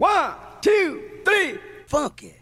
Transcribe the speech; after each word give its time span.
One, 0.00 0.36
two, 0.60 1.00
three, 1.24 1.58
funky. 1.88 2.32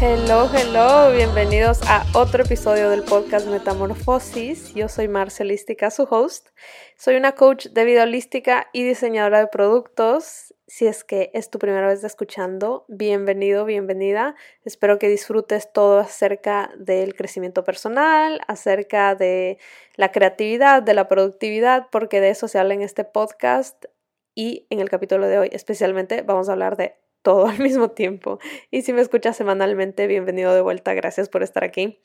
Hello, 0.00 0.48
hello, 0.50 1.12
bienvenidos 1.12 1.82
a 1.82 2.06
otro 2.14 2.44
episodio 2.44 2.88
del 2.88 3.02
podcast 3.02 3.46
Metamorfosis. 3.46 4.72
Yo 4.72 4.88
soy 4.88 5.08
Marcelística, 5.08 5.90
su 5.90 6.04
host. 6.04 6.48
Soy 6.96 7.16
una 7.16 7.32
coach 7.32 7.66
de 7.66 7.84
vida 7.84 8.04
holística 8.04 8.68
y 8.72 8.84
diseñadora 8.84 9.40
de 9.40 9.48
productos. 9.48 10.47
Si 10.68 10.86
es 10.86 11.02
que 11.02 11.30
es 11.32 11.48
tu 11.48 11.58
primera 11.58 11.88
vez 11.88 12.04
escuchando, 12.04 12.84
bienvenido, 12.88 13.64
bienvenida. 13.64 14.34
Espero 14.66 14.98
que 14.98 15.08
disfrutes 15.08 15.72
todo 15.72 15.98
acerca 15.98 16.70
del 16.76 17.14
crecimiento 17.14 17.64
personal, 17.64 18.42
acerca 18.48 19.14
de 19.14 19.56
la 19.96 20.12
creatividad, 20.12 20.82
de 20.82 20.92
la 20.92 21.08
productividad, 21.08 21.88
porque 21.90 22.20
de 22.20 22.28
eso 22.28 22.48
se 22.48 22.58
habla 22.58 22.74
en 22.74 22.82
este 22.82 23.04
podcast 23.04 23.86
y 24.34 24.66
en 24.68 24.80
el 24.80 24.90
capítulo 24.90 25.26
de 25.26 25.38
hoy 25.38 25.48
especialmente 25.52 26.20
vamos 26.20 26.50
a 26.50 26.52
hablar 26.52 26.76
de 26.76 26.96
todo 27.22 27.46
al 27.48 27.60
mismo 27.60 27.92
tiempo. 27.92 28.38
Y 28.70 28.82
si 28.82 28.92
me 28.92 29.00
escuchas 29.00 29.38
semanalmente, 29.38 30.06
bienvenido 30.06 30.52
de 30.52 30.60
vuelta, 30.60 30.92
gracias 30.92 31.30
por 31.30 31.42
estar 31.42 31.64
aquí. 31.64 31.98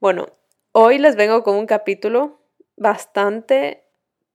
Bueno, 0.00 0.26
hoy 0.72 0.98
les 0.98 1.16
vengo 1.16 1.42
con 1.42 1.56
un 1.56 1.64
capítulo 1.64 2.42
bastante 2.76 3.86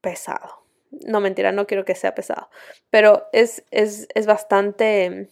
pesado. 0.02 0.67
No 0.92 1.20
mentira, 1.20 1.52
no 1.52 1.68
quiero 1.68 1.86
que 1.86 1.96
sea 1.96 2.16
pesado, 2.16 2.50
pero 2.90 3.28
es, 3.34 3.64
es, 3.72 4.08
es 4.16 4.26
bastante 4.26 5.30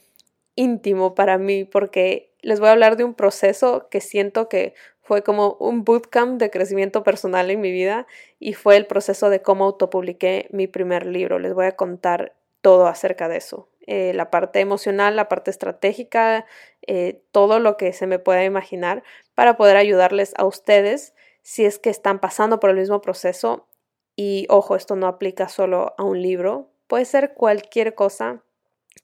íntimo 0.55 1.15
para 1.15 1.37
mí 1.37 1.65
porque 1.65 2.33
les 2.41 2.59
voy 2.59 2.69
a 2.69 2.73
hablar 2.73 2.97
de 2.97 3.03
un 3.03 3.13
proceso 3.13 3.87
que 3.89 4.01
siento 4.01 4.49
que 4.49 4.73
fue 5.01 5.21
como 5.21 5.55
un 5.59 5.83
bootcamp 5.83 6.39
de 6.39 6.49
crecimiento 6.49 7.03
personal 7.03 7.51
en 7.51 7.61
mi 7.61 7.71
vida 7.71 8.07
y 8.39 8.53
fue 8.53 8.75
el 8.75 8.87
proceso 8.87 9.29
de 9.29 9.41
cómo 9.41 9.65
autopubliqué 9.65 10.47
mi 10.51 10.67
primer 10.67 11.05
libro. 11.05 11.37
Les 11.37 11.53
voy 11.53 11.67
a 11.67 11.75
contar 11.75 12.33
todo 12.61 12.87
acerca 12.87 13.27
de 13.29 13.37
eso. 13.37 13.69
Eh, 13.85 14.13
la 14.15 14.31
parte 14.31 14.59
emocional, 14.59 15.15
la 15.15 15.29
parte 15.29 15.51
estratégica, 15.51 16.47
eh, 16.87 17.21
todo 17.31 17.59
lo 17.59 17.77
que 17.77 17.93
se 17.93 18.07
me 18.07 18.17
pueda 18.17 18.43
imaginar 18.43 19.03
para 19.35 19.57
poder 19.57 19.77
ayudarles 19.77 20.33
a 20.37 20.45
ustedes 20.45 21.13
si 21.43 21.65
es 21.65 21.77
que 21.77 21.91
están 21.91 22.19
pasando 22.19 22.59
por 22.59 22.71
el 22.71 22.77
mismo 22.77 23.01
proceso. 23.01 23.67
Y 24.15 24.45
ojo, 24.49 24.75
esto 24.75 24.95
no 24.95 25.07
aplica 25.07 25.49
solo 25.49 25.93
a 25.97 26.03
un 26.03 26.21
libro, 26.21 26.69
puede 26.87 27.05
ser 27.05 27.33
cualquier 27.33 27.95
cosa 27.95 28.43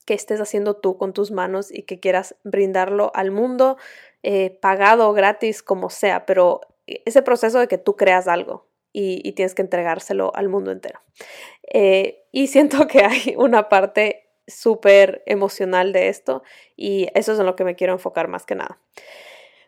que 0.05 0.13
estés 0.13 0.39
haciendo 0.39 0.77
tú 0.77 0.97
con 0.97 1.13
tus 1.13 1.31
manos 1.31 1.71
y 1.71 1.83
que 1.83 1.99
quieras 1.99 2.35
brindarlo 2.43 3.11
al 3.13 3.31
mundo, 3.31 3.77
eh, 4.23 4.57
pagado, 4.61 5.11
gratis, 5.13 5.63
como 5.63 5.89
sea, 5.89 6.25
pero 6.25 6.61
ese 6.85 7.21
proceso 7.21 7.59
de 7.59 7.67
que 7.67 7.77
tú 7.77 7.95
creas 7.95 8.27
algo 8.27 8.67
y, 8.93 9.31
tienes 9.33 9.55
que 9.55 9.61
entregárselo 9.61 10.31
al 10.35 10.49
mundo 10.49 10.71
entero. 10.71 11.01
y 12.31 12.47
siento 12.47 12.87
que 12.87 13.03
hay 13.03 13.35
una 13.37 13.69
parte 13.69 14.29
súper 14.47 15.23
emocional 15.25 15.93
de 15.93 16.09
esto 16.09 16.43
y 16.75 17.07
eso 17.13 17.33
es 17.33 17.39
en 17.39 17.45
lo 17.45 17.55
que 17.55 17.63
me 17.63 17.75
quiero 17.75 17.93
enfocar 17.93 18.27
más 18.27 18.45
que 18.45 18.55
nada. 18.55 18.79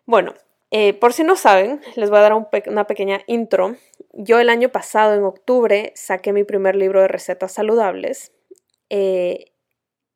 Bueno, 0.05 0.33
eh, 0.75 0.95
por 0.95 1.13
si 1.13 1.23
no 1.23 1.35
saben, 1.35 1.81
les 1.95 2.09
voy 2.09 2.17
a 2.17 2.23
dar 2.23 2.33
una 2.33 2.88
pequeña 2.88 3.21
intro. 3.27 3.75
Yo 4.11 4.39
el 4.39 4.49
año 4.49 4.69
pasado, 4.69 5.13
en 5.13 5.23
octubre, 5.23 5.93
saqué 5.95 6.33
mi 6.33 6.43
primer 6.43 6.75
libro 6.75 6.99
de 6.99 7.07
recetas 7.07 7.52
saludables. 7.52 8.31
Eh, 8.89 9.51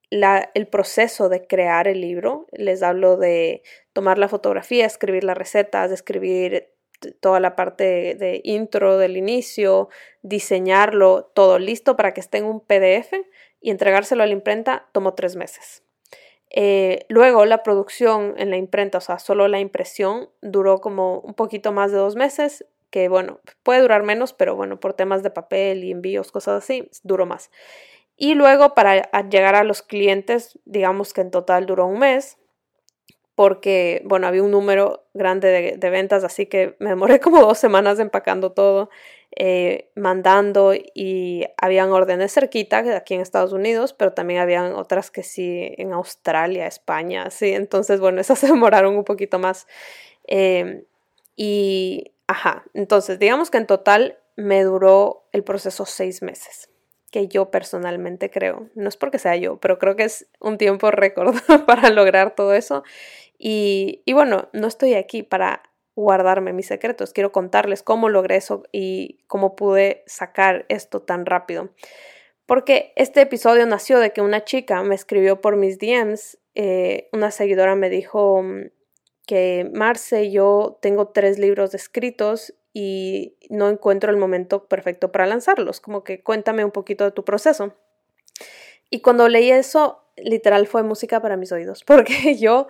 el 0.09 0.67
proceso 0.67 1.30
de 1.30 1.45
crear 1.45 1.88
el 1.88 2.02
libro, 2.02 2.47
les 2.53 2.81
hablo 2.81 3.17
de 3.17 3.61
tomar 3.94 4.17
la 4.17 4.30
fotografía, 4.30 4.88
escribir 4.88 5.23
las 5.23 5.38
recetas, 5.38 5.91
escribir 5.91 6.73
toda 7.19 7.39
la 7.39 7.55
parte 7.55 8.16
de 8.16 8.41
intro 8.44 8.97
del 8.97 9.16
inicio, 9.16 9.89
diseñarlo, 10.23 11.25
todo 11.35 11.59
listo 11.59 11.95
para 11.95 12.16
que 12.16 12.22
esté 12.22 12.39
en 12.39 12.45
un 12.45 12.61
PDF 12.61 13.13
y 13.61 13.69
entregárselo 13.69 14.23
a 14.23 14.25
la 14.25 14.33
imprenta 14.33 14.88
tomó 14.91 15.13
tres 15.13 15.35
meses. 15.35 15.83
Eh, 16.50 17.06
luego 17.09 17.45
la 17.45 17.64
producción 17.64 18.34
en 18.38 18.50
la 18.50 18.58
imprenta, 18.58 19.00
o 19.00 19.02
sea, 19.02 19.20
solo 19.20 19.48
la 19.48 19.59
impresión, 19.59 20.30
duró 20.42 20.80
como 20.80 21.19
un 21.19 21.34
poquito 21.34 21.72
más 21.72 21.91
de 21.91 21.97
dos 21.97 22.16
meses, 22.16 22.66
que 22.90 23.09
bueno, 23.09 23.41
puede 23.63 23.81
durar 23.81 24.03
menos, 24.03 24.34
pero 24.34 24.56
bueno, 24.56 24.80
por 24.80 24.94
temas 24.94 25.24
de 25.24 25.30
papel 25.30 25.84
y 25.84 25.91
envíos, 25.91 26.31
cosas 26.31 26.63
así, 26.63 26.90
duró 27.03 27.25
más. 27.25 27.52
Y 28.16 28.34
luego 28.34 28.74
para 28.74 29.02
llegar 29.30 29.56
a 29.56 29.63
los 29.63 29.81
clientes, 29.84 30.59
digamos 30.66 31.13
que 31.13 31.22
en 31.22 31.31
total 31.31 31.66
duró 31.66 31.85
un 31.85 32.00
mes, 32.00 32.38
porque, 33.38 34.02
bueno, 34.03 34.25
había 34.25 34.41
un 34.41 34.50
número 34.50 35.08
grande 35.14 35.78
de, 35.78 35.90
ventas, 35.91 36.24
así 36.24 36.47
que 36.47 36.75
me 36.79 36.90
demoré 36.90 37.19
como 37.22 37.40
dos 37.40 37.59
semanas 37.59 38.00
empacando 38.00 38.52
todo, 38.52 38.90
eh, 39.36 39.90
mandando 39.96 40.74
y 40.74 41.46
habían 41.58 41.92
órdenes 41.92 42.34
cerquita 42.34 42.80
aquí 42.96 43.14
en 43.14 43.22
Estados 43.22 43.54
Unidos, 43.54 43.94
pero 43.94 44.14
también 44.14 44.40
habían 44.40 44.74
otras 44.74 45.12
que 45.12 45.24
sí 45.24 45.74
en 45.78 45.94
Australia, 45.94 46.66
España, 46.66 47.30
sí, 47.30 47.54
entonces, 47.54 48.00
bueno, 48.00 48.22
esas 48.22 48.40
se 48.40 48.48
demoraron 48.48 48.96
un 48.96 49.04
poquito 49.04 49.40
más. 49.40 49.68
Eh, 50.28 50.86
y, 51.36 52.14
ajá, 52.28 52.66
entonces, 52.74 53.20
digamos 53.20 53.52
que 53.52 53.58
en 53.58 53.68
total 53.68 54.18
me 54.36 54.64
duró 54.64 55.28
el 55.32 55.44
proceso 55.44 55.86
seis 55.86 56.22
meses 56.22 56.70
que 57.12 57.28
yo 57.28 57.52
personalmente 57.52 58.30
creo. 58.30 58.70
No 58.76 58.90
es 58.90 58.98
porque 58.98 59.20
sea 59.20 59.36
yo, 59.36 59.58
pero 59.58 59.80
creo 59.80 59.96
que 59.96 60.04
es 60.04 60.28
un 60.40 60.58
tiempo 60.58 60.92
récord 60.92 61.36
para 61.66 61.90
lograr 61.90 62.36
todo 62.36 62.54
eso. 62.54 62.84
Y, 63.38 64.02
y 64.06 64.14
bueno, 64.14 64.50
no 64.54 64.68
estoy 64.68 64.96
aquí 64.96 65.24
para 65.24 65.64
guardarme 65.97 66.53
mis 66.53 66.68
secretos, 66.68 67.12
quiero 67.12 67.31
contarles 67.31 67.81
cómo 67.81 68.08
logré 68.08 68.35
eso 68.35 68.63
y 68.72 69.18
cómo 69.25 69.56
pude 69.56 70.03
sacar 70.06 70.66
esto 70.69 71.02
tan 71.02 71.25
rápido. 71.25 71.69
Porque 72.46 72.94
este 72.96 73.22
episodio 73.22 73.66
nació 73.66 74.00
de 74.00 74.13
que 74.13 74.22
una 74.22 74.46
chica 74.46 74.84
me 74.84 74.94
escribió 74.94 75.41
por 75.41 75.58
mis 75.58 75.80
DMs, 75.80 76.38
eh, 76.53 77.09
una 77.12 77.31
seguidora 77.31 77.75
me 77.75 77.90
dijo 77.90 78.44
mm, 78.44 78.69
que 79.25 79.69
Marce, 79.74 80.30
yo 80.30 80.78
tengo 80.81 81.08
tres 81.08 81.40
libros 81.40 81.74
escritos 81.74 82.53
y 82.74 83.35
no 83.50 83.68
encuentro 83.68 84.12
el 84.12 84.18
momento 84.18 84.68
perfecto 84.68 85.12
para 85.12 85.25
lanzarlos, 85.25 85.81
como 85.81 86.03
que 86.03 86.22
cuéntame 86.22 86.64
un 86.64 86.72
poquito 86.72 87.06
de 87.06 87.12
tu 87.12 87.25
proceso. 87.25 87.74
Y 88.91 89.02
cuando 89.02 89.28
leí 89.28 89.50
eso, 89.50 90.03
literal 90.16 90.68
fue 90.68 90.84
música 90.84 91.19
para 91.24 91.38
mis 91.38 91.52
oídos, 91.52 91.84
porque 91.88 92.35
yo 92.38 92.68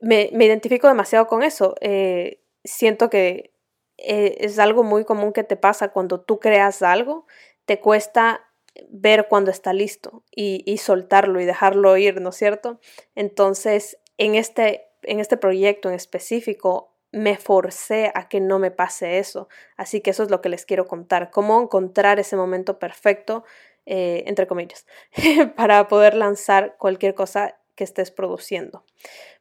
me, 0.00 0.30
identifico 0.32 0.86
demasiado 0.86 1.26
con 1.26 1.42
eso. 1.42 1.74
Eh, 1.80 2.38
siento 2.64 3.10
que 3.10 3.54
eh, 3.98 4.36
es 4.40 4.58
algo 4.58 4.82
muy 4.82 5.04
común 5.04 5.32
que 5.32 5.44
te 5.44 5.56
pasa 5.56 5.88
cuando 5.88 6.20
tú 6.20 6.40
creas 6.40 6.82
algo, 6.82 7.26
te 7.64 7.80
cuesta 7.80 8.50
ver 8.88 9.28
cuando 9.28 9.50
está 9.50 9.72
listo 9.72 10.24
y, 10.34 10.78
soltarlo 10.78 11.40
y 11.40 11.44
dejarlo 11.44 11.96
ir, 11.96 12.20
¿no 12.20 12.30
es 12.30 12.36
cierto? 12.36 12.80
Entonces, 13.14 13.98
en 14.18 14.34
este, 14.34 14.86
en 15.02 15.20
este 15.20 15.36
proyecto 15.36 15.88
en 15.88 15.94
específico, 15.94 16.92
me 17.12 17.36
forcé 17.36 18.10
a 18.14 18.28
que 18.28 18.40
no 18.40 18.58
me 18.58 18.72
pase 18.72 19.18
eso. 19.18 19.48
Así 19.76 20.00
que 20.00 20.10
eso 20.10 20.24
es 20.24 20.30
lo 20.30 20.40
que 20.40 20.48
les 20.48 20.66
quiero 20.66 20.88
contar, 20.88 21.30
cómo 21.30 21.62
encontrar 21.62 22.18
ese 22.18 22.34
momento 22.36 22.80
perfecto, 22.80 23.44
eh, 23.86 24.24
entre 24.26 24.48
comillas, 24.48 24.86
para 25.56 25.86
poder 25.86 26.14
lanzar 26.14 26.76
cualquier 26.76 27.14
cosa 27.14 27.56
que 27.76 27.84
estés 27.84 28.10
produciendo. 28.10 28.84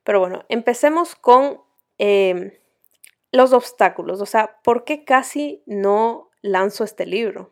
Pero 0.04 0.20
bueno, 0.20 0.46
empecemos 0.50 1.16
con 1.16 1.62
em, 1.98 2.52
los 3.34 3.52
obstáculos, 3.52 4.22
o 4.22 4.26
sea, 4.26 4.60
¿por 4.64 4.86
qué 4.86 5.04
casi 5.04 5.64
no 5.66 6.30
lanzo 6.42 6.84
este 6.84 7.06
libro? 7.06 7.52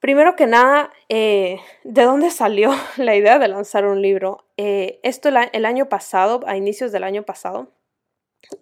Primero 0.00 0.36
que 0.36 0.46
nada, 0.46 0.92
eh, 1.08 1.60
¿de 1.82 2.02
dónde 2.02 2.30
salió 2.30 2.70
la 2.98 3.16
idea 3.16 3.38
de 3.38 3.48
lanzar 3.48 3.86
un 3.86 4.02
libro? 4.02 4.44
Eh, 4.58 5.00
esto 5.02 5.30
el 5.30 5.64
año 5.64 5.88
pasado, 5.88 6.42
a 6.46 6.58
inicios 6.58 6.92
del 6.92 7.04
año 7.04 7.22
pasado, 7.22 7.72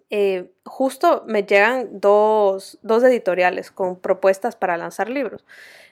eh, 0.09 0.53
justo 0.63 1.25
me 1.27 1.43
llegan 1.43 1.99
dos, 1.99 2.79
editoriales 2.83 3.69
con 3.69 3.99
propuestas 3.99 4.55
para 4.55 4.77
lanzar 4.77 5.09
libros. 5.09 5.45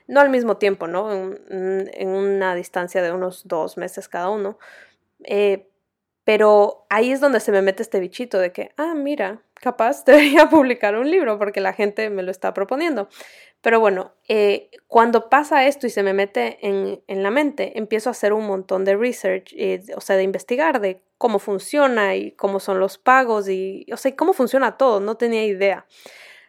No 0.08 0.22
al 0.22 0.30
mismo 0.30 0.56
tiempo, 0.56 0.88
¿no? 0.88 1.12
En, 1.12 2.08
una 2.08 2.56
distancia 2.56 3.02
de 3.02 3.12
unos 3.12 3.46
dos 3.46 3.76
meses 3.76 4.08
cada 4.08 4.30
uno. 4.30 4.58
Pero 6.24 6.86
ahí 6.90 7.12
es 7.12 7.20
donde 7.20 7.42
se 7.42 7.52
me 7.52 7.62
mete 7.62 7.84
este 7.84 8.00
bichito 8.00 8.40
de 8.40 8.54
que, 8.54 8.72
ah, 8.78 8.94
mira, 8.96 9.42
capaz 9.62 10.04
debería 10.06 10.50
publicar 10.50 10.98
un 10.98 11.10
libro 11.10 11.38
porque 11.38 11.62
la 11.62 11.72
gente 11.72 12.10
me 12.10 12.24
lo 12.24 12.32
está 12.32 12.54
proponiendo. 12.54 13.08
Pero 13.62 13.80
bueno, 13.80 14.14
eh, 14.28 14.72
cuando 14.88 15.30
pasa 15.30 15.68
esto 15.68 15.86
y 15.86 15.92
se 15.92 16.02
me 16.02 16.14
mete 16.14 16.58
en, 16.62 17.24
la 17.24 17.30
mente, 17.30 17.78
empiezo 17.78 18.10
a 18.10 18.12
hacer 18.12 18.34
un 18.34 18.48
montón 18.48 18.86
de 18.86 18.98
research, 18.98 19.54
eh, 19.56 19.84
o 19.96 20.02
sea, 20.02 20.18
de 20.18 20.24
investigar 20.24 20.82
de 20.82 21.04
cómo 21.20 21.38
funciona 21.38 22.16
y 22.16 22.32
cómo 22.32 22.60
son 22.60 22.80
los 22.80 22.98
pagos 22.98 23.48
y, 23.48 23.86
o 23.94 23.98
sea, 23.98 24.16
cómo 24.16 24.34
funciona 24.34 24.78
todo, 24.78 25.00
no 25.00 25.16
tenía 25.16 25.46
idea. 25.46 25.86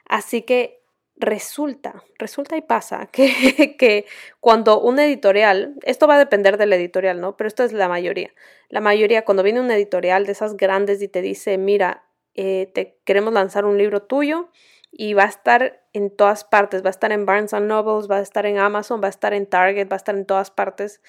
Así 0.06 0.40
que 0.42 0.82
resulta, 1.16 2.02
resulta 2.18 2.56
y 2.56 2.62
pasa 2.62 3.06
que, 3.12 3.76
que, 3.78 4.06
cuando 4.40 4.80
un 4.80 4.98
editorial, 4.98 5.74
esto 5.82 6.06
va 6.06 6.14
a 6.14 6.18
depender 6.18 6.56
del 6.56 6.72
editorial, 6.72 7.20
¿no? 7.20 7.36
Pero 7.36 7.48
esto 7.48 7.62
es 7.62 7.74
la 7.74 7.88
mayoría. 7.88 8.32
La 8.70 8.80
mayoría, 8.80 9.26
cuando 9.26 9.42
viene 9.42 9.60
un 9.60 9.70
editorial 9.70 10.24
de 10.24 10.32
esas 10.32 10.56
grandes 10.56 11.02
y 11.02 11.08
te 11.08 11.20
dice, 11.20 11.58
mira, 11.58 12.04
eh, 12.34 12.70
te 12.74 12.98
queremos 13.04 13.32
lanzar 13.32 13.64
un 13.64 13.78
libro 13.78 14.02
tuyo, 14.02 14.48
y 14.92 15.14
va 15.14 15.24
a 15.24 15.28
estar 15.28 15.82
en 15.94 16.14
todas 16.14 16.44
partes, 16.44 16.84
va 16.84 16.88
a 16.88 16.90
estar 16.90 17.12
en 17.12 17.24
Barnes 17.24 17.54
Nobles, 17.54 18.10
va 18.10 18.18
a 18.18 18.20
estar 18.20 18.44
en 18.44 18.58
Amazon, 18.58 19.00
va 19.02 19.06
a 19.06 19.10
estar 19.10 19.32
en 19.32 19.46
Target, 19.46 19.88
va 19.90 19.94
a 19.94 19.96
estar 19.96 20.14
en 20.14 20.26
todas 20.26 20.50
partes. 20.50 21.00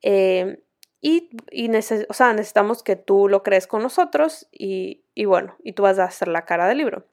Eh, 0.00 0.62
y, 1.00 1.28
o 2.08 2.14
sea, 2.14 2.32
necesitamos 2.32 2.84
que 2.84 2.94
tú 2.94 3.28
lo 3.28 3.42
crees 3.42 3.66
con 3.66 3.82
nosotros 3.82 4.46
y, 4.52 5.02
bueno, 5.26 5.56
y 5.64 5.72
tú 5.72 5.82
vas 5.82 5.98
a 5.98 6.04
hacer 6.04 6.28
la 6.28 6.44
cara 6.44 6.68
del 6.68 6.78
libro. 6.78 7.04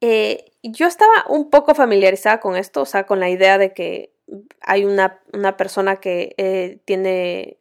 Eh, 0.00 0.52
yo 0.62 0.86
estaba 0.86 1.26
un 1.28 1.50
poco 1.50 1.74
familiarizada 1.74 2.40
con 2.40 2.56
esto, 2.56 2.80
o 2.80 2.86
sea, 2.86 3.04
con 3.04 3.20
la 3.20 3.28
idea 3.28 3.58
de 3.58 3.74
que 3.74 4.14
hay 4.62 4.86
una, 4.86 5.20
persona 5.58 5.96
que 5.96 6.80
tiene, 6.86 7.57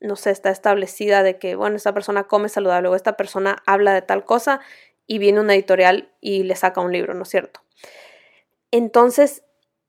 no 0.00 0.16
sé, 0.16 0.30
está 0.30 0.50
establecida 0.50 1.22
de 1.22 1.38
que, 1.38 1.56
bueno, 1.56 1.76
esta 1.76 1.94
persona 1.94 2.24
come 2.24 2.48
saludable 2.48 2.88
o 2.88 2.94
esta 2.94 3.16
persona 3.16 3.62
habla 3.66 3.94
de 3.94 4.02
tal 4.02 4.24
cosa 4.24 4.60
y 5.06 5.18
viene 5.18 5.40
una 5.40 5.54
editorial 5.54 6.12
y 6.20 6.42
le 6.42 6.56
saca 6.56 6.80
un 6.80 6.92
libro, 6.92 7.14
¿no 7.14 7.22
es 7.22 7.28
cierto? 7.28 7.60
Entonces, 8.70 9.44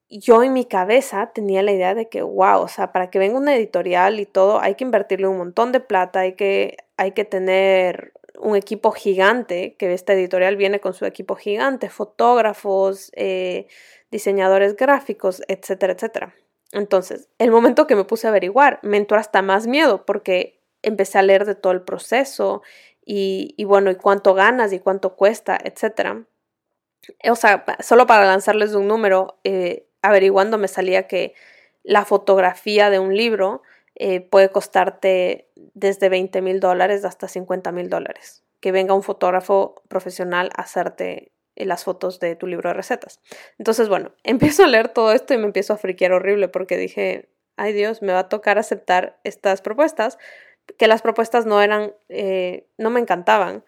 yo 0.10 0.44
en 0.44 0.54
mi 0.54 0.66
cabeza 0.66 1.32
tenía 1.34 1.64
la 1.64 1.72
idea 1.72 1.94
de 1.94 2.08
que, 2.08 2.22
wow, 2.22 2.62
o 2.62 2.68
sea, 2.68 2.92
para 2.92 3.10
que 3.10 3.20
venga 3.20 3.38
una 3.38 3.56
editorial 3.56 4.20
y 4.20 4.26
todo, 4.26 4.62
hay 4.62 4.76
que 4.76 4.86
invertirle 4.86 5.28
un 5.28 5.38
montón 5.38 5.72
de 5.72 5.80
plata, 5.82 6.22
hay 6.22 6.34
que, 6.34 6.78
hay 6.96 7.12
que 7.12 7.26
tener 7.26 8.14
un 8.40 8.56
equipo 8.56 8.92
gigante, 8.92 9.76
que 9.78 9.94
esta 9.94 10.14
editorial 10.14 10.56
viene 10.56 10.80
con 10.80 10.94
su 10.94 11.06
equipo 11.06 11.36
gigante, 11.36 11.90
fotógrafos, 11.90 13.12
eh, 13.16 13.68
diseñadores 14.12 14.76
gráficos, 14.76 15.42
etcétera, 15.48 15.94
etcétera. 15.94 16.36
Entonces, 16.72 17.30
el 17.38 17.52
momento 17.52 17.88
que 17.88 17.96
me 17.96 18.04
puse 18.04 18.28
a 18.28 18.30
averiguar, 18.30 18.80
me 18.84 18.98
entró 18.98 19.18
hasta 19.18 19.42
más 19.42 19.68
miedo 19.68 20.06
porque 20.06 20.62
empecé 20.82 21.18
a 21.18 21.24
leer 21.24 21.46
de 21.46 21.56
todo 21.56 21.74
el 21.74 21.82
proceso 21.82 22.62
y, 23.06 23.64
bueno, 23.64 23.90
y 23.90 23.96
cuánto 23.96 24.34
ganas 24.34 24.74
y 24.74 24.80
cuánto 24.80 25.16
cuesta, 25.16 25.58
etcétera. 25.64 26.26
O 27.30 27.36
sea, 27.36 27.64
solo 27.80 28.06
para 28.06 28.26
lanzarles 28.26 28.74
un 28.74 28.88
número, 28.88 29.40
eh, 29.46 29.88
averiguando 30.02 30.58
me 30.58 30.68
salía 30.68 31.08
que 31.08 31.34
la 31.84 32.04
fotografía 32.04 32.90
de 32.90 33.00
un 33.00 33.16
libro 33.16 33.62
eh, 33.96 34.20
puede 34.20 34.52
costarte 34.52 35.50
desde 35.74 36.10
20 36.10 36.42
mil 36.42 36.60
dólares 36.60 37.06
hasta 37.06 37.30
50 37.30 37.72
mil 37.72 37.90
dólares. 37.90 38.44
Que 38.60 38.74
venga 38.74 38.94
un 38.94 39.04
fotógrafo 39.04 39.82
profesional 39.88 40.50
a 40.58 40.64
hacerte 40.64 41.32
las 41.66 41.84
fotos 41.84 42.20
de 42.20 42.36
tu 42.36 42.48
libro 42.48 42.70
de 42.70 42.74
recetas. 42.74 43.20
Entonces, 43.58 43.90
bueno, 43.90 44.12
empiezo 44.24 44.64
a 44.64 44.68
leer 44.68 44.90
todo 44.90 45.12
esto 45.12 45.34
y 45.34 45.38
me 45.38 45.46
empiezo 45.46 45.74
a 45.74 45.78
friquear 45.78 46.14
horrible 46.14 46.48
porque 46.48 46.78
dije, 46.78 47.30
ay 47.56 47.74
Dios, 47.74 48.02
me 48.02 48.14
va 48.14 48.20
a 48.20 48.30
tocar 48.30 48.58
aceptar 48.58 49.20
estas 49.24 49.62
propuestas, 49.62 50.18
que 50.78 50.88
las 50.88 51.02
propuestas 51.02 51.46
no 51.46 51.62
eran, 51.62 51.94
eh, 52.10 52.68
no 52.78 52.90
me 52.90 53.00
encantaban. 53.00 53.64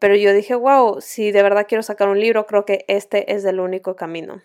pero 0.00 0.14
yo 0.14 0.32
dije, 0.32 0.54
wow, 0.54 1.00
si 1.00 1.32
de 1.32 1.42
verdad 1.42 1.66
quiero 1.68 1.82
sacar 1.82 2.08
un 2.08 2.20
libro, 2.20 2.46
creo 2.46 2.64
que 2.64 2.84
este 2.88 3.34
es 3.34 3.44
el 3.44 3.60
único 3.60 3.96
camino. 3.96 4.42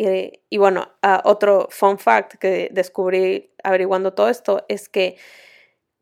Y, 0.00 0.58
bueno, 0.58 0.92
ah, 1.02 1.22
otro 1.24 1.66
fun 1.70 1.98
fact 1.98 2.36
que 2.36 2.68
descubrí 2.70 3.50
averiguando 3.64 4.14
todo 4.14 4.28
esto 4.28 4.64
es 4.68 4.88
que 4.88 5.16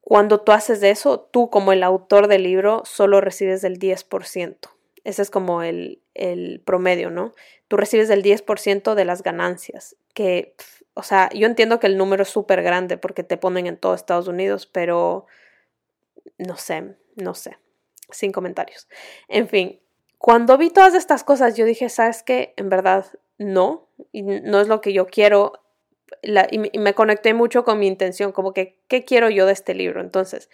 cuando 0.03 0.43
tú 0.43 0.53
haces 0.53 0.83
eso, 0.83 1.19
tú 1.19 1.49
como 1.49 1.73
el 1.73 1.83
autor 1.83 2.29
del 2.29 2.43
libro 2.43 2.83
solo 2.85 3.23
recibes 3.23 3.65
el 3.65 3.79
10%. 3.79 4.76
Ese 5.07 5.23
es 5.23 5.31
como 5.31 5.63
el, 5.63 6.03
el 6.15 6.61
promedio, 6.65 7.11
¿no? 7.11 7.33
Tú 7.69 7.77
recibes 7.77 8.11
el 8.11 8.25
10% 8.25 8.97
de 8.97 9.05
las 9.05 9.23
ganancias, 9.23 9.95
que, 10.15 10.57
o 10.95 11.05
sea, 11.05 11.31
yo 11.33 11.47
entiendo 11.47 11.79
que 11.79 11.87
el 11.87 11.97
número 11.97 12.25
es 12.25 12.29
súper 12.29 12.61
grande 12.65 12.99
porque 12.99 13.23
te 13.23 13.37
ponen 13.37 13.69
en 13.69 13.77
todo 13.77 13.95
Estados 13.95 14.27
Unidos, 14.27 14.67
pero 14.67 15.27
no 16.39 16.57
sé, 16.57 16.97
no 17.15 17.35
sé, 17.35 17.57
sin 18.11 18.33
comentarios. 18.33 18.89
En 19.29 19.47
fin, 19.47 19.81
cuando 20.19 20.59
vi 20.59 20.71
todas 20.71 20.97
estas 20.97 21.23
cosas, 21.23 21.57
yo 21.57 21.67
dije, 21.67 21.89
¿sabes 21.89 22.25
qué? 22.25 22.53
En 22.57 22.69
verdad, 22.69 23.07
no, 23.39 23.89
y 24.11 24.23
no 24.23 24.61
es 24.61 24.67
lo 24.67 24.81
que 24.81 24.93
yo 24.93 25.07
quiero. 25.07 25.53
y, 26.51 26.79
me 26.81 26.95
conecté 26.95 27.33
mucho 27.33 27.63
con 27.63 27.79
mi 27.79 27.87
intención, 27.87 28.33
como 28.33 28.53
que, 28.53 28.81
¿qué 28.89 29.05
quiero 29.05 29.31
yo 29.31 29.47
de 29.47 29.53
este 29.53 29.73
libro? 29.73 30.01
Entonces, 30.01 30.51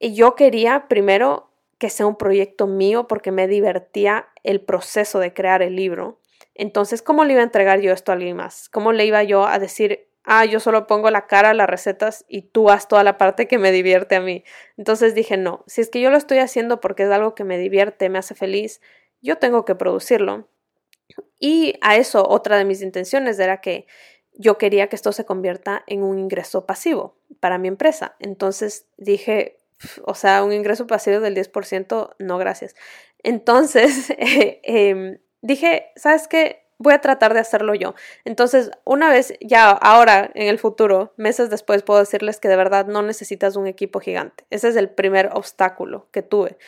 yo 0.00 0.34
quería 0.34 0.86
primero 0.86 1.53
que 1.78 1.90
sea 1.90 2.06
un 2.06 2.16
proyecto 2.16 2.66
mío 2.66 3.06
porque 3.06 3.32
me 3.32 3.48
divertía 3.48 4.28
el 4.42 4.60
proceso 4.60 5.18
de 5.18 5.32
crear 5.32 5.62
el 5.62 5.76
libro. 5.76 6.20
Entonces, 6.54 7.02
¿cómo 7.02 7.24
le 7.24 7.32
iba 7.32 7.42
a 7.42 7.44
entregar 7.44 7.80
yo 7.80 7.92
esto 7.92 8.12
a 8.12 8.14
alguien 8.14 8.36
más? 8.36 8.68
¿Cómo 8.68 8.92
le 8.92 9.04
iba 9.04 9.22
yo 9.22 9.46
a 9.46 9.58
decir, 9.58 10.08
ah, 10.22 10.44
yo 10.44 10.60
solo 10.60 10.86
pongo 10.86 11.10
la 11.10 11.26
cara, 11.26 11.52
las 11.54 11.68
recetas 11.68 12.24
y 12.28 12.42
tú 12.42 12.70
haz 12.70 12.86
toda 12.86 13.02
la 13.02 13.18
parte 13.18 13.48
que 13.48 13.58
me 13.58 13.72
divierte 13.72 14.14
a 14.14 14.20
mí? 14.20 14.44
Entonces 14.76 15.14
dije, 15.14 15.36
no, 15.36 15.64
si 15.66 15.80
es 15.80 15.90
que 15.90 16.00
yo 16.00 16.10
lo 16.10 16.16
estoy 16.16 16.38
haciendo 16.38 16.80
porque 16.80 17.04
es 17.04 17.10
algo 17.10 17.34
que 17.34 17.44
me 17.44 17.58
divierte, 17.58 18.08
me 18.08 18.18
hace 18.18 18.34
feliz, 18.34 18.80
yo 19.20 19.38
tengo 19.38 19.64
que 19.64 19.74
producirlo. 19.74 20.48
Y 21.40 21.74
a 21.80 21.96
eso 21.96 22.26
otra 22.28 22.56
de 22.56 22.64
mis 22.64 22.82
intenciones 22.82 23.38
era 23.38 23.60
que 23.60 23.86
yo 24.32 24.58
quería 24.58 24.88
que 24.88 24.96
esto 24.96 25.12
se 25.12 25.24
convierta 25.24 25.84
en 25.86 26.02
un 26.02 26.18
ingreso 26.18 26.66
pasivo 26.66 27.16
para 27.40 27.58
mi 27.58 27.68
empresa. 27.68 28.16
Entonces 28.18 28.86
dije, 28.96 29.58
o 30.04 30.14
sea, 30.14 30.44
un 30.44 30.52
ingreso 30.52 30.86
pasivo 30.86 31.20
del 31.20 31.34
10%, 31.34 32.14
no 32.18 32.38
gracias. 32.38 32.74
Entonces 33.22 34.12
em, 34.18 35.18
dije, 35.42 35.92
¿sabes 35.96 36.28
qué? 36.28 36.64
Voy 36.78 36.92
a 36.92 37.00
tratar 37.00 37.34
de 37.34 37.40
hacerlo 37.40 37.74
yo. 37.74 37.94
Entonces, 38.24 38.70
una 38.84 39.08
vez, 39.08 39.34
ya 39.40 39.70
ahora, 39.70 40.30
en 40.34 40.48
el 40.48 40.58
futuro, 40.58 41.14
meses 41.16 41.48
después, 41.48 41.82
puedo 41.84 42.00
decirles 42.00 42.40
que 42.40 42.48
de 42.48 42.56
verdad 42.56 42.86
no 42.86 43.02
necesitas 43.02 43.54
un 43.56 43.68
equipo 43.68 44.00
gigante. 44.00 44.44
Ese 44.50 44.68
es 44.68 44.76
el 44.76 44.90
primer 44.90 45.30
obstáculo 45.32 46.08
que 46.10 46.22
tuve. 46.22 46.58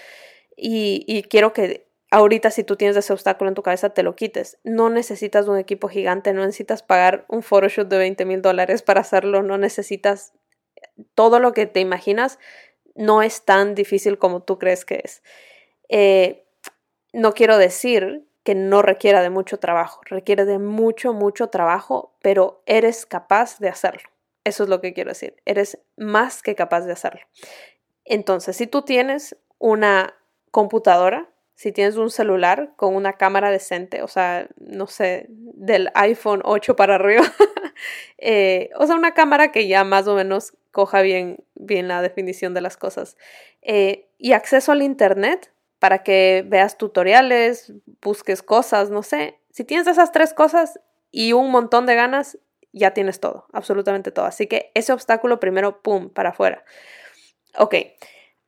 Y, 0.57 1.05
y 1.09 1.25
quiero 1.25 1.53
que 1.53 1.87
ahorita 2.11 2.51
si 2.51 2.65
tú 2.65 2.77
tienes 2.77 2.97
ese 2.97 3.13
obstáculo 3.13 3.49
en 3.49 3.55
tu 3.55 3.63
cabeza, 3.63 3.91
te 3.91 4.03
lo 4.03 4.15
quites. 4.15 4.59
No 4.65 4.91
necesitas 4.91 5.49
un 5.49 5.59
equipo 5.59 5.89
gigante, 5.89 6.33
no 6.33 6.43
necesitas 6.45 6.83
pagar 6.83 7.27
un 7.29 7.43
photoshoot 7.43 7.89
de 7.89 7.99
20 7.99 8.25
mil 8.25 8.43
dólares 8.43 8.83
para 8.83 9.01
hacerlo, 9.01 9.43
no 9.43 9.59
necesitas 9.59 10.33
todo 11.15 11.41
lo 11.41 11.53
que 11.53 11.67
te 11.67 11.81
imaginas, 11.81 12.39
no 12.97 13.23
es 13.23 13.45
tan 13.45 13.75
difícil 13.75 14.19
como 14.19 14.43
tú 14.43 14.59
crees 14.59 14.85
que 14.85 15.03
es. 15.05 15.23
Eh, 15.89 16.47
no 17.13 17.35
quiero 17.35 17.59
decir 17.59 18.27
que 18.43 18.55
no 18.55 18.83
requiera 18.83 19.23
de 19.23 19.31
mucho 19.31 19.59
trabajo, 19.59 20.01
requiere 20.05 20.45
de 20.45 20.59
mucho, 20.59 21.13
mucho 21.13 21.49
trabajo, 21.49 22.17
pero 22.23 22.63
eres 22.67 23.07
capaz 23.07 23.59
de 23.59 23.69
hacerlo. 23.69 24.09
Eso 24.45 24.63
es 24.63 24.69
lo 24.69 24.81
que 24.81 24.93
quiero 24.93 25.11
decir, 25.11 25.37
eres 25.45 25.81
más 25.97 26.43
que 26.43 26.55
capaz 26.55 26.83
de 26.83 26.93
hacerlo. 26.93 27.23
Entonces, 28.05 28.57
si 28.57 28.69
tú 28.69 28.83
tienes 28.83 29.37
una 29.59 30.15
computadora, 30.53 31.29
si 31.57 31.73
tienes 31.73 31.97
un 31.97 32.11
celular 32.11 32.75
con 32.77 32.95
una 32.95 33.15
cámara 33.15 33.51
decente, 33.51 34.03
o 34.03 34.09
sea, 34.09 34.47
no 34.59 34.87
sé, 34.87 35.27
del 35.29 35.91
iPhone 35.95 36.43
8 36.45 36.77
para 36.77 36.95
arriba, 36.95 37.25
eh, 38.19 38.71
o 38.79 38.87
sea, 38.87 38.95
una 38.95 39.15
cámara 39.15 39.51
que 39.51 39.67
ya 39.67 39.83
más 39.83 40.07
o 40.07 40.15
menos 40.15 40.53
coja 40.77 41.01
bien, 41.01 41.39
bien 41.55 41.89
la 41.89 42.03
definición 42.03 42.53
de 42.53 42.61
las 42.61 42.77
cosas, 42.77 43.17
eh, 43.63 44.11
y 44.19 44.33
acceso 44.33 44.73
al 44.73 44.83
Internet 44.83 45.55
para 45.79 46.03
que 46.03 46.45
veas 46.47 46.77
tutoriales, 46.77 47.73
busques 48.03 48.43
cosas, 48.43 48.91
no 48.91 49.03
sé, 49.03 49.41
si 49.51 49.65
tienes 49.65 49.87
esas 49.87 50.13
tres 50.13 50.35
cosas 50.35 50.79
y 51.11 51.33
un 51.33 51.51
montón 51.51 51.87
de 51.87 51.95
ganas, 51.95 52.39
ya 52.73 52.91
tienes 52.91 53.21
todo, 53.21 53.47
absolutamente 53.55 54.11
todo. 54.11 54.27
Así 54.27 54.47
que 54.49 54.71
ese 54.75 54.93
obstáculo 54.93 55.41
primero, 55.41 55.81
¡pum!, 55.81 56.11
para 56.11 56.29
afuera. 56.29 56.63
Ok, 57.57 57.75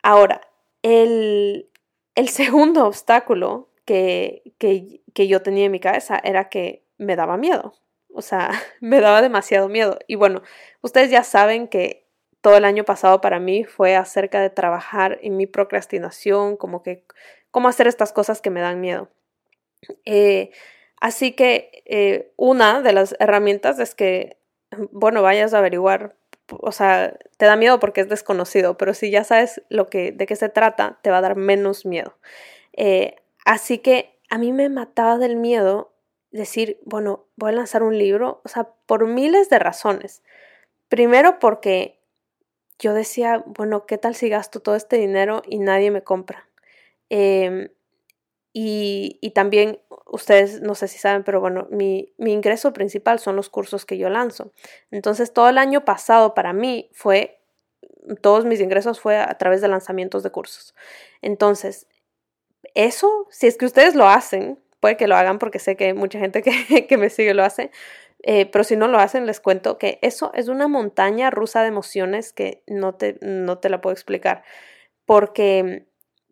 ahora, 0.02 0.42
el, 0.82 1.70
el 2.14 2.28
segundo 2.28 2.86
obstáculo 2.86 3.70
que, 3.86 4.42
que, 4.58 5.28
yo 5.28 5.40
tenía 5.40 5.64
en 5.64 5.72
mi 5.72 5.80
cabeza 5.80 6.20
era 6.22 6.50
que 6.50 6.84
me 6.98 7.16
daba 7.16 7.38
miedo. 7.38 7.72
O 8.12 8.20
sea, 8.20 8.50
me 8.82 9.00
daba 9.00 9.22
demasiado 9.22 9.70
miedo. 9.70 9.98
Y 10.06 10.16
bueno, 10.16 10.42
ustedes 10.82 11.10
ya 11.10 11.24
saben 11.24 11.68
que 11.68 12.07
todo 12.40 12.56
el 12.56 12.64
año 12.64 12.84
pasado 12.84 13.20
para 13.20 13.40
mí 13.40 13.64
fue 13.64 13.96
acerca 13.96 14.40
de 14.40 14.50
trabajar 14.50 15.18
en 15.22 15.36
mi 15.36 15.46
procrastinación, 15.46 16.56
como 16.56 16.82
que 16.82 17.04
cómo 17.50 17.68
hacer 17.68 17.86
estas 17.86 18.12
cosas 18.12 18.40
que 18.40 18.50
me 18.50 18.60
dan 18.60 18.80
miedo. 18.80 19.08
Eh, 20.04 20.50
así 21.00 21.32
que 21.32 21.82
eh, 21.86 22.32
una 22.36 22.82
de 22.82 22.92
las 22.92 23.16
herramientas 23.18 23.78
es 23.78 23.94
que, 23.94 24.38
bueno, 24.92 25.22
vayas 25.22 25.54
a 25.54 25.58
averiguar 25.58 26.16
o 26.60 26.72
sea, 26.72 27.16
te 27.36 27.46
da 27.46 27.56
miedo 27.56 27.78
porque 27.78 28.00
es 28.00 28.08
desconocido, 28.08 28.78
pero 28.78 28.94
si 28.94 29.10
ya 29.10 29.24
sabes 29.24 29.62
lo 29.68 29.88
que, 29.88 30.12
de 30.12 30.26
qué 30.26 30.36
se 30.36 30.48
trata, 30.48 30.98
te 31.02 31.10
va 31.10 31.18
a 31.18 31.22
dar 31.22 31.36
menos 31.36 31.84
miedo. 31.84 32.16
Eh, 32.72 33.16
así 33.44 33.78
que 33.78 34.18
a 34.30 34.38
mí 34.38 34.52
me 34.52 34.68
mataba 34.68 35.18
del 35.18 35.36
miedo 35.36 35.92
decir, 36.30 36.80
bueno, 36.84 37.26
voy 37.36 37.50
a 37.50 37.56
lanzar 37.56 37.82
un 37.82 37.98
libro, 37.98 38.40
o 38.44 38.48
sea, 38.48 38.68
por 38.86 39.06
miles 39.06 39.50
de 39.50 39.58
razones. 39.58 40.22
Primero 40.88 41.38
porque 41.38 41.97
yo 42.78 42.94
decía, 42.94 43.42
bueno, 43.46 43.86
¿qué 43.86 43.98
tal 43.98 44.14
si 44.14 44.28
gasto 44.28 44.60
todo 44.60 44.76
este 44.76 44.96
dinero 44.96 45.42
y 45.46 45.58
nadie 45.58 45.90
me 45.90 46.02
compra? 46.02 46.48
Eh, 47.10 47.70
y, 48.60 49.30
también, 49.34 49.80
ustedes 50.06 50.62
no 50.62 50.74
sé 50.74 50.88
si 50.88 50.98
saben, 50.98 51.22
pero 51.22 51.40
bueno, 51.40 51.68
mi, 51.70 52.12
mi, 52.18 52.32
ingreso 52.32 52.72
principal 52.72 53.20
son 53.20 53.36
los 53.36 53.48
cursos 53.50 53.86
que 53.86 53.98
yo 53.98 54.08
lanzo. 54.08 54.52
Entonces, 54.90 55.32
todo 55.32 55.48
el 55.48 55.58
año 55.58 55.84
pasado 55.84 56.34
para 56.34 56.52
mí 56.52 56.88
fue, 56.92 57.40
todos 58.20 58.44
mis 58.44 58.60
ingresos 58.60 59.00
fue 59.00 59.16
a 59.18 59.38
través 59.38 59.60
de 59.60 59.68
lanzamientos 59.68 60.24
de 60.24 60.30
cursos. 60.30 60.74
Entonces, 61.22 61.86
eso, 62.74 63.28
si 63.30 63.46
es 63.46 63.56
que 63.56 63.66
ustedes 63.66 63.94
lo 63.94 64.08
hacen, 64.08 64.58
puede 64.80 64.96
que 64.96 65.06
lo 65.06 65.16
hagan 65.16 65.38
porque 65.38 65.58
sé 65.60 65.76
que 65.76 65.94
mucha 65.94 66.18
gente 66.18 66.42
que, 66.42 66.86
que 66.88 66.96
me 66.96 67.10
sigue 67.10 67.34
lo 67.34 67.44
hace, 67.44 67.70
eh, 68.22 68.46
pero 68.46 68.64
si 68.64 68.76
no 68.76 68.88
lo 68.88 68.98
hacen, 68.98 69.26
les 69.26 69.40
cuento 69.40 69.78
que 69.78 69.98
eso 70.02 70.32
es 70.34 70.48
una 70.48 70.68
montaña 70.68 71.30
rusa 71.30 71.62
de 71.62 71.68
emociones 71.68 72.32
que 72.32 72.62
no 72.66 72.94
te, 72.94 73.18
no 73.20 73.58
te 73.58 73.68
la 73.68 73.80
puedo 73.80 73.92
explicar. 73.92 74.42
Porque 75.04 75.86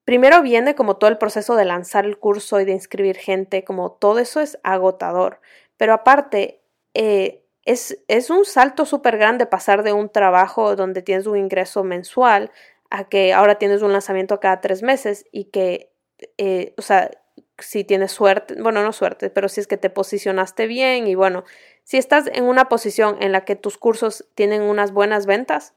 primero 0.04 0.42
viene 0.42 0.74
como 0.74 0.96
todo 0.96 1.10
el 1.10 1.18
proceso 1.18 1.56
de 1.56 1.64
lanzar 1.64 2.04
el 2.04 2.18
curso 2.18 2.60
y 2.60 2.64
de 2.64 2.72
inscribir 2.72 3.16
gente, 3.16 3.64
como 3.64 3.92
todo 3.92 4.18
eso 4.18 4.40
es 4.40 4.58
agotador. 4.62 5.40
Pero 5.76 5.92
aparte, 5.94 6.62
eh, 6.94 7.44
es, 7.64 7.98
es, 8.08 8.30
un 8.30 8.44
salto 8.44 8.86
súper 8.86 9.18
grande 9.18 9.46
pasar 9.46 9.82
de 9.82 9.92
un 9.92 10.08
trabajo 10.08 10.76
donde 10.76 11.02
tienes 11.02 11.26
un 11.26 11.36
ingreso 11.36 11.84
mensual 11.84 12.50
a 12.90 13.08
que 13.08 13.32
ahora 13.32 13.56
tienes 13.56 13.82
un 13.82 13.92
lanzamiento 13.92 14.40
cada 14.40 14.60
tres 14.60 14.82
meses 14.82 15.26
y 15.32 15.46
que, 15.46 15.92
eh, 16.38 16.74
o 16.78 16.82
sea, 16.82 17.10
si 17.58 17.84
tienes 17.84 18.12
suerte, 18.12 18.60
bueno, 18.60 18.82
no 18.82 18.92
suerte, 18.92 19.30
pero 19.30 19.48
si 19.48 19.60
es 19.60 19.66
que 19.66 19.76
te 19.76 19.90
posicionaste 19.90 20.66
bien 20.66 21.06
y 21.06 21.14
bueno, 21.14 21.44
si 21.86 21.98
estás 21.98 22.28
en 22.32 22.42
una 22.42 22.68
posición 22.68 23.16
en 23.20 23.30
la 23.30 23.44
que 23.44 23.54
tus 23.54 23.78
cursos 23.78 24.26
tienen 24.34 24.62
unas 24.62 24.90
buenas 24.90 25.24
ventas, 25.24 25.72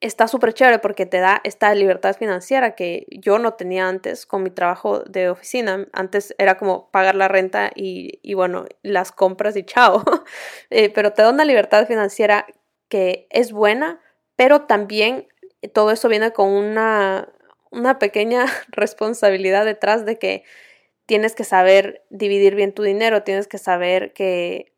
está 0.00 0.26
súper 0.28 0.54
chévere 0.54 0.78
porque 0.78 1.04
te 1.04 1.18
da 1.18 1.42
esta 1.44 1.74
libertad 1.74 2.16
financiera 2.16 2.74
que 2.74 3.06
yo 3.10 3.38
no 3.38 3.52
tenía 3.52 3.86
antes 3.86 4.24
con 4.24 4.42
mi 4.42 4.48
trabajo 4.48 5.00
de 5.00 5.28
oficina. 5.28 5.86
Antes 5.92 6.34
era 6.38 6.56
como 6.56 6.90
pagar 6.90 7.16
la 7.16 7.28
renta 7.28 7.70
y, 7.74 8.18
y 8.22 8.32
bueno, 8.32 8.64
las 8.82 9.12
compras 9.12 9.56
y 9.56 9.62
chao. 9.62 10.02
Eh, 10.70 10.88
pero 10.88 11.12
te 11.12 11.20
da 11.20 11.30
una 11.30 11.44
libertad 11.44 11.86
financiera 11.86 12.46
que 12.88 13.26
es 13.28 13.52
buena, 13.52 14.00
pero 14.36 14.62
también 14.62 15.28
todo 15.74 15.90
eso 15.90 16.08
viene 16.08 16.32
con 16.32 16.48
una, 16.48 17.28
una 17.70 17.98
pequeña 17.98 18.46
responsabilidad 18.68 19.66
detrás 19.66 20.06
de 20.06 20.18
que 20.18 20.44
tienes 21.04 21.34
que 21.34 21.44
saber 21.44 22.06
dividir 22.08 22.54
bien 22.54 22.72
tu 22.72 22.84
dinero, 22.84 23.22
tienes 23.22 23.48
que 23.48 23.58
saber 23.58 24.14
que, 24.14 24.72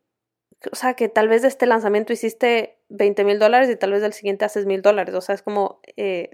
o 0.71 0.75
sea, 0.75 0.93
que 0.93 1.09
tal 1.09 1.27
vez 1.27 1.41
de 1.41 1.47
este 1.47 1.65
lanzamiento 1.65 2.13
hiciste 2.13 2.77
20 2.89 3.23
mil 3.23 3.39
dólares 3.39 3.69
y 3.69 3.75
tal 3.75 3.91
vez 3.91 4.01
del 4.01 4.13
siguiente 4.13 4.45
haces 4.45 4.65
mil 4.65 4.81
dólares, 4.81 5.15
o 5.15 5.21
sea, 5.21 5.35
es 5.35 5.41
como, 5.41 5.81
eh, 5.97 6.31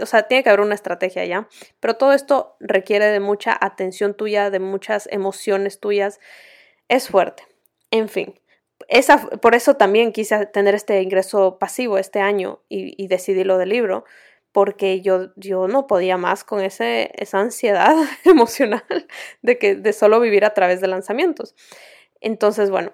o 0.00 0.06
sea, 0.06 0.24
tiene 0.24 0.42
que 0.42 0.50
haber 0.50 0.60
una 0.60 0.74
estrategia 0.74 1.24
ya, 1.24 1.48
pero 1.80 1.94
todo 1.96 2.12
esto 2.12 2.56
requiere 2.60 3.06
de 3.06 3.20
mucha 3.20 3.56
atención 3.60 4.14
tuya, 4.14 4.50
de 4.50 4.60
muchas 4.60 5.08
emociones 5.10 5.80
tuyas, 5.80 6.20
es 6.88 7.08
fuerte, 7.08 7.44
en 7.90 8.08
fin. 8.08 8.40
Esa, 8.88 9.18
por 9.18 9.54
eso 9.54 9.76
también 9.76 10.12
quise 10.12 10.46
tener 10.46 10.74
este 10.74 11.02
ingreso 11.02 11.58
pasivo 11.58 11.98
este 11.98 12.20
año 12.20 12.62
y, 12.68 12.94
y 13.02 13.08
decidí 13.08 13.44
lo 13.44 13.58
del 13.58 13.68
libro, 13.68 14.04
porque 14.52 15.00
yo, 15.00 15.32
yo 15.36 15.68
no 15.68 15.86
podía 15.86 16.16
más 16.16 16.44
con 16.44 16.60
ese, 16.60 17.10
esa 17.14 17.38
ansiedad 17.40 17.94
emocional 18.24 18.84
de, 19.42 19.58
que, 19.58 19.76
de 19.76 19.92
solo 19.92 20.20
vivir 20.20 20.44
a 20.44 20.54
través 20.54 20.80
de 20.80 20.88
lanzamientos. 20.88 21.54
Entonces, 22.20 22.70
bueno, 22.70 22.92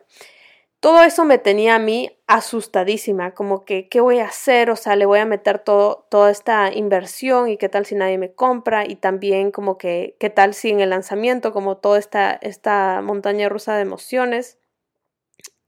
todo 0.86 1.02
eso 1.02 1.24
me 1.24 1.38
tenía 1.38 1.74
a 1.74 1.78
mí 1.80 2.16
asustadísima, 2.28 3.34
como 3.34 3.64
que, 3.64 3.88
¿qué 3.88 4.00
voy 4.00 4.20
a 4.20 4.26
hacer? 4.26 4.70
O 4.70 4.76
sea, 4.76 4.94
le 4.94 5.04
voy 5.04 5.18
a 5.18 5.26
meter 5.26 5.58
todo, 5.58 6.06
toda 6.08 6.30
esta 6.30 6.72
inversión 6.72 7.48
y 7.48 7.56
qué 7.56 7.68
tal 7.68 7.84
si 7.86 7.96
nadie 7.96 8.18
me 8.18 8.32
compra 8.32 8.86
y 8.86 8.94
también 8.94 9.50
como 9.50 9.78
que, 9.78 10.14
¿qué 10.20 10.30
tal 10.30 10.54
si 10.54 10.70
en 10.70 10.78
el 10.78 10.90
lanzamiento, 10.90 11.52
como 11.52 11.78
toda 11.78 11.98
esta, 11.98 12.38
esta 12.40 13.02
montaña 13.02 13.48
rusa 13.48 13.74
de 13.74 13.82
emociones? 13.82 14.60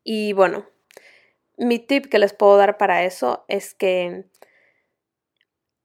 Y 0.04 0.34
bueno, 0.34 0.68
mi 1.56 1.80
tip 1.80 2.06
que 2.06 2.20
les 2.20 2.32
puedo 2.32 2.56
dar 2.56 2.78
para 2.78 3.02
eso 3.02 3.44
es 3.48 3.74
que 3.74 4.26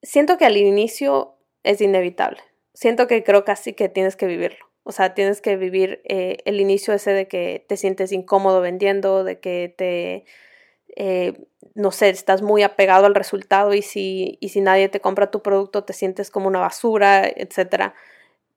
siento 0.04 0.38
que 0.38 0.46
al 0.46 0.58
inicio 0.58 1.40
es 1.64 1.82
inevitable. 1.82 2.44
Siento 2.76 3.08
que 3.08 3.24
creo 3.24 3.44
casi 3.46 3.74
que 3.74 3.90
tienes 3.90 4.16
que 4.16 4.28
vivirlo. 4.28 4.73
O 4.84 4.92
sea, 4.92 5.14
tienes 5.14 5.42
que 5.42 5.56
vivir 5.56 6.02
eh, 6.04 6.38
el 6.46 6.60
inicio 6.60 6.94
ese 6.94 7.12
de 7.12 7.28
que 7.28 7.66
te 7.68 7.78
sientes 7.78 8.12
incómodo 8.12 8.62
vendiendo, 8.62 9.24
de 9.24 9.40
que 9.40 9.74
te, 9.76 10.26
eh, 10.96 11.46
no 11.74 11.92
sé, 11.92 12.10
estás 12.10 12.42
muy 12.42 12.64
apegado 12.64 13.06
al 13.06 13.16
resultado 13.16 13.74
y 13.74 13.82
si, 13.82 14.38
y 14.42 14.50
si 14.50 14.62
nadie 14.62 14.90
te 14.90 15.00
compra 15.00 15.32
tu 15.32 15.42
producto 15.42 15.84
te 15.84 15.94
sientes 15.94 16.30
como 16.30 16.48
una 16.48 16.60
basura, 16.60 17.26
etc. 17.26 17.94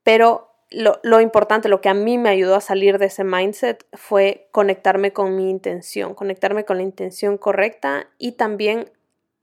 Pero 0.02 0.52
lo, 0.70 0.98
lo, 1.04 1.20
importante, 1.20 1.68
lo 1.68 1.80
que 1.80 1.88
a 1.88 1.94
mí 1.94 2.18
me 2.18 2.28
ayudó 2.28 2.56
a 2.56 2.60
salir 2.60 2.98
de 2.98 3.06
ese 3.06 3.22
mindset 3.22 3.86
fue 3.92 4.48
conectarme 4.50 5.12
con 5.12 5.36
mi 5.36 5.48
intención, 5.48 6.14
conectarme 6.14 6.64
con 6.64 6.78
la 6.78 6.82
intención 6.82 7.38
correcta 7.38 8.08
y 8.18 8.32
también 8.32 8.90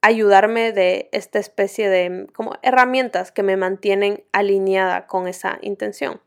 ayudarme 0.03 0.73
de 0.73 1.07
esta 1.13 1.39
especie 1.39 1.89
de 1.89 2.27
como 2.33 2.55
herramientas 2.61 3.31
que 3.31 3.41
me 3.41 3.55
mantienen 3.55 4.25
alineada 4.33 5.07
con 5.07 5.29
esa 5.29 5.59
intención. 5.61 6.19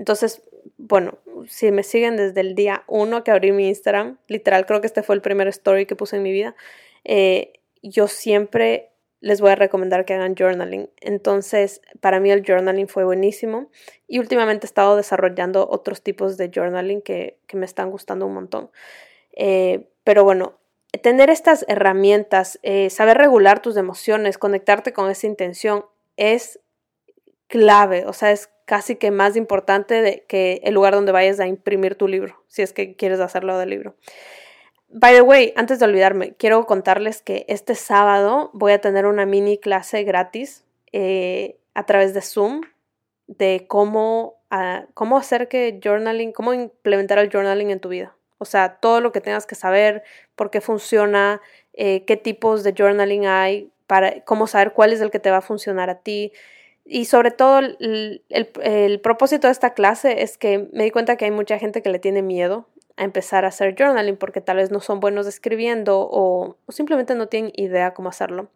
Entonces, 0.00 0.42
bueno, 0.78 1.18
si 1.46 1.70
me 1.72 1.82
siguen 1.82 2.16
desde 2.16 2.40
el 2.40 2.54
día 2.54 2.84
uno 2.86 3.22
que 3.22 3.32
abrí 3.32 3.52
mi 3.52 3.68
Instagram, 3.68 4.16
literal 4.28 4.64
creo 4.64 4.80
que 4.80 4.86
este 4.86 5.02
fue 5.02 5.14
el 5.14 5.20
primer 5.20 5.46
story 5.48 5.84
que 5.84 5.94
puse 5.94 6.16
en 6.16 6.22
mi 6.22 6.32
vida, 6.32 6.56
eh, 7.04 7.52
yo 7.82 8.08
siempre 8.08 8.92
les 9.20 9.42
voy 9.42 9.50
a 9.50 9.56
recomendar 9.56 10.06
que 10.06 10.14
hagan 10.14 10.34
journaling. 10.34 10.88
Entonces, 11.02 11.82
para 12.00 12.18
mí 12.18 12.30
el 12.30 12.42
journaling 12.46 12.88
fue 12.88 13.04
buenísimo 13.04 13.68
y 14.08 14.20
últimamente 14.20 14.64
he 14.66 14.68
estado 14.68 14.96
desarrollando 14.96 15.68
otros 15.68 16.00
tipos 16.02 16.38
de 16.38 16.50
journaling 16.50 17.02
que, 17.02 17.36
me 17.52 17.66
están 17.66 17.90
gustando 17.90 18.24
un 18.24 18.32
montón. 18.32 18.70
Eh, 19.32 19.90
pero 20.02 20.24
bueno, 20.24 20.60
tener 21.02 21.28
estas 21.28 21.66
herramientas, 21.68 22.58
eh, 22.62 22.88
saber 22.88 23.18
regular 23.18 23.60
tus 23.60 23.76
emociones, 23.76 24.38
conectarte 24.38 24.94
con 24.94 25.10
esa 25.10 25.26
intención 25.26 25.84
es 26.16 26.58
clave, 27.48 28.06
o 28.06 28.14
sea, 28.14 28.30
es 28.30 28.48
casi 28.70 28.94
que 28.94 29.10
más 29.10 29.34
importante 29.34 30.24
que 30.28 30.60
el 30.62 30.74
lugar 30.74 30.94
donde 30.94 31.10
vayas 31.10 31.40
a 31.40 31.48
imprimir 31.48 31.96
tu 31.96 32.06
libro, 32.06 32.40
si 32.46 32.62
es 32.62 32.72
que 32.72 32.94
quieres 32.94 33.18
hacerlo 33.18 33.58
del 33.58 33.68
libro. 33.68 33.96
By 34.90 35.12
the 35.12 35.22
way, 35.22 35.52
antes 35.56 35.80
de 35.80 35.86
olvidarme, 35.86 36.34
quiero 36.34 36.64
contarles 36.66 37.20
que 37.20 37.44
este 37.48 37.74
sábado 37.74 38.50
voy 38.52 38.70
a 38.70 38.80
tener 38.80 39.06
una 39.06 39.26
mini 39.26 39.58
clase 39.58 40.04
gratis 40.04 40.62
eh, 40.92 41.56
a 41.74 41.84
través 41.84 42.14
de 42.14 42.20
Zoom 42.20 42.60
de 43.26 43.64
cómo, 43.66 44.36
ah, 44.50 44.84
cómo 44.94 45.18
hacer 45.18 45.48
que 45.48 45.80
journaling, 45.82 46.30
cómo 46.30 46.54
implementar 46.54 47.18
el 47.18 47.28
journaling 47.28 47.72
en 47.72 47.80
tu 47.80 47.88
vida. 47.88 48.14
O 48.38 48.44
sea, 48.44 48.76
todo 48.76 49.00
lo 49.00 49.10
que 49.10 49.20
tengas 49.20 49.46
que 49.46 49.56
saber, 49.56 50.04
por 50.36 50.52
qué 50.52 50.60
funciona, 50.60 51.40
eh, 51.72 52.04
qué 52.04 52.16
tipos 52.16 52.62
de 52.62 52.72
journaling 52.72 53.26
hay, 53.26 53.72
para 53.88 54.20
cómo 54.20 54.46
saber 54.46 54.74
cuál 54.74 54.92
es 54.92 55.00
el 55.00 55.10
que 55.10 55.18
te 55.18 55.32
va 55.32 55.38
a 55.38 55.42
funcionar 55.42 55.90
a 55.90 55.98
ti. 55.98 56.30
Y 56.92 57.04
sobre 57.04 57.30
todo, 57.30 57.60
el, 57.60 58.24
el, 58.28 59.00
propósito 59.00 59.46
de 59.46 59.52
esta 59.52 59.74
clase 59.74 60.22
es 60.22 60.36
que 60.36 60.68
me 60.72 60.82
di 60.82 60.90
cuenta 60.90 61.14
que 61.14 61.24
hay 61.24 61.30
mucha 61.30 61.56
gente 61.56 61.82
que 61.82 61.88
le 61.88 62.00
tiene 62.00 62.20
miedo 62.20 62.66
a 62.96 63.04
empezar 63.04 63.44
a 63.44 63.48
hacer 63.48 63.76
journaling 63.78 64.16
porque 64.16 64.40
tal 64.40 64.56
vez 64.56 64.72
no 64.72 64.80
son 64.80 64.98
buenos 64.98 65.28
escribiendo 65.28 66.00
o, 66.00 66.56
o 66.66 66.72
simplemente 66.72 67.14
no 67.14 67.28
tienen 67.28 67.52
idea 67.54 67.94
cómo 67.94 68.08
hacerlo. 68.08 68.50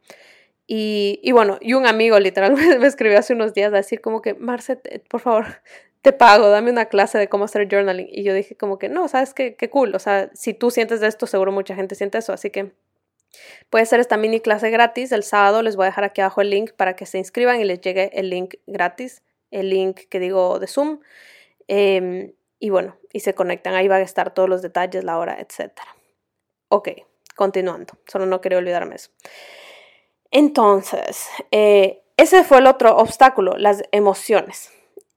Y, 0.67 1.21
y, 1.23 1.31
bueno, 1.31 1.59
y 1.61 1.75
un 1.75 1.87
amigo 1.87 2.19
literal 2.19 2.57
me 2.81 2.87
escribió 2.89 3.21
hace 3.21 3.35
unos 3.35 3.55
días 3.55 3.73
a 3.73 3.77
decir 3.77 4.01
como 4.01 4.21
que, 4.21 4.35
Marce, 4.35 4.81
por 5.09 5.21
favor, 5.21 5.47
te 6.03 6.13
pago, 6.13 6.49
dame 6.49 6.73
una 6.73 6.87
clase 6.87 7.19
de 7.19 7.29
cómo 7.29 7.45
hacer 7.45 7.69
journaling. 7.71 8.09
Y 8.11 8.25
yo 8.25 8.35
dije 8.35 8.57
como 8.57 8.81
que 8.81 8.89
no, 8.89 9.07
sabes 9.07 9.33
qué, 9.33 9.55
qué 9.55 9.71
cool. 9.71 9.95
O 9.95 10.01
sea, 10.01 10.29
si 10.35 10.55
tú 10.55 10.73
sientes 10.73 11.03
esto, 11.03 11.29
seguro 11.29 11.53
mucha 11.53 11.77
gente 11.77 11.95
siente 11.95 12.19
eso. 12.19 12.33
Así 12.33 12.51
que 12.51 12.73
puede 13.71 13.87
ser 13.87 14.01
esta 14.01 14.17
mini 14.17 14.41
clase 14.41 14.71
gratis. 14.71 15.13
El 15.13 15.23
sábado 15.23 15.63
les 15.63 15.77
voy 15.77 15.85
a 15.85 15.87
dejar 15.87 16.05
aquí 16.05 16.21
abajo 16.21 16.41
el 16.41 16.51
link 16.51 16.73
para 16.73 16.97
que 16.97 17.07
se 17.07 17.19
inscriban 17.19 17.61
y 17.61 17.65
les 17.65 17.81
llegue 17.81 18.11
el 18.15 18.31
link 18.31 18.55
gratis, 18.67 19.23
el 19.51 19.71
link 19.71 20.01
que 20.09 20.21
digo 20.21 20.59
de 20.59 20.67
Zoom. 20.67 21.01
Em, 21.69 22.33
y 22.59 22.71
bueno, 22.71 22.97
y 23.13 23.21
se 23.21 23.35
conectan. 23.35 23.75
Ahí 23.75 23.89
van 23.89 24.01
a 24.01 24.05
estar 24.05 24.33
todos 24.35 24.49
los 24.49 24.63
detalles, 24.63 25.05
la 25.05 25.19
hora, 25.19 25.39
etc. 25.39 25.73
Ok, 26.69 26.89
continuando. 27.37 27.95
Solo 28.07 28.27
no 28.27 28.41
quería 28.41 28.59
olvidarme 28.59 28.97
eso. 28.97 29.11
Entonces, 30.31 31.29
eh, 31.51 32.03
ese 32.17 32.45
fue 32.45 32.59
el 32.59 32.67
otro 32.67 32.97
obstáculo, 32.97 33.57
las 33.57 33.83
emociones. 33.93 34.73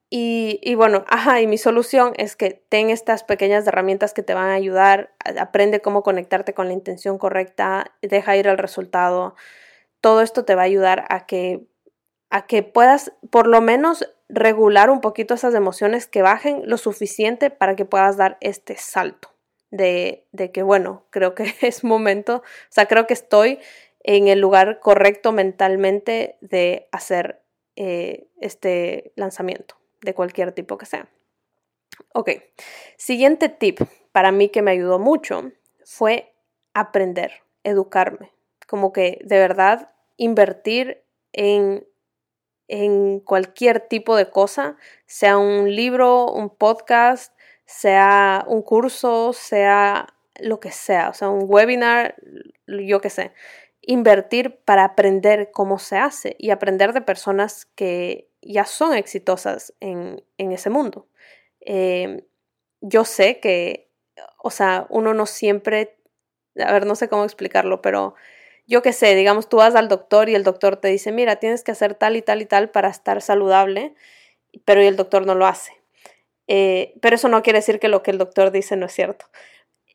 Y, 0.09 0.75
bueno, 0.75 1.03
ajá, 1.09 1.41
y 1.41 1.47
mi 1.47 1.57
solución 1.57 2.13
es 2.15 2.37
que 2.37 2.51
ten 2.51 2.89
estas 2.89 3.25
pequeñas 3.25 3.67
herramientas 3.67 4.13
que 4.13 4.23
te 4.23 4.33
van 4.33 4.49
a 4.49 4.53
ayudar, 4.53 5.13
aprende 5.37 5.81
cómo 5.81 6.01
conectarte 6.01 6.53
con 6.53 6.67
la 6.67 6.73
intención 6.73 7.17
correcta, 7.17 7.91
deja 8.01 8.37
ir 8.37 8.47
al 8.47 8.57
resultado. 8.57 9.35
Todo 9.99 10.21
esto 10.21 10.45
te 10.45 10.55
va 10.55 10.61
a 10.61 10.65
ayudar 10.65 11.05
a 11.09 11.25
que, 11.25 11.67
a 12.29 12.47
que 12.47 12.63
puedas 12.63 13.11
por 13.29 13.47
lo 13.47 13.59
menos 13.59 14.09
regular 14.29 14.89
un 14.89 15.01
poquito 15.01 15.33
esas 15.33 15.53
emociones 15.53 16.07
que 16.07 16.21
bajen 16.21 16.61
lo 16.65 16.77
suficiente 16.77 17.49
para 17.49 17.75
que 17.75 17.85
puedas 17.85 18.15
dar 18.15 18.37
este 18.39 18.77
salto 18.77 19.33
de, 19.71 20.25
de 20.31 20.51
que, 20.53 20.63
bueno, 20.63 21.05
creo 21.09 21.35
que 21.35 21.53
es 21.61 21.83
momento, 21.83 22.37
o 22.37 22.43
sea, 22.69 22.85
creo 22.87 23.07
que 23.07 23.13
estoy 23.13 23.59
en 24.03 24.29
el 24.29 24.39
lugar 24.39 24.79
correcto 24.79 25.33
mentalmente 25.33 26.37
de 26.39 26.87
hacer 26.93 27.41
eh, 27.75 28.29
este 28.39 29.11
lanzamiento 29.17 29.75
de 30.01 30.13
cualquier 30.13 30.51
tipo 30.51 30.77
que 30.77 30.85
sea. 30.85 31.09
Ok, 32.13 32.31
siguiente 32.97 33.49
tip 33.49 33.81
para 34.11 34.31
mí 34.31 34.49
que 34.49 34.61
me 34.61 34.71
ayudó 34.71 34.99
mucho 34.99 35.51
fue 35.83 36.33
aprender, 36.73 37.31
educarme, 37.63 38.31
como 38.67 38.93
que 38.93 39.19
de 39.23 39.37
verdad 39.37 39.91
invertir 40.17 41.03
en 41.33 41.87
en 42.67 43.19
cualquier 43.19 43.79
tipo 43.79 44.15
de 44.15 44.29
cosa, 44.29 44.77
sea 45.05 45.37
un 45.37 45.73
libro, 45.73 46.31
un 46.31 46.49
podcast, 46.49 47.33
sea 47.65 48.43
un 48.47 48.61
curso, 48.61 49.33
sea 49.33 50.13
lo 50.39 50.59
que 50.59 50.71
sea, 50.71 51.09
o 51.09 51.13
sea, 51.13 51.29
un 51.29 51.45
webinar, 51.47 52.15
yo 52.67 53.01
qué 53.01 53.09
sé, 53.09 53.31
invertir 53.81 54.59
para 54.65 54.83
aprender 54.83 55.49
cómo 55.51 55.79
se 55.79 55.97
hace 55.97 56.35
y 56.37 56.51
aprender 56.51 56.93
de 56.93 57.01
personas 57.01 57.65
que 57.65 58.29
ya 58.51 58.65
son 58.65 58.93
exitosas 58.93 59.73
en, 59.79 60.23
ese 60.37 60.69
mundo. 60.69 61.07
Eh, 61.61 62.25
yo 62.81 63.05
sé 63.05 63.39
que, 63.39 63.89
o 64.37 64.49
sea, 64.49 64.87
uno 64.89 65.13
no 65.13 65.25
siempre, 65.25 65.97
a 66.57 66.71
ver, 66.71 66.85
no 66.85 66.95
sé 66.95 67.09
cómo 67.09 67.23
explicarlo, 67.23 67.81
pero 67.81 68.15
yo 68.67 68.81
qué 68.81 68.93
sé, 68.93 69.15
digamos, 69.15 69.49
tú 69.49 69.57
vas 69.57 69.75
al 69.75 69.87
doctor 69.87 70.29
y 70.29 70.35
el 70.35 70.43
doctor 70.43 70.77
te 70.77 70.89
dice, 70.89 71.11
mira, 71.11 71.37
tienes 71.37 71.63
que 71.63 71.71
hacer 71.71 71.95
tal 71.95 72.15
y 72.17 72.21
tal 72.21 72.41
y 72.41 72.45
tal 72.45 72.69
para 72.69 72.89
estar 72.89 73.21
saludable, 73.21 73.95
pero 74.65 74.81
el 74.81 74.95
doctor 74.95 75.25
no 75.25 75.35
lo 75.35 75.45
hace. 75.45 75.73
Eh, 76.47 76.93
pero 77.01 77.15
eso 77.15 77.27
no 77.29 77.43
quiere 77.43 77.59
decir 77.59 77.79
que 77.79 77.89
lo 77.89 78.03
que 78.03 78.11
el 78.11 78.17
doctor 78.17 78.51
dice 78.51 78.75
no 78.75 78.85
es 78.85 78.93
cierto. 78.93 79.25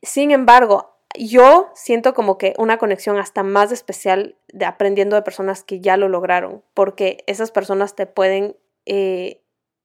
Sin 0.01 0.31
embargo, 0.31 0.92
yo 1.17 1.71
siento 1.75 2.13
como 2.13 2.37
que 2.37 2.53
una 2.57 2.77
conexión 2.77 3.17
hasta 3.17 3.43
más 3.43 3.71
especial 3.71 4.35
de 4.51 4.65
aprendiendo 4.65 5.15
de 5.15 5.21
personas 5.21 5.63
que 5.63 5.79
ya 5.79 5.97
lo 5.97 6.09
lograron, 6.09 6.63
porque 6.73 7.23
esas 7.27 7.51
personas 7.51 7.95
te 7.95 8.07
pueden, 8.07 8.57
eh, 8.85 9.41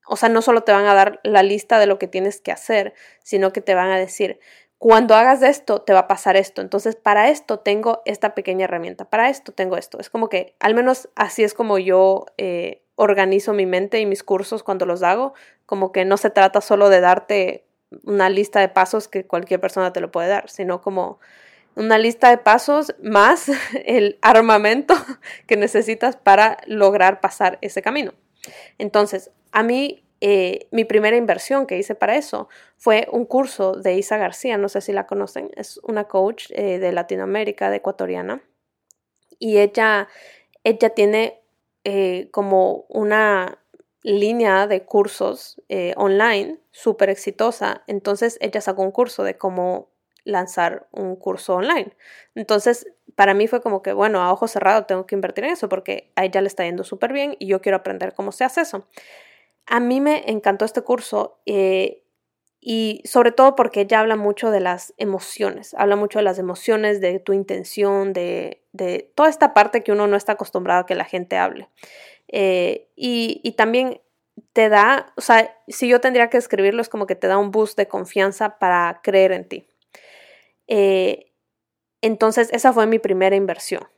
o 0.07 0.17
sea, 0.17 0.29
no 0.29 0.43
solo 0.43 0.63
te 0.63 0.73
van 0.73 0.87
a 0.87 0.95
dar 0.95 1.21
la 1.23 1.43
lista 1.43 1.79
de 1.79 1.87
lo 1.87 1.99
que 1.99 2.09
tienes 2.09 2.41
que 2.41 2.53
hacer, 2.53 2.95
sino 3.23 3.53
que 3.53 3.61
te 3.61 3.75
van 3.75 3.91
a 3.91 3.99
decir, 3.99 4.41
cuando 4.79 5.17
hagas 5.17 5.43
esto, 5.43 5.83
te 5.83 5.93
va 5.93 6.01
a 6.01 6.09
pasar 6.09 6.37
esto. 6.37 6.63
Entonces, 6.63 6.95
para 6.95 7.29
esto 7.31 7.59
tengo 7.59 8.01
esta 8.05 8.35
pequeña 8.35 8.65
herramienta, 8.65 9.05
para 9.05 9.29
esto 9.29 9.53
tengo 9.53 9.77
esto. 9.77 9.99
Es 9.99 10.09
como 10.09 10.29
que, 10.29 10.55
al 10.61 10.75
menos 10.75 11.09
así 11.17 11.43
es 11.43 11.53
como 11.53 11.79
yo 11.79 12.27
eh, 12.39 12.85
organizo 12.95 13.53
mi 13.53 13.67
mente 13.67 14.01
y 14.01 14.07
mis 14.07 14.23
cursos 14.23 14.63
cuando 14.63 14.87
los 14.87 15.03
hago, 15.03 15.35
como 15.67 15.91
que 15.91 16.05
no 16.05 16.17
se 16.17 16.31
trata 16.31 16.61
solo 16.61 16.89
de 16.91 17.01
darte 17.01 17.68
una 18.05 18.29
lista 18.31 18.61
de 18.61 18.69
pasos 18.69 19.09
que 19.09 19.27
cualquier 19.27 19.61
persona 19.61 19.93
te 19.93 20.01
lo 20.01 20.11
puede 20.11 20.29
dar, 20.29 20.49
sino 20.51 20.81
como 20.81 21.19
una 21.75 21.99
lista 21.99 22.31
de 22.31 22.39
pasos 22.39 22.95
más 23.03 23.51
el 23.85 24.19
armamento 24.23 24.95
que 25.47 25.57
necesitas 25.57 26.17
para 26.17 26.59
lograr 26.67 27.21
pasar 27.21 27.59
ese 27.61 27.83
camino. 27.83 28.13
Entonces, 28.79 29.31
a 29.53 29.63
mí 29.63 30.05
eh, 30.21 30.67
mi 30.73 30.85
primera 30.85 31.17
inversión 31.17 31.67
que 31.67 31.79
hice 31.79 31.95
para 31.95 32.17
eso 32.17 32.49
fue 32.77 33.07
un 33.13 33.25
curso 33.25 33.75
de 33.75 33.95
Isa 33.95 34.17
García, 34.17 34.59
no 34.59 34.69
sé 34.69 34.81
si 34.81 34.93
la 34.93 35.07
conocen, 35.07 35.51
es 35.55 35.79
una 35.85 36.05
coach 36.05 36.51
eh, 36.51 36.79
de 36.79 36.93
Latinoamérica, 36.93 37.71
de 37.71 37.77
ecuatoriana, 37.77 38.43
y 39.39 39.59
ella, 39.59 40.09
ella 40.65 40.91
tiene 40.91 41.41
eh, 41.85 42.29
como 42.33 42.87
una 42.89 43.59
línea 44.03 44.67
de 44.67 44.85
cursos 44.85 45.61
online 45.97 46.59
súper 46.71 47.11
exitosa, 47.11 47.83
entonces 47.87 48.39
ella 48.41 48.61
sacó 48.61 48.83
un 48.83 48.93
curso 48.93 49.25
de 49.25 49.37
cómo 49.37 49.91
lanzar 50.25 50.87
un 50.93 51.17
curso 51.17 51.55
online. 51.55 51.97
Entonces, 52.35 52.87
para 53.15 53.35
mí 53.35 53.49
fue 53.49 53.61
como 53.61 53.83
que, 53.83 53.93
bueno, 53.93 54.23
a 54.23 54.33
ojo 54.33 54.47
cerrado 54.47 54.85
tengo 54.85 55.07
que 55.07 55.15
invertir 55.15 55.45
en 55.45 55.51
eso 55.51 55.69
porque 55.69 56.13
a 56.15 56.25
ella 56.25 56.41
le 56.41 56.49
está 56.49 56.65
yendo 56.65 56.85
súper 56.85 57.13
bien 57.13 57.35
y 57.39 57.49
yo 57.49 57.61
quiero 57.61 57.77
aprender 57.77 58.15
cómo 58.15 58.31
se 58.31 58.45
hace 58.45 58.61
eso. 58.61 58.87
A 59.67 59.81
mí 59.81 60.01
me 60.01 60.31
encantó 60.31 60.65
este 60.65 60.83
curso 60.83 61.41
eh, 61.47 62.05
y 62.61 63.03
sobre 63.05 63.33
todo 63.33 63.57
porque 63.57 63.83
ella 63.83 64.01
habla 64.01 64.17
mucho 64.17 64.51
de 64.51 64.61
las 64.61 64.95
emociones, 64.99 65.75
habla 65.75 65.97
mucho 65.97 66.19
de 66.19 66.25
las 66.25 66.39
emociones, 66.39 67.01
de 67.01 67.19
tu 67.19 67.33
intención, 67.33 68.13
de, 68.13 68.63
toda 69.15 69.29
esta 69.29 69.55
parte 69.55 69.83
que 69.83 69.93
uno 69.93 70.07
no 70.07 70.17
está 70.17 70.33
acostumbrado 70.33 70.83
a 70.83 70.87
que 70.87 70.95
la 70.95 71.05
gente 71.05 71.37
hable. 71.37 71.69
Eh, 72.29 72.89
y, 72.95 73.53
también 73.53 74.01
te 74.53 74.69
da, 74.69 75.13
o 75.17 75.21
sea, 75.21 75.57
si 75.67 75.89
yo 75.89 76.01
tendría 76.01 76.31
que 76.31 76.37
escribirlo, 76.37 76.83
es 76.83 76.89
como 76.89 77.07
que 77.07 77.17
te 77.17 77.27
da 77.27 77.39
un 77.39 77.51
boost 77.51 77.77
de 77.77 77.89
confianza 77.89 78.59
para 78.59 79.01
creer 79.03 79.33
en 79.33 79.49
ti. 79.49 79.67
Eh, 80.67 81.33
entonces, 82.03 82.51
esa 82.53 82.73
fue 82.73 82.87
mi 82.87 82.99
primera 82.99 83.37
inversión. 83.37 83.89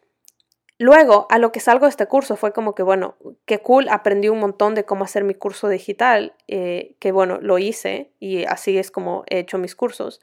Luego, 0.79 1.27
a 1.29 1.39
lo 1.39 1.53
que 1.53 1.61
salgo 1.61 1.85
de 1.85 1.91
este 1.91 2.07
curso 2.07 2.37
fue 2.37 2.55
como 2.55 2.75
que, 2.75 2.83
bueno, 2.83 3.17
qué 3.45 3.59
cool, 3.59 3.89
aprendí 3.91 4.31
un 4.31 4.39
montón 4.39 4.75
de 4.75 4.87
cómo 4.87 5.05
hacer 5.05 5.25
mi 5.25 5.35
curso 5.35 5.69
digital, 5.69 6.33
eh, 6.49 6.97
que 7.01 7.13
bueno, 7.13 7.39
lo 7.43 7.59
hice 7.59 8.13
y 8.19 8.45
así 8.45 8.79
es 8.79 8.91
como 8.91 9.25
he 9.29 9.41
hecho 9.41 9.59
mis 9.59 9.77
cursos. 9.77 10.23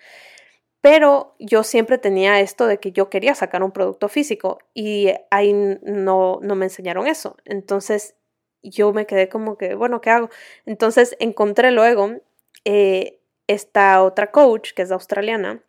Pero 0.82 1.36
yo 1.40 1.64
siempre 1.64 1.98
tenía 1.98 2.40
esto 2.40 2.68
de 2.68 2.80
que 2.80 2.92
yo 2.92 3.10
quería 3.10 3.36
sacar 3.36 3.64
un 3.64 3.72
producto 3.72 4.10
físico 4.10 4.60
y 4.74 5.10
ahí 5.32 5.54
no, 5.54 6.40
no 6.42 6.56
me 6.56 6.66
enseñaron 6.66 7.08
eso. 7.08 7.38
Entonces 7.46 8.16
yo 8.64 8.94
me 8.94 9.06
quedé 9.06 9.30
como 9.30 9.58
que, 9.58 9.76
bueno, 9.76 10.02
¿qué 10.02 10.12
hago? 10.12 10.30
Entonces 10.66 11.16
encontré 11.20 11.72
luego 11.72 12.12
eh, 12.66 13.20
esta 13.48 14.04
otra 14.04 14.32
coach 14.32 14.74
que 14.74 14.84
es 14.84 14.92
australiana 14.92 15.64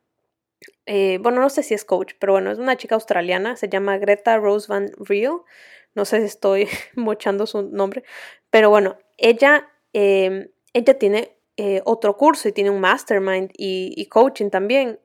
eh, 0.87 1.19
bueno, 1.21 1.41
no 1.41 1.51
sé 1.51 1.63
si 1.63 1.75
es 1.75 1.85
coach, 1.85 2.15
pero 2.19 2.33
bueno, 2.33 2.51
es 2.51 2.59
una 2.59 2.77
chica 2.77 2.95
australiana, 2.95 3.57
se 3.57 3.69
llama 3.69 3.99
Greta 3.99 4.39
Rose 4.39 4.67
Van 4.69 4.91
Riel, 4.99 5.39
no 5.95 6.05
sé 6.05 6.21
si 6.21 6.27
estoy 6.27 6.69
mochando 6.97 7.47
su 7.47 7.63
nombre, 7.63 8.05
pero 8.51 8.71
bueno, 8.71 8.99
ella, 9.17 9.71
em, 9.93 10.49
ella 10.73 10.99
tiene 10.99 11.37
eh, 11.59 11.83
otro 11.85 12.17
curso 12.17 12.49
y 12.49 12.53
tiene 12.53 12.71
un 12.71 12.81
mastermind 12.81 13.51
y, 13.55 14.07
coaching 14.07 14.49
también 14.49 14.99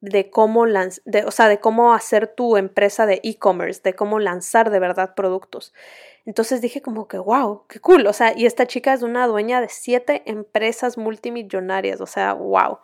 de 0.00 0.30
cómo, 0.30 0.64
de, 0.66 1.24
o 1.26 1.30
sea, 1.30 1.48
de 1.48 1.60
cómo 1.60 1.92
hacer 1.92 2.28
tu 2.28 2.56
empresa 2.56 3.04
de 3.04 3.20
e-commerce, 3.22 3.82
de 3.84 3.94
cómo 3.94 4.18
lanzar 4.20 4.70
de 4.70 4.78
verdad 4.78 5.14
productos. 5.14 5.74
Entonces 6.24 6.62
dije 6.62 6.80
como 6.80 7.08
que, 7.08 7.18
wow, 7.18 7.66
qué 7.68 7.80
cool. 7.80 8.06
O 8.06 8.12
sea, 8.14 8.32
y 8.34 8.46
esta 8.46 8.66
chica 8.66 8.94
es 8.94 9.02
una 9.02 9.26
dueña 9.26 9.60
de 9.60 9.68
siete 9.68 10.22
empresas 10.24 10.96
multimillonarias. 10.96 12.00
O 12.00 12.06
sea, 12.06 12.32
wow 12.32 12.78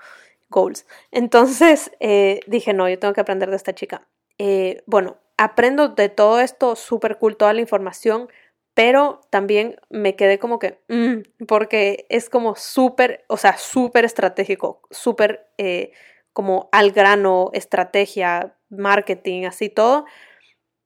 goals. 0.51 0.87
Entonces 1.11 1.91
eh, 2.01 2.41
dije, 2.47 2.75
no, 2.75 2.89
yo 2.89 2.99
tengo 2.99 3.15
que 3.15 3.23
aprender 3.23 3.49
de 3.49 3.57
esta 3.57 3.75
chica. 3.75 4.07
Eh, 4.39 4.83
bueno, 4.87 5.17
aprendo 5.39 5.89
de 5.89 6.09
todo 6.09 6.41
esto, 6.41 6.77
súper 6.77 7.19
cool, 7.19 7.37
toda 7.37 7.55
la 7.55 7.61
información, 7.61 8.29
pero 8.75 9.21
también 9.31 9.77
me 9.91 10.17
quedé 10.17 10.39
como 10.39 10.59
que, 10.59 10.81
mm", 10.89 11.47
porque 11.47 12.07
es 12.09 12.31
como 12.31 12.57
súper, 12.57 13.25
o 13.29 13.37
sea, 13.37 13.59
súper 13.59 14.05
estratégico, 14.05 14.83
súper 14.91 15.49
eh, 15.59 15.93
como 16.33 16.69
al 16.73 16.93
grano, 16.93 17.51
estrategia, 17.53 18.57
marketing, 18.71 19.47
así 19.47 19.69
todo, 19.69 20.07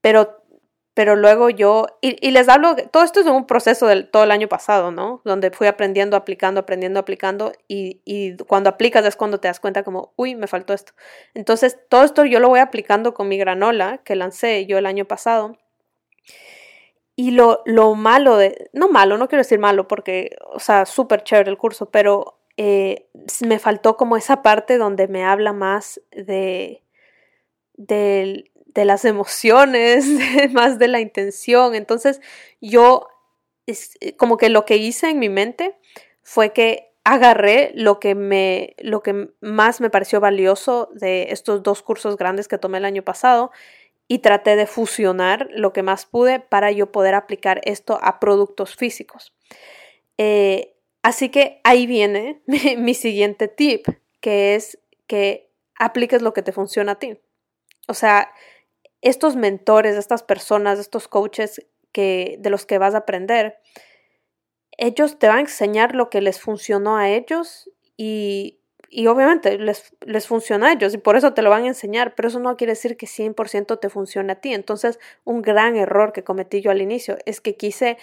pero 0.01 0.45
pero 0.95 1.17
luego 1.17 1.49
yo, 1.49 1.87
y, 2.01 2.31
les 2.31 2.47
hablo, 2.47 2.73
todo 2.89 3.03
esto 3.03 3.19
es 3.19 3.25
un 3.27 3.45
proceso 3.45 3.85
del 3.85 4.09
todo 4.09 4.23
el 4.23 4.31
año 4.31 4.47
pasado, 4.47 4.91
¿no? 4.91 5.21
Donde 5.25 5.51
fui 5.51 5.67
aprendiendo, 5.67 6.15
aplicando, 6.15 6.61
aprendiendo, 6.61 7.01
aplicando, 7.01 7.51
y, 7.67 8.01
y, 8.05 8.37
cuando 8.37 8.69
aplicas 8.69 9.05
es 9.05 9.17
cuando 9.17 9.41
te 9.41 9.49
das 9.49 9.59
cuenta 9.59 9.83
como, 9.83 10.13
uy, 10.15 10.35
me 10.35 10.47
faltó 10.47 10.73
esto. 10.73 10.93
Entonces, 11.33 11.77
todo 11.89 12.05
esto 12.05 12.23
yo 12.23 12.39
lo 12.39 12.47
voy 12.47 12.61
aplicando 12.61 13.13
con 13.13 13.27
mi 13.27 13.37
granola 13.37 13.99
que 14.05 14.15
lancé 14.15 14.65
yo 14.67 14.77
el 14.77 14.85
año 14.85 15.03
pasado. 15.03 15.57
Y 17.15 17.31
lo, 17.31 17.61
lo 17.65 17.95
malo 17.95 18.37
de, 18.37 18.69
no 18.73 18.89
malo, 18.89 19.17
no 19.17 19.27
quiero 19.29 19.43
decir 19.43 19.59
malo, 19.59 19.87
porque, 19.87 20.35
o 20.53 20.59
sea, 20.59 20.85
súper 20.85 21.23
chévere 21.23 21.49
el 21.49 21.57
curso, 21.57 21.89
pero 21.89 22.39
eh, 22.57 23.07
me 23.45 23.59
faltó 23.59 23.97
como 23.97 24.17
esa 24.17 24.41
parte 24.41 24.77
donde 24.77 25.07
me 25.07 25.23
habla 25.23 25.53
más 25.53 26.01
de, 26.11 26.83
de 27.77 28.85
las 28.85 29.05
emociones, 29.05 30.05
más 30.51 30.77
de 30.77 30.87
la 30.87 30.99
intención. 30.99 31.75
Entonces 31.75 32.21
yo, 32.61 33.07
es, 33.65 33.97
eh, 34.01 34.15
como 34.15 34.37
que 34.37 34.49
lo 34.49 34.65
que 34.65 34.77
hice 34.77 35.09
en 35.09 35.19
mi 35.19 35.29
mente 35.29 35.77
fue 36.21 36.53
que 36.53 36.91
agarré 37.03 37.71
lo 37.75 37.99
que 37.99 38.15
me 38.15 38.75
lo 38.79 39.03
que 39.03 39.29
más 39.39 39.79
me 39.79 39.91
pareció 39.91 40.19
valioso 40.19 40.89
de 40.93 41.27
estos 41.29 41.61
dos 41.61 41.83
cursos 41.83 42.17
grandes 42.17 42.47
que 42.47 42.57
tomé 42.57 42.79
el 42.79 42.85
año 42.85 43.03
pasado 43.03 43.51
y 44.07 44.19
traté 44.19 44.55
de 44.55 44.67
fusionar 44.67 45.47
lo 45.51 45.73
que 45.73 45.83
más 45.83 46.05
pude 46.05 46.39
para 46.39 46.71
yo 46.71 46.91
poder 46.91 47.15
aplicar 47.15 47.61
esto 47.63 47.99
a 48.01 48.19
productos 48.19 48.75
físicos. 48.75 49.33
Eh, 50.17 50.75
así 51.01 51.29
que 51.29 51.59
ahí 51.63 51.87
viene 51.87 52.41
mi, 52.47 52.77
mi 52.77 52.93
siguiente 52.93 53.47
tip, 53.47 53.87
que 54.21 54.55
es 54.55 54.79
que 55.07 55.51
apliques 55.77 56.21
lo 56.21 56.33
que 56.33 56.41
te 56.41 56.51
funciona 56.51 56.93
a 56.93 56.99
ti. 56.99 57.19
O 57.87 57.93
sea, 57.93 58.31
estos 59.01 59.35
mentores, 59.35 59.95
estas 59.95 60.23
personas, 60.23 60.79
estos 60.79 61.07
coaches 61.07 61.65
que, 61.91 62.37
de 62.39 62.49
los 62.49 62.65
que 62.65 62.77
vas 62.77 62.95
a 62.95 62.99
aprender, 62.99 63.59
ellos 64.77 65.19
te 65.19 65.27
van 65.27 65.37
a 65.37 65.41
enseñar 65.41 65.95
lo 65.95 66.09
que 66.09 66.21
les 66.21 66.41
funcionó 66.41 66.97
a 66.97 67.09
ellos 67.09 67.69
y, 67.97 68.59
y 68.95 69.07
obviamente 69.07 69.57
les, 69.57 69.93
les, 70.05 70.25
funciona 70.25 70.67
a 70.67 70.73
ellos 70.73 70.93
y 70.93 70.97
por 70.97 71.17
eso 71.17 71.33
te 71.33 71.41
lo 71.41 71.49
van 71.49 71.63
a 71.63 71.67
enseñar, 71.67 72.15
pero 72.15 72.29
eso 72.29 72.39
no 72.39 72.55
quiere 72.55 72.71
decir 72.71 72.95
que 72.95 73.07
100% 73.07 73.79
te 73.79 73.89
funcione 73.89 74.31
a 74.31 74.35
ti. 74.35 74.53
Entonces, 74.53 74.99
un 75.25 75.41
gran 75.41 75.75
error 75.75 76.13
que 76.13 76.23
cometí 76.23 76.61
yo 76.61 76.71
al 76.71 76.81
inicio 76.81 77.17
es 77.25 77.41
que 77.41 77.55
quise 77.55 77.97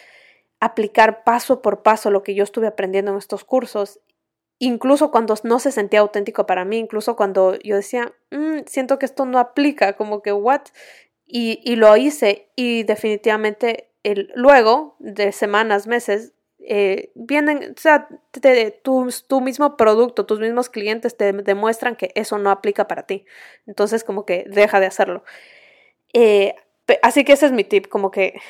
aplicar 0.60 1.24
paso 1.24 1.62
por 1.62 1.82
paso 1.82 2.10
lo 2.10 2.22
que 2.22 2.34
yo 2.34 2.44
estuve 2.44 2.66
aprendiendo 2.66 3.12
en 3.12 3.18
estos 3.18 3.44
cursos 3.44 4.00
incluso 4.58 5.10
cuando 5.10 5.34
no 5.42 5.58
se 5.58 5.72
sentía 5.72 6.00
auténtico 6.00 6.46
para 6.46 6.64
mí, 6.64 6.78
incluso 6.78 7.16
cuando 7.16 7.58
yo 7.64 7.74
decía, 7.74 8.12
mm, 8.30 8.60
siento 8.66 8.96
que 8.96 9.06
esto 9.06 9.26
no 9.26 9.40
aplica, 9.40 9.94
como 9.94 10.22
que, 10.22 10.32
what? 10.32 10.62
Y, 11.26 11.60
y, 11.64 11.74
lo 11.74 11.96
hice 11.96 12.48
y 12.54 12.84
definitivamente 12.84 13.90
el, 14.04 14.30
luego 14.36 14.94
de 15.00 15.32
semanas, 15.32 15.88
meses, 15.88 16.32
eh, 16.66 17.10
vienen, 17.14 17.74
o 17.76 17.80
sea, 17.80 18.08
tu, 18.82 19.40
mismo 19.40 19.76
producto, 19.76 20.26
tus 20.26 20.40
mismos 20.40 20.68
clientes 20.68 21.16
te 21.16 21.32
demuestran 21.32 21.96
que 21.96 22.12
eso 22.14 22.38
no 22.38 22.50
aplica 22.50 22.86
para 22.88 23.04
ti. 23.04 23.24
Entonces, 23.66 24.04
como 24.04 24.24
que 24.24 24.44
deja 24.48 24.80
de 24.80 24.86
hacerlo. 24.86 25.24
Eh, 26.12 26.54
así 27.02 27.24
que 27.24 27.32
ese 27.32 27.46
es 27.46 27.52
mi 27.52 27.64
tip, 27.64 27.88
como 27.88 28.10
que 28.10 28.40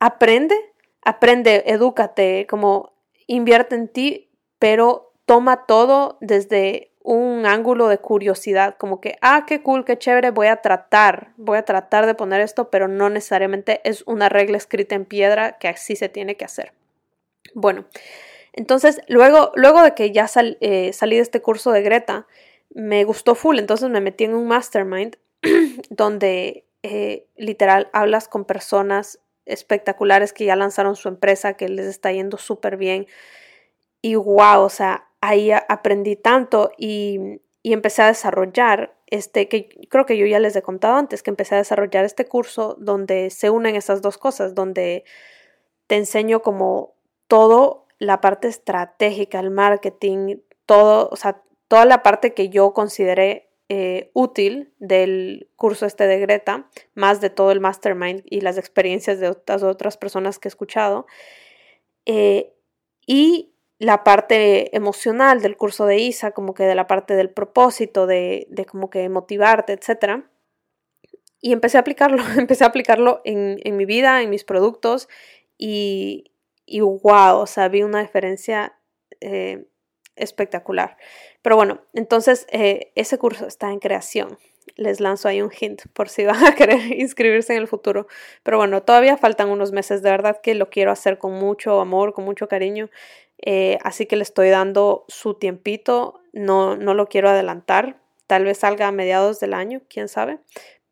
aprende, 0.00 0.56
aprende, 1.02 1.64
edúcate, 1.66 2.46
como 2.48 2.92
invierte 3.26 3.74
en 3.74 3.88
ti, 3.88 4.30
pero 4.58 5.14
toma 5.24 5.66
todo 5.66 6.18
desde 6.20 6.92
un 7.04 7.46
ángulo 7.46 7.88
de 7.88 7.98
curiosidad, 7.98 8.76
como 8.78 9.00
que, 9.00 9.16
ah, 9.22 9.44
qué 9.46 9.62
cool, 9.62 9.84
qué 9.84 9.98
chévere, 9.98 10.30
voy 10.30 10.46
a 10.46 10.56
tratar, 10.56 11.32
voy 11.36 11.58
a 11.58 11.64
tratar 11.64 12.06
de 12.06 12.14
poner 12.14 12.40
esto, 12.40 12.70
pero 12.70 12.86
no 12.86 13.10
necesariamente 13.10 13.80
es 13.84 14.02
una 14.06 14.28
regla 14.28 14.56
escrita 14.56 14.94
en 14.94 15.04
piedra 15.04 15.58
que 15.58 15.68
así 15.68 15.96
se 15.96 16.08
tiene 16.08 16.36
que 16.36 16.44
hacer. 16.44 16.72
Bueno, 17.54 17.86
entonces 18.52 19.00
luego, 19.08 19.52
luego 19.54 19.82
de 19.82 19.94
que 19.94 20.12
ya 20.12 20.26
eh, 20.60 20.92
salí 20.92 21.16
de 21.16 21.22
este 21.22 21.42
curso 21.42 21.72
de 21.72 21.82
Greta, 21.82 22.26
me 22.70 23.04
gustó 23.04 23.34
full, 23.34 23.58
entonces 23.58 23.90
me 23.90 24.00
metí 24.00 24.24
en 24.24 24.34
un 24.34 24.46
mastermind 24.46 25.16
donde 25.90 26.66
eh, 26.82 27.26
literal 27.36 27.90
hablas 27.92 28.28
con 28.28 28.44
personas 28.44 29.20
espectaculares 29.44 30.32
que 30.32 30.44
ya 30.44 30.56
lanzaron 30.56 30.96
su 30.96 31.08
empresa, 31.08 31.54
que 31.54 31.68
les 31.68 31.86
está 31.86 32.12
yendo 32.12 32.38
súper 32.38 32.76
bien. 32.76 33.06
Y 34.00 34.14
wow, 34.14 34.62
o 34.62 34.68
sea, 34.68 35.08
ahí 35.20 35.50
aprendí 35.52 36.16
tanto 36.16 36.70
y, 36.76 37.40
y, 37.62 37.72
empecé 37.72 38.02
a 38.02 38.06
desarrollar 38.06 38.94
este, 39.06 39.48
que 39.48 39.68
creo 39.90 40.06
que 40.06 40.16
yo 40.16 40.26
ya 40.26 40.40
les 40.40 40.56
he 40.56 40.62
contado 40.62 40.96
antes, 40.96 41.22
que 41.22 41.30
empecé 41.30 41.54
a 41.54 41.58
desarrollar 41.58 42.04
este 42.04 42.24
curso 42.26 42.76
donde 42.80 43.30
se 43.30 43.50
unen 43.50 43.76
esas 43.76 44.00
dos 44.00 44.18
cosas, 44.18 44.54
donde 44.54 45.04
te 45.86 45.96
enseño 45.96 46.40
como 46.40 46.91
todo 47.32 47.86
la 47.98 48.20
parte 48.20 48.46
estratégica, 48.46 49.40
el 49.40 49.50
marketing, 49.50 50.40
todo, 50.66 51.08
o 51.10 51.16
sea, 51.16 51.42
toda 51.66 51.86
la 51.86 52.02
parte 52.02 52.34
que 52.34 52.50
yo 52.50 52.74
consideré 52.74 53.48
eh, 53.70 54.10
útil 54.12 54.74
del 54.80 55.48
curso 55.56 55.86
este 55.86 56.06
de 56.06 56.18
Greta, 56.18 56.68
más 56.94 57.22
de 57.22 57.30
todo 57.30 57.50
el 57.50 57.60
mastermind 57.60 58.22
y 58.26 58.42
las 58.42 58.58
experiencias 58.58 59.18
de 59.18 59.30
otras, 59.30 59.62
otras 59.62 59.96
personas 59.96 60.38
que 60.38 60.48
he 60.48 60.50
escuchado, 60.50 61.06
eh, 62.04 62.52
y 63.06 63.54
la 63.78 64.04
parte 64.04 64.76
emocional 64.76 65.40
del 65.40 65.56
curso 65.56 65.86
de 65.86 66.00
ISA, 66.00 66.32
como 66.32 66.52
que 66.52 66.64
de 66.64 66.74
la 66.74 66.86
parte 66.86 67.16
del 67.16 67.30
propósito, 67.30 68.06
de, 68.06 68.46
de 68.50 68.66
como 68.66 68.90
que 68.90 69.08
motivarte, 69.08 69.72
etc. 69.72 70.24
Y 71.40 71.54
empecé 71.54 71.78
a 71.78 71.80
aplicarlo, 71.80 72.22
empecé 72.36 72.64
a 72.64 72.66
aplicarlo 72.66 73.22
en, 73.24 73.58
en 73.64 73.78
mi 73.78 73.86
vida, 73.86 74.20
en 74.20 74.28
mis 74.28 74.44
productos, 74.44 75.08
y, 75.56 76.31
y 76.66 76.80
wow, 76.80 77.38
o 77.38 77.46
sea, 77.46 77.68
vi 77.68 77.82
una 77.82 78.00
diferencia 78.00 78.78
eh, 79.20 79.66
espectacular. 80.16 80.96
Pero 81.42 81.56
bueno, 81.56 81.82
entonces 81.94 82.46
eh, 82.50 82.92
ese 82.94 83.18
curso 83.18 83.46
está 83.46 83.70
en 83.70 83.78
creación. 83.78 84.38
Les 84.76 85.00
lanzo 85.00 85.28
ahí 85.28 85.42
un 85.42 85.50
hint 85.58 85.82
por 85.92 86.08
si 86.08 86.24
van 86.24 86.44
a 86.44 86.54
querer 86.54 86.80
inscribirse 86.98 87.54
en 87.54 87.60
el 87.60 87.68
futuro. 87.68 88.06
Pero 88.42 88.58
bueno, 88.58 88.82
todavía 88.82 89.16
faltan 89.16 89.50
unos 89.50 89.72
meses. 89.72 90.02
De 90.02 90.10
verdad 90.10 90.40
que 90.42 90.54
lo 90.54 90.70
quiero 90.70 90.92
hacer 90.92 91.18
con 91.18 91.32
mucho 91.32 91.80
amor, 91.80 92.12
con 92.12 92.24
mucho 92.24 92.48
cariño. 92.48 92.90
Eh, 93.38 93.78
así 93.82 94.06
que 94.06 94.16
le 94.16 94.22
estoy 94.22 94.50
dando 94.50 95.04
su 95.08 95.34
tiempito. 95.34 96.20
No, 96.32 96.76
no 96.76 96.94
lo 96.94 97.08
quiero 97.08 97.28
adelantar. 97.28 98.00
Tal 98.26 98.44
vez 98.44 98.58
salga 98.58 98.88
a 98.88 98.92
mediados 98.92 99.40
del 99.40 99.52
año, 99.52 99.82
quién 99.88 100.08
sabe 100.08 100.38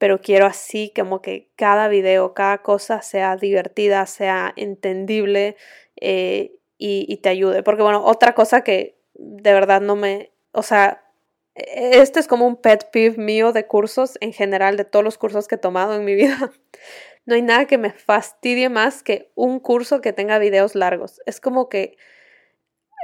pero 0.00 0.22
quiero 0.22 0.46
así 0.46 0.94
como 0.96 1.20
que 1.20 1.50
cada 1.56 1.86
video, 1.88 2.32
cada 2.32 2.62
cosa 2.62 3.02
sea 3.02 3.36
divertida, 3.36 4.06
sea 4.06 4.50
entendible 4.56 5.58
eh, 6.00 6.58
y, 6.78 7.18
te 7.18 7.28
ayude. 7.28 7.62
Porque 7.62 7.82
bueno, 7.82 8.02
otra 8.06 8.34
cosa 8.34 8.62
que 8.62 8.98
de 9.12 9.52
verdad 9.52 9.82
no 9.82 9.96
me, 9.96 10.32
o 10.52 10.62
sea, 10.62 11.04
este 11.54 12.18
es 12.18 12.28
como 12.28 12.46
un 12.46 12.56
pet 12.56 12.90
peeve 12.90 13.18
mío 13.18 13.52
de 13.52 13.66
cursos 13.66 14.16
en 14.22 14.32
general, 14.32 14.78
de 14.78 14.86
todos 14.86 15.04
los 15.04 15.18
cursos 15.18 15.46
que 15.46 15.56
he 15.56 15.58
tomado 15.58 15.94
en 15.94 16.04
mi 16.06 16.14
vida. 16.14 16.50
No 17.26 17.34
hay 17.34 17.42
nada 17.42 17.66
que 17.66 17.76
me 17.76 17.92
fastidie 17.92 18.70
más 18.70 19.02
que 19.02 19.30
un 19.34 19.60
curso 19.60 20.00
que 20.00 20.14
tenga 20.14 20.38
videos 20.38 20.74
largos. 20.74 21.20
Es 21.26 21.38
como 21.38 21.68
que, 21.68 21.98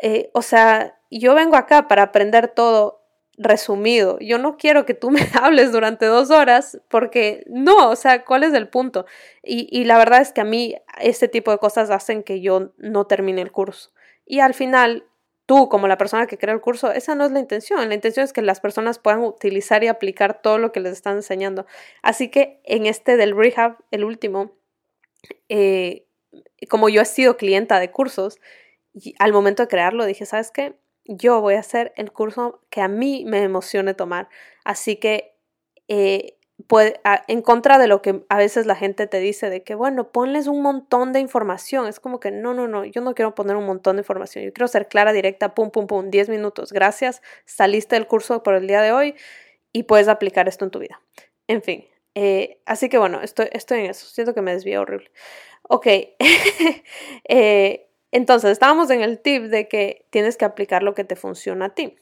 eh, 0.03 0.31
o 0.33 0.41
sea, 0.41 0.99
yo 1.11 1.35
vengo 1.35 1.57
acá 1.57 1.87
para 1.87 2.03
aprender 2.03 2.49
todo 2.49 2.96
resumido. 3.39 4.19
Yo 4.21 4.39
no 4.39 4.57
quiero 4.57 4.87
que 4.87 4.95
tú 4.95 5.11
me 5.13 5.27
hables 5.41 5.73
durante 5.73 6.07
dos 6.07 6.31
horas 6.31 6.81
porque 6.89 7.45
no, 7.49 7.91
o 7.91 7.97
sea, 7.97 8.25
¿cuál 8.25 8.45
es 8.45 8.55
el 8.55 8.69
punto? 8.69 9.07
Y, 9.43 9.69
y, 9.71 9.85
la 9.85 9.99
verdad 9.99 10.21
es 10.21 10.33
que 10.33 10.41
a 10.41 10.45
mí 10.45 10.77
este 11.01 11.29
tipo 11.29 11.51
de 11.51 11.59
cosas 11.59 11.91
hacen 11.91 12.23
que 12.23 12.41
yo 12.41 12.73
no 12.79 13.07
termine 13.07 13.43
el 13.43 13.53
curso. 13.53 13.93
Y 14.25 14.41
al 14.41 14.55
final, 14.55 15.05
tú 15.47 15.69
como 15.69 15.87
la 15.87 15.97
persona 15.99 16.27
que 16.27 16.39
crea 16.39 16.55
el 16.55 16.61
curso, 16.61 16.91
esa 16.91 17.15
no 17.15 17.25
es 17.25 17.31
la 17.33 17.39
intención. 17.39 17.89
La 17.89 17.95
intención 17.95 18.25
es 18.25 18.33
que 18.33 18.43
las 18.43 18.61
personas 18.61 18.99
puedan 18.99 19.23
utilizar 19.23 19.85
y 19.85 19.89
aplicar 19.89 20.43
todo 20.43 20.59
lo 20.59 20.73
que 20.73 20.81
les 20.81 20.93
están 20.93 21.17
enseñando. 21.17 21.67
Así 22.03 22.29
que 22.29 22.61
en 22.65 22.87
este 22.87 23.17
del 23.17 23.37
rehab, 23.37 23.77
el 23.93 24.05
último, 24.05 24.53
eh, 25.49 26.07
como 26.69 26.89
yo 26.89 27.03
he 27.03 27.05
sido 27.05 27.37
clienta 27.37 27.79
de 27.79 27.91
cursos, 27.91 28.39
y 28.93 29.15
al 29.19 29.33
momento 29.33 29.63
de 29.63 29.69
crearlo 29.69 30.07
dije, 30.07 30.27
¿sabes 30.27 30.51
qué? 30.51 30.75
Yo 31.09 31.41
voy 31.41 31.55
a 31.55 31.61
hacer 31.61 31.93
el 31.97 32.13
curso 32.13 32.61
que 32.71 32.81
a 32.81 32.89
mí 32.89 33.25
me 33.27 33.43
emocione 33.43 33.95
tomar. 33.95 34.29
Así 34.65 34.97
que, 34.97 35.37
eh, 35.89 36.37
en 37.29 37.43
contra 37.43 37.79
de 37.79 37.87
lo 37.87 38.01
que 38.03 38.25
a 38.29 38.37
veces 38.39 38.67
la 38.67 38.75
gente 38.77 39.07
te 39.07 39.21
dice 39.21 39.51
de 39.51 39.63
que, 39.63 39.75
bueno, 39.75 40.11
ponles 40.11 40.47
un 40.47 40.63
montón 40.63 41.13
de 41.13 41.21
información. 41.21 41.87
Es 41.87 42.01
como 42.01 42.19
que, 42.19 42.31
no, 42.31 42.55
no, 42.55 42.67
no, 42.67 42.85
yo 42.85 43.01
no 43.03 43.15
quiero 43.15 43.35
poner 43.35 43.57
un 43.57 43.67
montón 43.67 43.97
de 43.97 44.01
información. 44.01 44.45
Yo 44.45 44.53
quiero 44.53 44.69
ser 44.69 44.89
clara, 44.89 45.13
directa, 45.13 45.55
pum, 45.55 45.71
pum, 45.71 45.87
pum, 45.87 46.11
10 46.11 46.29
minutos. 46.29 46.73
Gracias, 46.73 47.23
saliste 47.45 47.97
del 47.97 48.07
curso 48.07 48.43
por 48.43 48.55
el 48.55 48.67
día 48.67 48.81
de 48.81 48.93
hoy 48.93 49.15
y 49.73 49.85
puedes 49.85 50.09
aplicar 50.09 50.49
esto 50.49 50.65
en 50.65 50.71
tu 50.71 50.79
vida. 50.79 51.01
En 51.47 51.63
fin, 51.63 51.87
eh, 52.15 52.61
así 52.65 52.89
que 52.89 52.99
bueno, 52.99 53.21
estoy, 53.21 53.49
estoy 53.53 53.81
en 53.81 53.87
eso. 53.91 54.07
Siento 54.07 54.35
que 54.35 54.43
me 54.43 54.53
desvío 54.53 54.81
horrible. 54.81 55.11
Ok. 55.69 55.87
eh, 57.29 57.86
entonces, 58.17 58.51
estábamos 58.51 58.89
en 58.89 59.03
el 59.03 59.21
tip 59.21 59.43
de 59.43 59.69
que 59.69 60.07
tienes 60.09 60.39
que 60.39 60.47
aplicar 60.47 60.83
lo 60.83 60.95
que 60.95 61.05
te 61.05 61.17
funciona 61.17 61.67
a 61.67 61.75
ti. 61.75 61.99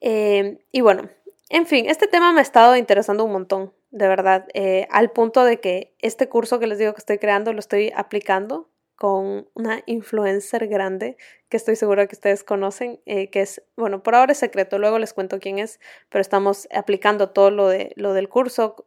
Eh, 0.00 0.64
y 0.70 0.80
bueno, 0.80 1.10
en 1.48 1.66
fin, 1.66 1.86
este 1.86 2.06
tema 2.06 2.32
me 2.32 2.38
ha 2.38 2.42
estado 2.42 2.76
interesando 2.76 3.24
un 3.24 3.32
montón, 3.32 3.74
de 3.90 4.06
verdad, 4.06 4.46
eh, 4.54 4.86
al 4.92 5.10
punto 5.10 5.42
de 5.42 5.58
que 5.58 5.96
este 5.98 6.28
curso 6.28 6.60
que 6.60 6.68
les 6.68 6.78
digo 6.78 6.92
que 6.92 7.00
estoy 7.00 7.18
creando 7.18 7.52
lo 7.52 7.58
estoy 7.58 7.92
aplicando 7.96 8.70
con 8.94 9.48
una 9.54 9.82
influencer 9.86 10.68
grande 10.68 11.16
que 11.48 11.56
estoy 11.56 11.74
segura 11.74 12.06
que 12.06 12.14
ustedes 12.14 12.44
conocen, 12.44 13.00
eh, 13.06 13.30
que 13.30 13.40
es, 13.40 13.64
bueno, 13.76 14.04
por 14.04 14.14
ahora 14.14 14.30
es 14.30 14.38
secreto, 14.38 14.78
luego 14.78 15.00
les 15.00 15.14
cuento 15.14 15.40
quién 15.40 15.58
es, 15.58 15.80
pero 16.10 16.22
estamos 16.22 16.68
aplicando 16.72 17.30
todo 17.30 17.50
lo, 17.50 17.66
de, 17.66 17.92
lo 17.96 18.12
del 18.12 18.28
curso 18.28 18.84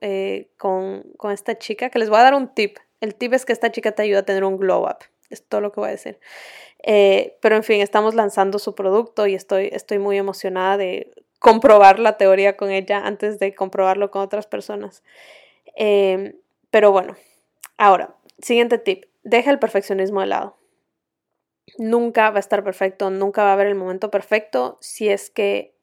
con, 0.56 1.04
con 1.18 1.32
esta 1.32 1.58
chica, 1.58 1.90
que 1.90 2.00
les 2.00 2.10
voy 2.10 2.20
a 2.20 2.24
dar 2.24 2.36
un 2.36 2.54
tip. 2.54 2.78
El 3.02 3.16
tip 3.16 3.34
es 3.34 3.46
que 3.46 3.52
esta 3.52 3.70
chica 3.70 3.92
te 3.92 4.04
ayuda 4.04 4.20
a 4.20 4.24
tener 4.24 4.46
un 4.46 4.56
glow 4.56 4.86
up. 4.86 5.11
Es 5.32 5.44
todo 5.44 5.62
lo 5.62 5.72
que 5.72 5.80
voy 5.80 5.90
a 5.90 5.94
decir. 5.94 6.20
Eh, 6.84 7.38
pero 7.42 7.56
en 7.56 7.64
fin, 7.64 7.82
estamos 7.82 8.16
lanzando 8.16 8.60
su 8.60 8.76
producto 8.76 9.28
y 9.28 9.36
estoy, 9.36 9.70
estoy 9.72 10.00
muy 10.00 10.18
emocionada 10.18 10.78
de 10.78 11.12
comprobar 11.40 12.00
la 12.00 12.18
teoría 12.18 12.56
con 12.56 12.70
ella 12.70 13.00
antes 13.00 13.40
de 13.40 13.56
comprobarlo 13.56 14.12
con 14.12 14.22
otras 14.22 14.46
personas. 14.46 15.04
Eh, 15.76 16.36
pero 16.70 16.92
bueno, 16.92 17.16
ahora, 17.78 18.16
siguiente 18.40 18.78
tip. 18.78 19.06
Deja 19.24 19.52
el 19.52 19.60
perfeccionismo 19.60 20.22
de 20.22 20.28
lado. 20.28 20.58
Nunca 21.78 22.30
va 22.32 22.38
a 22.38 22.40
estar 22.40 22.64
perfecto, 22.64 23.10
nunca 23.10 23.44
va 23.44 23.52
a 23.52 23.54
haber 23.54 23.68
el 23.68 23.76
momento 23.76 24.12
perfecto 24.12 24.78
si 24.82 25.10
es 25.10 25.30
que 25.30 25.76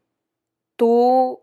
tú, 0.77 1.43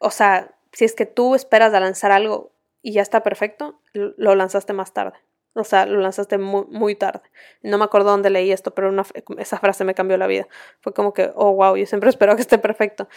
o 0.00 0.10
sea, 0.10 0.54
si 0.72 0.84
es 0.84 0.94
que 0.94 1.06
tú 1.06 1.34
esperas 1.34 1.74
a 1.74 1.80
lanzar 1.80 2.12
algo 2.12 2.52
y 2.82 2.92
ya 2.92 3.02
está 3.02 3.22
perfecto, 3.22 3.80
lo 3.92 4.34
lanzaste 4.34 4.72
más 4.72 4.92
tarde. 4.92 5.18
O 5.54 5.64
sea, 5.64 5.84
lo 5.84 6.00
lanzaste 6.00 6.38
muy, 6.38 6.94
tarde. 6.94 7.20
No 7.62 7.76
me 7.76 7.84
acuerdo 7.84 8.10
dónde 8.10 8.30
leí 8.30 8.52
esto, 8.52 8.74
pero 8.74 8.88
una, 8.88 9.04
esa 9.38 9.58
frase 9.58 9.84
me 9.84 9.94
cambió 9.94 10.16
la 10.16 10.26
vida. 10.26 10.48
Fue 10.80 10.94
como 10.94 11.12
que, 11.12 11.30
oh, 11.34 11.52
wow, 11.52 11.76
yo 11.76 11.84
siempre 11.84 12.08
espero 12.10 12.34
que 12.36 12.42
esté 12.42 12.58
perfecto. 12.58 13.08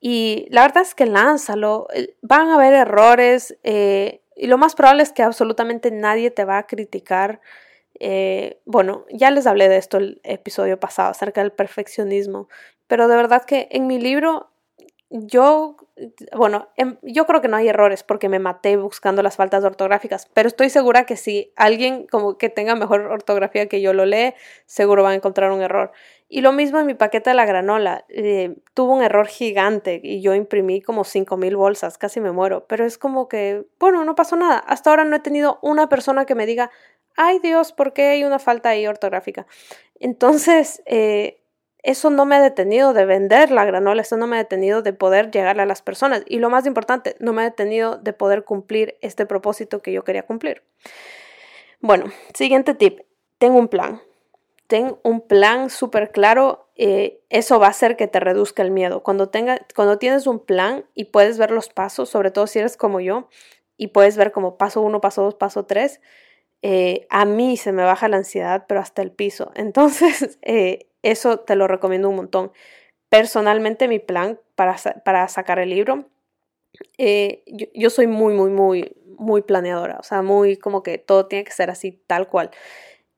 Y 0.00 0.46
la 0.50 0.62
verdad 0.62 0.82
es 0.82 0.94
que 0.94 1.06
lánzalo. 1.06 1.86
Van 2.22 2.48
a 2.48 2.54
haber 2.56 2.74
errores. 2.74 3.56
Eh, 3.62 4.22
y 4.34 4.48
lo 4.48 4.58
más 4.58 4.74
probable 4.74 5.04
es 5.04 5.12
que 5.12 5.22
absolutamente 5.22 5.92
nadie 5.92 6.30
te 6.32 6.44
va 6.44 6.58
a 6.58 6.66
criticar. 6.66 7.40
Eh, 8.00 8.60
bueno, 8.64 9.06
ya 9.12 9.30
les 9.30 9.46
hablé 9.46 9.68
de 9.68 9.76
esto 9.76 9.98
el 9.98 10.20
episodio 10.24 10.80
pasado 10.80 11.10
acerca 11.10 11.42
del 11.42 11.52
perfeccionismo. 11.52 12.48
Pero 12.88 13.06
de 13.06 13.16
verdad 13.16 13.44
que 13.44 13.68
en 13.70 13.86
mi 13.86 14.00
libro 14.00 14.50
yo, 15.16 15.76
bueno, 16.36 16.68
em, 16.76 16.96
yo 17.02 17.24
creo 17.24 17.40
que 17.40 17.46
no 17.46 17.56
hay 17.56 17.68
errores 17.68 18.02
porque 18.02 18.28
me 18.28 18.40
maté 18.40 18.76
buscando 18.76 19.22
las 19.22 19.36
faltas 19.36 19.62
ortográficas, 19.62 20.28
pero 20.34 20.48
estoy 20.48 20.70
segura 20.70 21.06
que 21.06 21.16
si 21.16 21.52
alguien 21.54 22.08
como 22.08 22.36
que 22.36 22.48
tenga 22.48 22.74
mejor 22.74 23.02
ortografía 23.02 23.68
que 23.68 23.80
yo 23.80 23.92
lo 23.92 24.06
lee, 24.06 24.34
seguro 24.66 25.04
va 25.04 25.10
a 25.10 25.14
encontrar 25.14 25.52
un 25.52 25.62
error. 25.62 25.92
Y 26.28 26.40
lo 26.40 26.50
mismo 26.52 26.80
en 26.80 26.86
mi 26.86 26.94
paquete 26.94 27.30
de 27.30 27.34
la 27.36 27.46
granola. 27.46 28.04
Eh, 28.08 28.56
tuvo 28.74 28.94
un 28.94 29.02
error 29.04 29.28
gigante 29.28 30.00
y 30.02 30.20
yo 30.20 30.34
imprimí 30.34 30.80
como 30.82 31.04
5000 31.04 31.56
bolsas, 31.56 31.96
casi 31.96 32.20
me 32.20 32.32
muero. 32.32 32.66
Pero 32.66 32.84
es 32.84 32.98
como 32.98 33.28
que, 33.28 33.64
bueno, 33.78 34.04
no 34.04 34.16
pasó 34.16 34.34
nada. 34.34 34.58
Hasta 34.58 34.90
ahora 34.90 35.04
no 35.04 35.14
he 35.14 35.20
tenido 35.20 35.60
una 35.62 35.88
persona 35.88 36.24
que 36.24 36.34
me 36.34 36.46
diga, 36.46 36.72
ay 37.16 37.38
Dios, 37.38 37.72
¿por 37.72 37.92
qué 37.92 38.08
hay 38.08 38.24
una 38.24 38.40
falta 38.40 38.70
ahí 38.70 38.84
ortográfica? 38.86 39.46
Entonces, 40.00 40.82
eh, 40.86 41.43
eso 41.84 42.08
no 42.08 42.24
me 42.24 42.36
ha 42.36 42.40
detenido 42.40 42.94
de 42.94 43.04
vender 43.04 43.50
la 43.50 43.66
granola, 43.66 44.00
eso 44.00 44.16
no 44.16 44.26
me 44.26 44.36
ha 44.36 44.38
detenido 44.38 44.80
de 44.80 44.94
poder 44.94 45.30
llegarle 45.30 45.62
a 45.62 45.66
las 45.66 45.82
personas. 45.82 46.22
Y 46.26 46.38
lo 46.38 46.48
más 46.48 46.64
importante, 46.64 47.14
no 47.20 47.34
me 47.34 47.42
ha 47.42 47.44
detenido 47.44 47.96
de 47.96 48.14
poder 48.14 48.44
cumplir 48.44 48.96
este 49.02 49.26
propósito 49.26 49.82
que 49.82 49.92
yo 49.92 50.02
quería 50.02 50.22
cumplir. 50.22 50.62
Bueno, 51.80 52.06
siguiente 52.32 52.74
tip, 52.74 53.00
tengo 53.36 53.58
un 53.58 53.68
plan. 53.68 54.00
Ten 54.66 54.96
un 55.02 55.20
plan 55.20 55.68
súper 55.68 56.10
claro, 56.10 56.70
eh, 56.74 57.20
eso 57.28 57.60
va 57.60 57.66
a 57.66 57.70
hacer 57.70 57.96
que 57.96 58.06
te 58.06 58.18
reduzca 58.18 58.62
el 58.62 58.70
miedo. 58.70 59.02
Cuando, 59.02 59.28
tenga, 59.28 59.58
cuando 59.76 59.98
tienes 59.98 60.26
un 60.26 60.38
plan 60.38 60.86
y 60.94 61.04
puedes 61.04 61.36
ver 61.36 61.50
los 61.50 61.68
pasos, 61.68 62.08
sobre 62.08 62.30
todo 62.30 62.46
si 62.46 62.60
eres 62.60 62.78
como 62.78 63.00
yo, 63.00 63.28
y 63.76 63.88
puedes 63.88 64.16
ver 64.16 64.32
como 64.32 64.56
paso 64.56 64.80
uno, 64.80 65.02
paso 65.02 65.22
dos, 65.22 65.34
paso 65.34 65.66
tres, 65.66 66.00
eh, 66.66 67.06
a 67.10 67.26
mí 67.26 67.58
se 67.58 67.72
me 67.72 67.84
baja 67.84 68.08
la 68.08 68.16
ansiedad, 68.16 68.64
pero 68.66 68.80
hasta 68.80 69.02
el 69.02 69.12
piso. 69.12 69.52
Entonces, 69.54 70.38
eh, 70.40 70.88
eso 71.02 71.40
te 71.40 71.56
lo 71.56 71.68
recomiendo 71.68 72.08
un 72.08 72.16
montón. 72.16 72.52
Personalmente, 73.10 73.86
mi 73.86 73.98
plan 73.98 74.40
para, 74.54 74.76
para 75.04 75.28
sacar 75.28 75.58
el 75.58 75.68
libro, 75.68 76.06
yo, 76.98 77.66
yo, 77.74 77.90
soy 77.90 78.06
muy, 78.06 78.32
muy, 78.32 78.50
muy, 78.50 78.96
muy 79.18 79.42
planeadora, 79.42 79.98
o 80.00 80.02
sea, 80.02 80.22
muy 80.22 80.56
como 80.56 80.82
que 80.82 80.98
todo 80.98 81.26
tiene 81.26 81.44
que 81.44 81.52
ser 81.52 81.70
así, 81.70 82.02
tal 82.06 82.28
cual. 82.28 82.50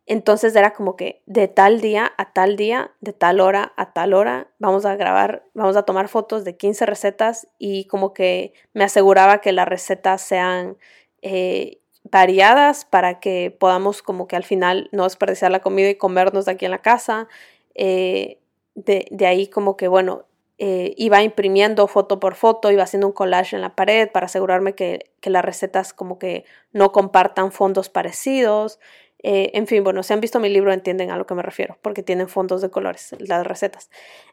Entonces 0.07 0.55
era 0.55 0.73
como 0.73 0.97
que 0.97 1.23
de 1.27 1.49
tal 1.49 1.81
día 1.81 2.13
a 2.19 2.33
tal 2.33 2.57
día, 2.57 2.93
de 3.01 3.13
tal 3.13 3.41
hora 3.41 3.73
a 3.77 3.93
tal 3.93 4.13
hora, 4.13 4.49
vamos 4.59 4.85
a 4.87 4.97
grabar, 4.97 5.45
vamos 5.55 5.77
a 5.77 5.85
tomar 5.85 6.09
fotos 6.09 6.45
de 6.45 6.57
15 6.57 6.85
recetas 6.87 7.49
y 7.59 7.87
como 7.87 8.13
que 8.13 8.53
me 8.73 8.85
aseguraba 8.85 9.41
que 9.41 9.53
las 9.53 9.69
recetas 9.69 10.21
sean 10.21 10.77
eh, 11.23 11.81
variadas 12.11 12.85
para 12.85 13.21
que 13.21 13.55
podamos 13.59 14.03
como 14.03 14.29
que 14.29 14.37
al 14.37 14.45
final 14.45 14.89
no 14.93 15.05
desperdiciar 15.05 15.51
la 15.51 15.61
comida 15.61 15.91
y 15.91 15.97
comernos 15.97 16.45
de 16.45 16.53
aquí 16.53 16.65
en 16.65 16.71
la 16.71 16.83
casa. 16.83 17.29
Eh, 17.75 18.39
de, 18.75 19.07
de, 19.11 19.27
ahí 19.27 19.49
como 19.49 19.77
que, 19.77 19.89
bueno, 19.89 20.27
eh, 20.59 20.95
iba 20.97 21.23
imprimiendo 21.23 21.87
foto 21.87 22.19
por 22.19 22.35
foto, 22.35 22.71
iba 22.71 22.83
haciendo 22.83 23.07
un 23.07 23.13
collage 23.13 23.57
en 23.57 23.63
la 23.63 23.75
pared 23.75 24.11
para 24.11 24.27
asegurarme 24.27 24.75
que, 24.75 25.11
que 25.21 25.31
las 25.31 25.45
recetas 25.45 25.93
como 25.93 26.19
que 26.19 26.45
no 26.73 26.93
compartan 26.93 27.53
fondos 27.53 27.89
parecidos. 27.89 28.79
Eh, 29.23 29.51
en 29.55 29.67
fin, 29.67 29.83
bueno, 29.85 30.03
si 30.03 30.13
han 30.13 30.21
visto 30.21 30.41
mi 30.41 30.49
libro 30.49 30.73
entienden 30.73 31.11
a 31.11 31.17
lo 31.17 31.27
que 31.27 31.35
me 31.35 31.43
refiero, 31.43 31.79
porque 31.83 32.03
tienen 32.03 32.29
fondos 32.29 32.63
de 32.63 32.71
colores, 32.71 33.15
las 33.19 33.47
recetas. 33.47 33.91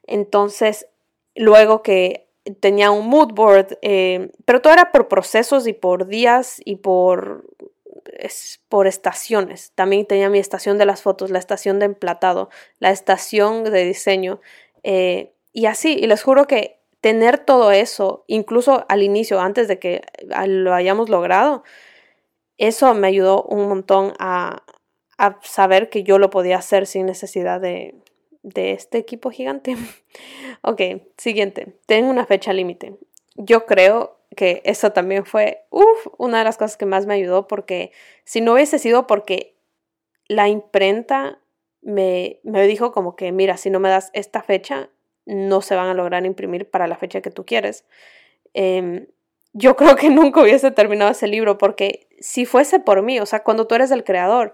Entonces, 0.08 0.88
luego 1.36 1.82
que 1.84 2.30
tenía 2.60 2.92
un 2.92 3.08
mood 3.08 3.34
board, 3.34 3.78
eh, 3.82 4.32
pero 4.46 4.62
todo 4.62 4.74
era 4.74 4.92
por 4.92 5.08
procesos 5.08 5.68
y 5.68 5.74
por 5.74 6.08
días 6.08 6.62
y 6.66 6.78
por, 6.78 7.46
por 8.70 8.88
estaciones. 8.88 9.72
También 9.76 10.06
tenía 10.06 10.30
mi 10.30 10.40
estación 10.40 10.78
de 10.78 10.86
las 10.86 11.02
fotos, 11.02 11.32
la 11.32 11.40
estación 11.40 11.80
de 11.80 11.86
emplatado, 11.86 12.50
la 12.80 12.92
estación 12.92 13.64
de 13.64 13.86
diseño. 13.86 14.42
Eh, 14.84 15.34
y 15.54 15.68
así, 15.68 15.94
y 15.94 16.08
les 16.08 16.24
juro 16.24 16.46
que 16.46 16.80
tener 17.00 17.38
todo 17.38 17.72
eso, 17.72 18.24
incluso 18.28 18.86
al 18.90 19.04
inicio, 19.04 19.40
antes 19.40 19.68
de 19.68 19.80
que 19.80 20.02
lo 20.48 20.74
hayamos 20.74 21.10
logrado, 21.10 21.64
eso 22.58 22.94
me 22.94 23.08
ayudó 23.08 23.44
un 23.44 23.68
montón 23.68 24.14
a 24.20 24.64
saber 25.42 25.90
que 25.90 26.04
yo 26.04 26.18
lo 26.18 26.30
podía 26.30 26.58
hacer 26.58 26.88
sin 26.88 27.06
necesidad 27.06 27.62
de, 27.62 27.96
de 28.44 28.74
este 28.74 28.98
equipo 28.98 29.32
gigante. 29.32 29.76
ok, 30.62 30.82
siguiente. 31.18 31.80
Tengo 31.88 32.10
una 32.10 32.26
fecha 32.26 32.54
límite. 32.54 32.98
Yo 33.36 33.66
creo 33.66 34.20
que 34.36 34.62
eso 34.66 34.92
también 34.92 35.26
fue 35.26 35.66
una 36.18 36.40
de 36.40 36.44
las 36.44 36.58
cosas 36.58 36.78
que 36.78 36.86
más 36.86 37.06
me 37.06 37.16
ayudó 37.16 37.48
porque 37.48 37.92
si 38.24 38.42
no 38.42 38.54
hubiese 38.54 38.80
sido 38.80 39.08
porque 39.08 39.56
la 40.28 40.48
imprenta 40.48 41.40
me, 41.82 42.40
me 42.44 42.66
dijo 42.68 42.92
como 42.92 43.16
que, 43.16 43.32
mira, 43.32 43.58
si 43.58 43.70
no 43.70 43.80
me 43.80 43.90
das 43.90 44.10
esta 44.14 44.42
fecha, 44.42 44.90
no 45.26 45.62
se 45.62 45.76
van 45.76 45.88
a 45.88 45.94
lograr 45.94 46.26
imprimir 46.26 46.70
para 46.70 46.88
la 46.88 46.98
fecha 46.98 47.22
que 47.22 47.32
tú 47.32 47.46
quieres. 47.46 47.86
Eh, 48.54 49.08
yo 49.54 49.76
creo 49.78 49.96
que 49.96 50.10
nunca 50.10 50.42
hubiese 50.42 50.72
terminado 50.72 51.12
ese 51.12 51.28
libro 51.28 51.58
porque 51.58 52.08
si 52.20 52.46
fuese 52.46 52.80
por 52.80 53.02
mí, 53.02 53.20
o 53.20 53.26
sea, 53.26 53.44
cuando 53.44 53.68
tú 53.68 53.76
eres 53.76 53.92
el 53.92 54.04
creador, 54.04 54.54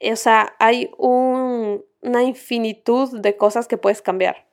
o 0.00 0.16
sea, 0.16 0.54
hay 0.58 0.90
un, 0.96 1.84
una 2.02 2.22
infinitud 2.22 3.20
de 3.20 3.36
cosas 3.36 3.68
que 3.68 3.78
puedes 3.78 4.02
cambiar. 4.02 4.46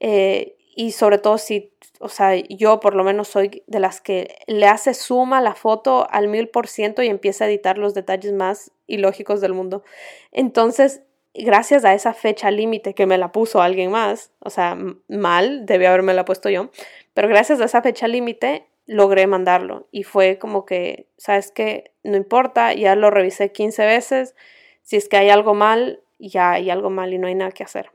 Eh, 0.00 0.56
y 0.74 0.92
sobre 0.92 1.18
todo 1.18 1.38
si, 1.38 1.72
o 2.00 2.10
sea, 2.10 2.34
yo 2.36 2.80
por 2.80 2.94
lo 2.94 3.02
menos 3.02 3.28
soy 3.28 3.62
de 3.66 3.80
las 3.80 4.02
que 4.02 4.36
le 4.46 4.66
hace 4.66 4.92
suma 4.92 5.40
la 5.40 5.54
foto 5.54 6.06
al 6.10 6.28
mil 6.28 6.48
por 6.48 6.68
ciento 6.68 7.02
y 7.02 7.08
empieza 7.08 7.44
a 7.44 7.48
editar 7.48 7.78
los 7.78 7.94
detalles 7.94 8.34
más 8.34 8.70
ilógicos 8.86 9.40
del 9.40 9.54
mundo. 9.54 9.84
Entonces, 10.32 11.00
gracias 11.34 11.84
a 11.84 11.94
esa 11.94 12.12
fecha 12.12 12.50
límite 12.50 12.94
que 12.94 13.06
me 13.06 13.18
la 13.18 13.32
puso 13.32 13.62
alguien 13.62 13.90
más, 13.90 14.32
o 14.40 14.50
sea, 14.50 14.76
mal, 15.08 15.66
debía 15.66 15.88
haberme 15.88 16.14
la 16.14 16.24
puesto 16.24 16.50
yo, 16.50 16.70
pero 17.14 17.28
gracias 17.28 17.60
a 17.60 17.64
esa 17.64 17.82
fecha 17.82 18.06
límite 18.06 18.66
logré 18.86 19.26
mandarlo 19.26 19.88
y 19.90 20.04
fue 20.04 20.38
como 20.38 20.64
que, 20.64 21.08
sabes 21.16 21.50
que 21.50 21.92
no 22.02 22.16
importa, 22.16 22.72
ya 22.74 22.94
lo 22.96 23.10
revisé 23.10 23.50
15 23.50 23.84
veces, 23.84 24.34
si 24.82 24.96
es 24.96 25.08
que 25.08 25.16
hay 25.16 25.30
algo 25.30 25.54
mal, 25.54 26.00
ya 26.18 26.52
hay 26.52 26.70
algo 26.70 26.90
mal 26.90 27.12
y 27.12 27.18
no 27.18 27.26
hay 27.26 27.34
nada 27.34 27.52
que 27.52 27.64
hacer. 27.64 27.90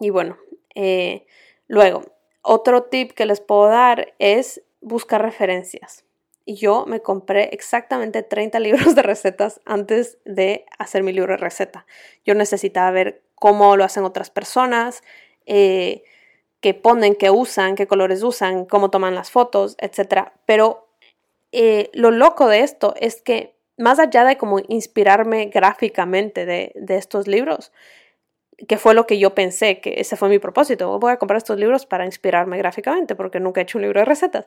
Y 0.00 0.10
bueno, 0.10 0.38
eh, 0.74 1.26
luego, 1.66 2.02
otro 2.42 2.84
tip 2.84 3.12
que 3.12 3.26
les 3.26 3.40
puedo 3.40 3.66
dar 3.68 4.14
es 4.18 4.62
buscar 4.80 5.22
referencias. 5.22 6.04
Yo 6.46 6.86
me 6.86 7.00
compré 7.00 7.50
exactamente 7.52 8.22
30 8.22 8.60
libros 8.60 8.94
de 8.94 9.02
recetas 9.02 9.60
antes 9.64 10.18
de 10.24 10.64
hacer 10.78 11.02
mi 11.02 11.12
libro 11.12 11.32
de 11.32 11.38
receta. 11.38 11.86
Yo 12.24 12.34
necesitaba 12.34 12.90
ver 12.90 13.22
cómo 13.34 13.76
lo 13.76 13.84
hacen 13.84 14.04
otras 14.04 14.30
personas, 14.30 15.02
eh, 15.44 16.04
qué 16.60 16.74
ponen, 16.74 17.16
qué 17.16 17.30
usan, 17.30 17.74
qué 17.74 17.86
colores 17.86 18.22
usan, 18.22 18.64
cómo 18.64 18.90
toman 18.90 19.14
las 19.14 19.30
fotos, 19.30 19.76
etc. 19.78 20.28
Pero 20.46 20.88
eh, 21.52 21.90
lo 21.92 22.10
loco 22.10 22.48
de 22.48 22.60
esto 22.60 22.94
es 22.98 23.22
que 23.22 23.55
más 23.76 23.98
allá 23.98 24.24
de 24.24 24.36
como 24.36 24.60
inspirarme 24.68 25.46
gráficamente 25.46 26.46
de, 26.46 26.72
estos 26.88 27.28
libros, 27.28 27.72
que 28.68 28.78
fue 28.78 28.94
lo 28.94 29.06
que 29.06 29.18
yo 29.18 29.34
pensé, 29.34 29.80
que 29.80 29.94
ese 29.98 30.16
fue 30.16 30.30
mi 30.30 30.38
propósito. 30.38 30.98
Voy 30.98 31.12
a 31.12 31.18
comprar 31.18 31.36
estos 31.36 31.58
libros 31.58 31.84
para 31.84 32.06
inspirarme 32.06 32.56
gráficamente, 32.56 33.14
porque 33.14 33.38
nunca 33.38 33.60
he 33.60 33.64
hecho 33.64 33.78
un 33.78 33.82
libro 33.82 34.00
de 34.00 34.06
recetas. 34.06 34.46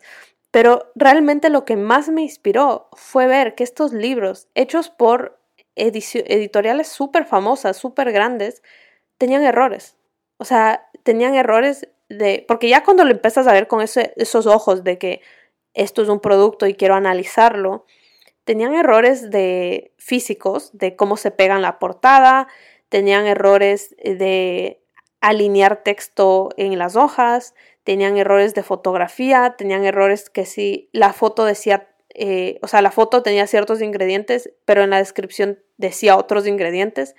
Pero 0.50 0.92
realmente 0.96 1.50
lo 1.50 1.64
que 1.64 1.76
más 1.76 2.10
me 2.10 2.24
inspiró 2.24 2.90
fue 2.94 3.28
ver 3.28 3.54
que 3.54 3.64
estos 3.64 3.94
libros, 3.94 4.48
hechos 4.56 4.90
por 4.90 5.40
editoriales 5.76 6.88
súper 6.88 7.26
famosas, 7.26 7.78
súper 7.78 8.12
grandes, 8.12 8.64
tenían 9.18 9.44
errores. 9.44 9.96
O 10.38 10.46
sea, 10.46 10.90
tenían 11.04 11.36
errores 11.36 11.88
de... 12.10 12.44
Porque 12.48 12.68
ya 12.68 12.84
cuando 12.84 13.04
lo 13.04 13.12
empiezas 13.12 13.46
a 13.46 13.54
ver 13.54 13.68
con 13.68 13.82
esos 13.82 14.48
ojos 14.48 14.84
de 14.84 14.98
que 14.98 15.22
esto 15.76 16.02
es 16.02 16.10
un 16.10 16.20
producto 16.20 16.66
y 16.66 16.74
quiero 16.74 16.96
analizarlo, 16.96 17.86
tenían 18.50 18.74
errores 18.74 19.30
de 19.30 19.94
físicos, 20.00 20.72
de 20.74 20.96
cómo 20.96 21.18
se 21.18 21.30
pegan 21.30 21.62
la 21.62 21.78
portada, 21.78 22.48
tenían 22.90 23.28
errores 23.28 23.96
de 24.04 24.82
alinear 25.22 25.84
texto 25.84 26.50
en 26.58 26.80
las 26.80 26.96
hojas, 26.96 27.54
tenían 27.84 28.18
errores 28.18 28.56
de 28.56 28.64
fotografía, 28.64 29.54
tenían 29.56 29.86
errores 29.86 30.32
que 30.32 30.48
si 30.48 30.90
la 30.94 31.14
foto 31.14 31.46
decía, 31.46 31.90
eh, 32.16 32.58
o 32.64 32.68
sea, 32.68 32.82
la 32.82 32.90
foto 32.90 33.22
tenía 33.22 33.46
ciertos 33.46 33.84
ingredientes, 33.84 34.52
pero 34.66 34.82
en 34.82 34.90
la 34.90 34.98
descripción 34.98 35.60
decía 35.78 36.18
otros 36.18 36.48
ingredientes. 36.48 37.14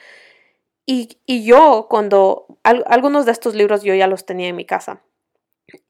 Y, 0.84 1.16
yo 1.44 1.86
cuando 1.88 2.58
algunos 2.64 3.24
de 3.24 3.30
estos 3.30 3.54
libros 3.54 3.84
yo 3.84 3.94
ya 3.94 4.08
los 4.08 4.26
tenía 4.26 4.48
en 4.48 4.56
mi 4.56 4.64
casa, 4.64 5.00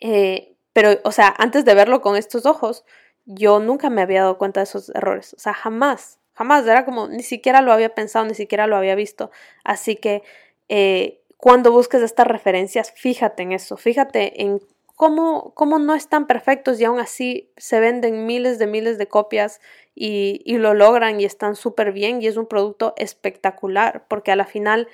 eh, 0.00 0.55
pero, 0.74 1.00
o 1.05 1.12
sea, 1.12 1.35
antes 1.38 1.64
de 1.64 1.74
verlo 1.74 2.03
con 2.03 2.16
estos 2.16 2.44
ojos, 2.44 2.85
yo 3.33 3.61
nunca 3.61 3.90
me 3.90 4.03
había 4.03 4.23
dado 4.23 4.38
cuenta 4.38 4.61
de 4.61 4.64
esos 4.64 4.90
errores. 4.90 5.35
O 5.35 5.38
sea, 5.38 5.55
jamás, 5.55 6.19
jamás. 6.35 6.66
Era 6.66 6.85
como, 6.85 7.09
ni 7.09 7.23
siquiera 7.23 7.62
lo 7.62 7.73
había 7.73 7.95
pensado, 7.95 8.25
ni 8.25 8.35
siquiera 8.35 8.66
lo 8.66 8.77
había 8.77 8.95
visto. 8.95 9.31
Así 9.62 9.97
que 9.97 10.23
eh, 10.69 11.21
cuando 11.37 11.71
busques 11.71 12.03
estas 12.03 12.27
referencias, 12.27 12.93
fíjate 12.93 13.45
en 13.45 13.53
eso, 13.53 13.77
fíjate 13.77 14.43
en 14.43 14.61
cómo, 14.97 15.55
cómo 15.55 15.79
no 15.79 15.95
están 15.95 16.27
perfectos 16.27 16.81
y 16.81 16.85
aún 16.85 16.99
así 16.99 17.53
se 17.57 17.79
venden 17.79 18.27
miles 18.27 18.59
de 18.59 18.66
miles 18.66 18.99
de 18.99 19.07
copias 19.07 19.61
y, 19.95 20.43
y 20.45 20.59
lo 20.59 20.75
logran 20.75 21.21
y 21.21 21.25
están 21.25 21.55
súper 21.55 21.93
bien 21.93 22.21
y 22.21 22.27
es 22.27 22.37
un 22.37 22.47
producto 22.47 22.95
espectacular 22.97 24.05
porque 24.09 24.33
a 24.33 24.37
la 24.37 24.47
final... 24.47 24.88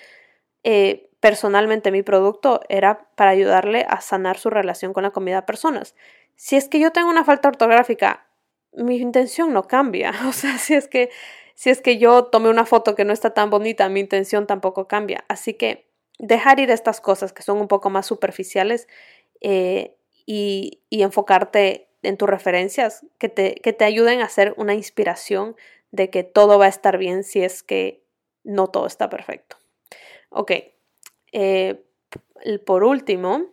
Eh, 0.63 1.11
personalmente 1.21 1.91
mi 1.91 2.03
producto 2.03 2.61
era 2.69 3.09
para 3.17 3.31
ayudarle 3.31 3.85
a 3.89 4.01
sanar 4.01 4.39
su 4.39 4.51
relación 4.51 4.93
con 4.93 5.03
la 5.03 5.11
comida 5.11 5.39
a 5.39 5.47
personas. 5.47 5.97
Si 6.37 6.55
es 6.55 6.69
que 6.69 6.79
yo 6.79 6.93
tengo 6.93 7.09
una 7.09 7.25
falta 7.25 7.49
ortográfica, 7.49 8.26
mi 8.77 8.99
intención 8.99 9.53
no 9.53 9.67
cambia. 9.67 10.13
O 10.29 10.33
sea, 10.33 10.59
si 10.59 10.75
es 10.75 10.89
que 10.89 11.11
si 11.55 11.71
es 11.71 11.81
que 11.81 11.97
yo 11.97 12.27
tomé 12.27 12.51
una 12.51 12.67
foto 12.67 12.95
que 12.95 13.07
no 13.07 13.15
está 13.15 13.33
tan 13.33 13.49
bonita, 13.49 13.89
mi 13.89 14.01
intención 14.01 14.47
tampoco 14.47 14.87
cambia. 14.87 15.25
Así 15.27 15.55
que 15.55 15.89
dejar 16.19 16.61
ir 16.61 16.71
estas 16.71 17.01
cosas 17.01 17.33
que 17.33 17.43
son 17.43 17.59
un 17.59 17.67
poco 17.67 17.89
más 17.89 18.05
superficiales 18.05 18.89
eh, 19.41 19.97
y, 20.27 20.83
enfocarte 20.91 21.89
en 22.03 22.19
tus 22.19 22.29
referencias 22.29 23.07
que 23.19 23.31
te, 23.31 23.55
que 23.57 23.73
te 23.73 23.85
ayuden 23.85 24.21
a 24.21 24.27
hacer 24.27 24.55
una 24.59 24.75
inspiración 24.75 25.57
de 25.93 26.11
que 26.11 26.25
todo 26.25 26.59
va 26.59 26.67
a 26.67 26.69
estar 26.69 26.99
bien 26.99 27.25
si 27.25 27.43
es 27.43 27.63
que 27.63 28.03
no 28.45 28.69
todo 28.69 28.87
está 28.87 29.09
perfecto. 29.09 29.57
Ok, 30.29 30.53
eh, 31.33 31.83
por 32.67 32.85
último, 32.85 33.47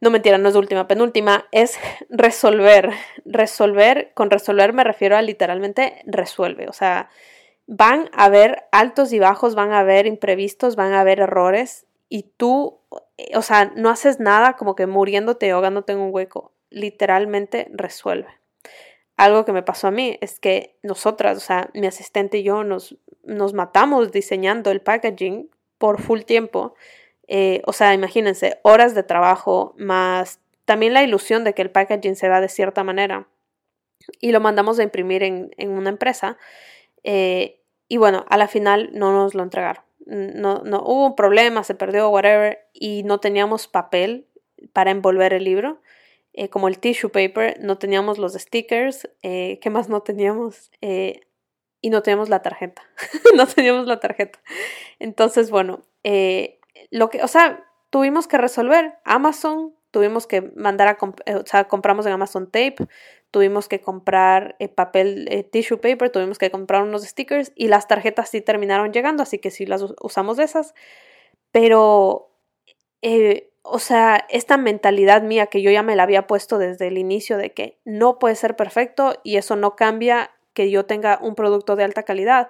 no 0.00 0.10
mentira, 0.10 0.38
no 0.38 0.48
es 0.48 0.56
última, 0.56 0.88
penúltima, 0.88 1.46
es 1.52 1.78
resolver. 2.08 2.90
Resolver, 3.24 4.12
con 4.14 4.30
resolver 4.30 4.72
me 4.72 4.82
refiero 4.82 5.16
a 5.16 5.22
literalmente 5.22 6.02
resuelve. 6.06 6.68
O 6.68 6.72
sea, 6.72 7.10
van 7.66 8.08
a 8.12 8.24
haber 8.24 8.64
altos 8.72 9.12
y 9.12 9.18
bajos, 9.18 9.54
van 9.54 9.72
a 9.72 9.80
haber 9.80 10.06
imprevistos, 10.06 10.74
van 10.74 10.92
a 10.92 11.00
haber 11.00 11.20
errores 11.20 11.86
y 12.08 12.24
tú, 12.36 12.78
eh, 13.18 13.36
o 13.36 13.42
sea, 13.42 13.72
no 13.76 13.90
haces 13.90 14.20
nada 14.20 14.54
como 14.54 14.74
que 14.74 14.86
muriéndote 14.86 15.46
y 15.46 15.50
ahogándote 15.50 15.92
en 15.92 15.98
un 15.98 16.14
hueco. 16.14 16.52
Literalmente 16.70 17.68
resuelve. 17.72 18.28
Algo 19.16 19.44
que 19.44 19.52
me 19.52 19.62
pasó 19.62 19.88
a 19.88 19.90
mí 19.90 20.16
es 20.22 20.40
que 20.40 20.76
nosotras, 20.82 21.36
o 21.36 21.40
sea, 21.40 21.68
mi 21.74 21.86
asistente 21.86 22.38
y 22.38 22.42
yo 22.42 22.64
nos, 22.64 22.96
nos 23.22 23.52
matamos 23.52 24.12
diseñando 24.12 24.70
el 24.70 24.80
packaging 24.80 25.50
por 25.76 26.00
full 26.00 26.22
tiempo 26.22 26.74
eh, 27.32 27.62
o 27.64 27.72
sea, 27.72 27.94
imagínense, 27.94 28.58
horas 28.62 28.96
de 28.96 29.04
trabajo 29.04 29.72
más 29.78 30.40
también 30.64 30.94
la 30.94 31.04
ilusión 31.04 31.44
de 31.44 31.54
que 31.54 31.62
el 31.62 31.70
packaging 31.70 32.16
se 32.16 32.28
va 32.28 32.40
de 32.40 32.48
cierta 32.48 32.82
manera. 32.82 33.28
Y 34.18 34.32
lo 34.32 34.40
mandamos 34.40 34.80
a 34.80 34.82
imprimir 34.82 35.22
en, 35.22 35.52
una 35.68 35.90
empresa. 35.90 36.38
Eh, 37.04 37.60
y 37.86 37.98
bueno, 37.98 38.26
a 38.28 38.36
la 38.36 38.48
final 38.48 38.90
no 38.94 39.12
nos 39.12 39.34
lo 39.34 39.44
entregaron. 39.44 39.84
No, 40.06 40.62
no, 40.64 40.82
hubo 40.82 41.06
un 41.06 41.14
problema, 41.14 41.62
se 41.62 41.76
perdió, 41.76 42.08
whatever, 42.08 42.66
y 42.72 43.04
no 43.04 43.20
teníamos 43.20 43.68
papel 43.68 44.26
para 44.72 44.90
envolver 44.90 45.32
el 45.32 45.44
libro. 45.44 45.80
Eh, 46.32 46.48
como 46.48 46.66
el 46.66 46.80
tissue 46.80 47.10
paper, 47.10 47.60
no 47.60 47.78
teníamos 47.78 48.18
los 48.18 48.32
stickers, 48.32 49.08
¿qué 49.22 49.70
más 49.70 49.88
no 49.88 50.02
teníamos? 50.02 50.72
y 51.82 51.88
no 51.88 52.02
teníamos 52.02 52.28
la 52.28 52.42
tarjeta, 52.42 52.82
no 53.36 53.46
teníamos 53.46 53.86
la 53.86 54.00
tarjeta. 54.00 54.40
Entonces, 54.98 55.50
bueno, 55.50 55.82
lo 56.90 57.08
que, 57.10 57.22
o 57.22 57.28
sea, 57.28 57.64
tuvimos 57.90 58.28
que 58.28 58.38
resolver. 58.38 58.94
Amazon, 59.04 59.74
tuvimos 59.90 60.26
que 60.26 60.42
mandar 60.56 60.88
a, 60.88 60.98
eh, 61.26 61.34
o 61.36 61.46
sea, 61.46 61.64
compramos 61.64 62.06
en 62.06 62.12
Amazon 62.12 62.46
Tape, 62.46 62.76
tuvimos 63.30 63.68
que 63.68 63.80
comprar 63.80 64.56
eh, 64.58 64.68
papel, 64.68 65.26
eh, 65.30 65.44
tissue 65.44 65.78
paper, 65.78 66.10
tuvimos 66.10 66.38
que 66.38 66.50
comprar 66.50 66.82
unos 66.82 67.02
stickers 67.04 67.52
y 67.54 67.68
las 67.68 67.88
tarjetas 67.88 68.28
sí 68.28 68.40
terminaron 68.40 68.92
llegando, 68.92 69.22
así 69.22 69.38
que 69.38 69.50
sí 69.50 69.66
las 69.66 69.84
usamos 70.00 70.38
esas. 70.38 70.74
Pero, 71.52 72.30
o 73.62 73.78
sea, 73.78 74.26
esta 74.28 74.56
mentalidad 74.56 75.22
mía 75.22 75.46
que 75.46 75.62
yo 75.62 75.70
ya 75.70 75.82
me 75.82 75.96
la 75.96 76.04
había 76.04 76.26
puesto 76.26 76.58
desde 76.58 76.88
el 76.88 76.98
inicio 76.98 77.36
de 77.36 77.52
que 77.52 77.78
no 77.84 78.18
puede 78.18 78.36
ser 78.36 78.56
perfecto 78.56 79.14
y 79.24 79.36
eso 79.36 79.56
no 79.56 79.74
cambia 79.74 80.30
que 80.54 80.70
yo 80.70 80.86
tenga 80.86 81.18
un 81.22 81.34
producto 81.34 81.76
de 81.76 81.84
alta 81.84 82.04
calidad 82.04 82.48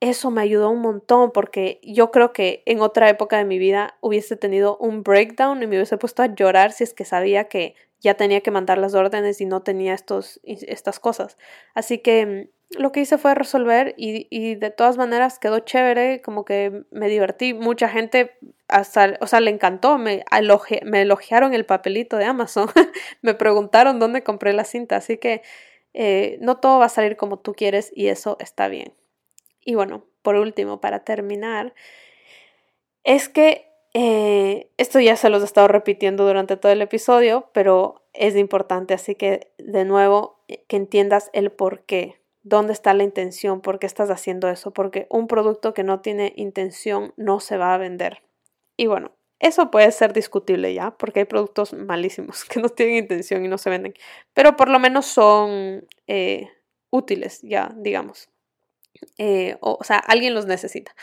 eso 0.00 0.30
me 0.30 0.42
ayudó 0.42 0.70
un 0.70 0.80
montón 0.80 1.32
porque 1.32 1.80
yo 1.82 2.10
creo 2.10 2.32
que 2.32 2.62
en 2.66 2.80
otra 2.80 3.08
época 3.08 3.38
de 3.38 3.44
mi 3.44 3.58
vida 3.58 3.96
hubiese 4.00 4.36
tenido 4.36 4.76
un 4.78 5.02
breakdown 5.02 5.62
y 5.62 5.66
me 5.66 5.76
hubiese 5.76 5.98
puesto 5.98 6.22
a 6.22 6.34
llorar 6.34 6.72
si 6.72 6.84
es 6.84 6.94
que 6.94 7.04
sabía 7.04 7.48
que 7.48 7.74
ya 8.00 8.14
tenía 8.14 8.40
que 8.40 8.52
mandar 8.52 8.78
las 8.78 8.94
órdenes 8.94 9.40
y 9.40 9.46
no 9.46 9.62
tenía 9.62 9.94
estos, 9.94 10.40
estas 10.44 11.00
cosas. 11.00 11.36
Así 11.74 11.98
que 11.98 12.26
mm, 12.26 12.80
lo 12.80 12.92
que 12.92 13.00
hice 13.00 13.18
fue 13.18 13.34
resolver 13.34 13.94
y, 13.96 14.28
y 14.30 14.54
de 14.54 14.70
todas 14.70 14.96
maneras 14.96 15.38
quedó 15.38 15.60
chévere, 15.60 16.22
como 16.22 16.44
que 16.44 16.84
me 16.90 17.08
divertí. 17.08 17.54
Mucha 17.54 17.88
gente, 17.88 18.36
hasta, 18.68 19.16
o 19.20 19.26
sea, 19.26 19.40
le 19.40 19.50
encantó, 19.50 19.98
me, 19.98 20.24
me 20.84 21.02
elogiaron 21.02 21.54
el 21.54 21.66
papelito 21.66 22.16
de 22.18 22.26
Amazon, 22.26 22.68
me 23.22 23.34
preguntaron 23.34 23.98
dónde 23.98 24.22
compré 24.22 24.52
la 24.52 24.64
cinta, 24.64 24.96
así 24.96 25.18
que 25.18 25.42
eh, 25.94 26.38
no 26.40 26.58
todo 26.58 26.78
va 26.78 26.86
a 26.86 26.90
salir 26.90 27.16
como 27.16 27.38
tú 27.38 27.54
quieres 27.54 27.90
y 27.94 28.08
eso 28.08 28.36
está 28.38 28.68
bien. 28.68 28.92
Y 29.64 29.74
bueno, 29.74 30.04
por 30.22 30.36
último, 30.36 30.80
para 30.80 31.04
terminar, 31.04 31.74
es 33.04 33.28
que 33.28 33.68
eh, 33.94 34.70
esto 34.76 35.00
ya 35.00 35.16
se 35.16 35.30
los 35.30 35.42
he 35.42 35.46
estado 35.46 35.68
repitiendo 35.68 36.26
durante 36.26 36.56
todo 36.56 36.72
el 36.72 36.82
episodio, 36.82 37.48
pero 37.52 38.02
es 38.12 38.36
importante, 38.36 38.94
así 38.94 39.14
que 39.14 39.52
de 39.58 39.84
nuevo, 39.84 40.40
eh, 40.48 40.64
que 40.68 40.76
entiendas 40.76 41.30
el 41.32 41.50
por 41.50 41.84
qué, 41.84 42.20
dónde 42.42 42.72
está 42.72 42.94
la 42.94 43.04
intención, 43.04 43.60
por 43.60 43.78
qué 43.78 43.86
estás 43.86 44.10
haciendo 44.10 44.48
eso, 44.48 44.72
porque 44.72 45.06
un 45.10 45.26
producto 45.26 45.74
que 45.74 45.84
no 45.84 46.00
tiene 46.00 46.32
intención 46.36 47.12
no 47.16 47.40
se 47.40 47.56
va 47.56 47.74
a 47.74 47.78
vender. 47.78 48.22
Y 48.76 48.86
bueno, 48.86 49.12
eso 49.40 49.70
puede 49.70 49.90
ser 49.92 50.12
discutible 50.12 50.74
ya, 50.74 50.90
porque 50.92 51.20
hay 51.20 51.26
productos 51.26 51.72
malísimos 51.72 52.44
que 52.48 52.60
no 52.60 52.68
tienen 52.68 52.96
intención 52.96 53.44
y 53.44 53.48
no 53.48 53.58
se 53.58 53.70
venden, 53.70 53.94
pero 54.34 54.56
por 54.56 54.68
lo 54.68 54.78
menos 54.78 55.06
son 55.06 55.86
eh, 56.06 56.50
útiles 56.90 57.40
ya, 57.42 57.72
digamos. 57.76 58.28
Eh, 59.18 59.56
o, 59.60 59.82
sea, 59.82 59.98
alguien 59.98 60.34
los 60.34 60.46
necesita. 60.46 60.94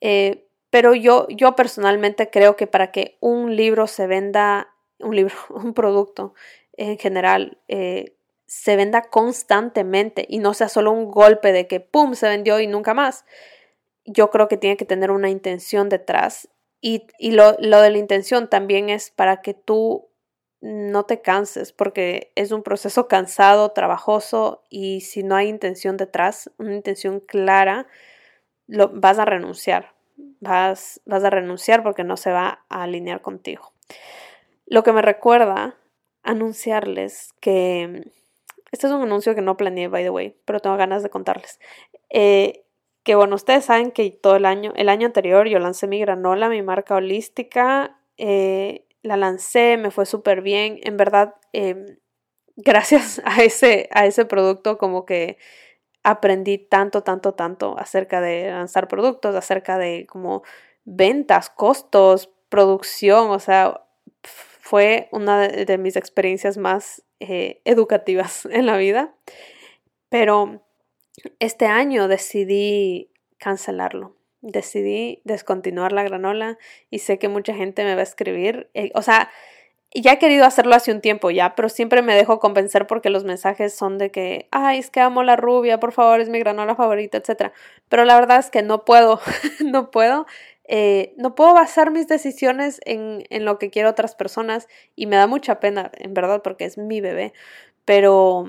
Eh, 0.00 0.46
pero 0.70 0.94
yo, 0.94 1.26
yo 1.28 1.54
personalmente 1.54 2.30
creo 2.30 2.56
que 2.56 2.66
para 2.66 2.90
que 2.92 3.18
un 3.20 3.56
libro 3.56 3.86
se 3.86 4.06
venda, 4.06 4.74
un 4.98 5.14
libro, 5.14 5.34
un 5.50 5.74
producto 5.74 6.34
en 6.76 6.98
general, 6.98 7.58
eh, 7.68 8.16
se 8.46 8.76
venda 8.76 9.02
constantemente 9.02 10.26
y 10.28 10.38
no 10.38 10.54
sea 10.54 10.68
solo 10.68 10.92
un 10.92 11.10
golpe 11.10 11.52
de 11.52 11.66
que 11.66 11.80
¡pum! 11.80 12.14
se 12.14 12.28
vendió 12.28 12.60
y 12.60 12.66
nunca 12.66 12.94
más. 12.94 13.24
Yo 14.04 14.30
creo 14.30 14.48
que 14.48 14.56
tiene 14.56 14.76
que 14.76 14.84
tener 14.84 15.10
una 15.10 15.30
intención 15.30 15.88
detrás. 15.88 16.48
Y, 16.80 17.06
y 17.18 17.30
lo, 17.32 17.56
lo 17.60 17.80
de 17.80 17.90
la 17.90 17.98
intención 17.98 18.50
también 18.50 18.90
es 18.90 19.10
para 19.10 19.40
que 19.40 19.54
tú 19.54 20.08
no 20.62 21.04
te 21.04 21.20
canses 21.20 21.72
porque 21.72 22.32
es 22.36 22.52
un 22.52 22.62
proceso 22.62 23.08
cansado, 23.08 23.72
trabajoso 23.72 24.62
y 24.70 25.00
si 25.00 25.24
no 25.24 25.34
hay 25.34 25.48
intención 25.48 25.96
detrás, 25.96 26.50
una 26.56 26.74
intención 26.74 27.18
clara, 27.20 27.88
lo, 28.68 28.88
vas 28.88 29.18
a 29.18 29.24
renunciar. 29.24 29.92
Vas, 30.40 31.00
vas 31.04 31.24
a 31.24 31.30
renunciar 31.30 31.82
porque 31.82 32.04
no 32.04 32.16
se 32.16 32.30
va 32.30 32.64
a 32.68 32.84
alinear 32.84 33.22
contigo. 33.22 33.72
Lo 34.66 34.84
que 34.84 34.92
me 34.92 35.02
recuerda 35.02 35.76
anunciarles 36.22 37.34
que 37.40 38.12
este 38.70 38.86
es 38.86 38.92
un 38.92 39.02
anuncio 39.02 39.34
que 39.34 39.42
no 39.42 39.56
planeé, 39.56 39.88
by 39.88 40.04
the 40.04 40.10
way, 40.10 40.36
pero 40.44 40.60
tengo 40.60 40.76
ganas 40.76 41.02
de 41.02 41.10
contarles. 41.10 41.58
Eh, 42.08 42.64
que 43.02 43.16
bueno, 43.16 43.34
ustedes 43.34 43.64
saben 43.64 43.90
que 43.90 44.10
todo 44.10 44.36
el 44.36 44.46
año, 44.46 44.72
el 44.76 44.88
año 44.88 45.06
anterior 45.06 45.48
yo 45.48 45.58
lancé 45.58 45.88
mi 45.88 45.98
granola, 45.98 46.48
mi 46.48 46.62
marca 46.62 46.94
holística. 46.94 47.98
Eh, 48.16 48.86
la 49.02 49.16
lancé, 49.16 49.76
me 49.76 49.90
fue 49.90 50.06
súper 50.06 50.42
bien. 50.42 50.78
En 50.82 50.96
verdad, 50.96 51.34
em, 51.52 51.98
gracias 52.56 53.20
a 53.24 53.42
ese, 53.42 53.88
a 53.92 54.06
ese 54.06 54.24
producto 54.24 54.78
como 54.78 55.04
que 55.04 55.38
aprendí 56.04 56.58
tanto, 56.58 57.02
tanto, 57.02 57.34
tanto 57.34 57.78
acerca 57.78 58.20
de 58.20 58.50
lanzar 58.50 58.88
productos, 58.88 59.34
acerca 59.34 59.78
de 59.78 60.06
como 60.08 60.42
ventas, 60.84 61.48
costos, 61.50 62.30
producción, 62.48 63.30
o 63.30 63.38
sea, 63.38 63.82
fue 64.22 65.08
una 65.12 65.48
de, 65.48 65.78
mis 65.78 65.96
experiencias 65.96 66.56
más 66.56 67.04
eh, 67.20 67.60
educativas 67.64 68.46
en 68.50 68.66
la 68.66 68.76
vida. 68.76 69.14
Pero 70.08 70.62
este 71.38 71.66
año 71.66 72.08
decidí 72.08 73.10
cancelarlo 73.38 74.16
decidí 74.42 75.22
descontinuar 75.24 75.92
la 75.92 76.02
granola 76.02 76.58
y 76.90 76.98
sé 76.98 77.18
que 77.18 77.28
mucha 77.28 77.54
gente 77.54 77.84
me 77.84 77.94
va 77.94 78.00
a 78.00 78.04
escribir. 78.04 78.68
Eh, 78.74 78.90
o 78.94 79.02
sea, 79.02 79.30
ya 79.94 80.12
he 80.12 80.18
querido 80.18 80.44
hacerlo 80.44 80.74
hace 80.74 80.92
un 80.92 81.00
tiempo 81.00 81.30
ya, 81.30 81.54
pero 81.54 81.68
siempre 81.68 82.02
me 82.02 82.14
dejo 82.14 82.38
convencer 82.38 82.86
porque 82.86 83.10
los 83.10 83.24
mensajes 83.24 83.74
son 83.74 83.98
de 83.98 84.10
que, 84.10 84.48
ay, 84.50 84.78
es 84.78 84.90
que 84.90 85.00
amo 85.00 85.22
la 85.22 85.36
rubia, 85.36 85.80
por 85.80 85.92
favor, 85.92 86.20
es 86.20 86.28
mi 86.28 86.38
granola 86.38 86.74
favorita, 86.74 87.18
etc. 87.18 87.52
Pero 87.88 88.04
la 88.04 88.14
verdad 88.14 88.38
es 88.38 88.50
que 88.50 88.62
no 88.62 88.84
puedo, 88.84 89.20
no 89.64 89.90
puedo. 89.90 90.26
Eh, 90.64 91.12
no 91.18 91.34
puedo 91.34 91.52
basar 91.54 91.90
mis 91.90 92.08
decisiones 92.08 92.80
en, 92.84 93.24
en 93.30 93.44
lo 93.44 93.58
que 93.58 93.70
quiero 93.70 93.90
otras 93.90 94.14
personas 94.14 94.68
y 94.96 95.06
me 95.06 95.16
da 95.16 95.26
mucha 95.26 95.60
pena, 95.60 95.90
en 95.98 96.14
verdad, 96.14 96.40
porque 96.42 96.64
es 96.64 96.78
mi 96.78 97.00
bebé. 97.00 97.32
Pero, 97.84 98.46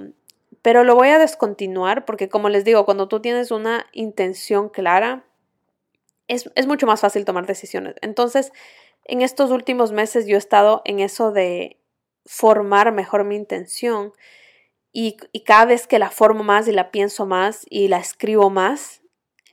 pero 0.62 0.84
lo 0.84 0.95
voy 0.95 1.10
a 1.10 1.19
descontinuar 1.19 2.06
porque, 2.06 2.29
como 2.29 2.49
les 2.49 2.63
digo, 2.63 2.86
cuando 2.86 3.08
tú 3.08 3.19
tienes 3.19 3.51
una 3.51 3.88
intención 3.91 4.69
clara, 4.69 5.25
es, 6.27 6.67
mucho 6.67 6.88
más 6.88 7.01
fácil 7.01 7.25
tomar 7.25 7.45
decisiones. 7.45 7.95
Entonces, 8.01 8.51
en 9.05 9.21
estos 9.21 9.51
últimos 9.51 9.91
meses 9.91 10.26
yo 10.26 10.36
he 10.36 10.39
estado 10.39 10.82
en 10.86 10.99
eso 10.99 11.32
de 11.32 11.80
formar 12.26 12.91
mejor 12.91 13.26
mi 13.26 13.36
intención 13.36 14.13
y, 14.91 15.17
cada 15.45 15.65
vez 15.65 15.88
que 15.88 15.99
la 15.99 16.09
formo 16.09 16.43
más 16.43 16.67
y 16.67 16.71
la 16.71 16.91
pienso 16.91 17.26
más 17.26 17.65
y 17.69 17.88
la 17.88 17.97
escribo 17.97 18.49
más, 18.49 19.01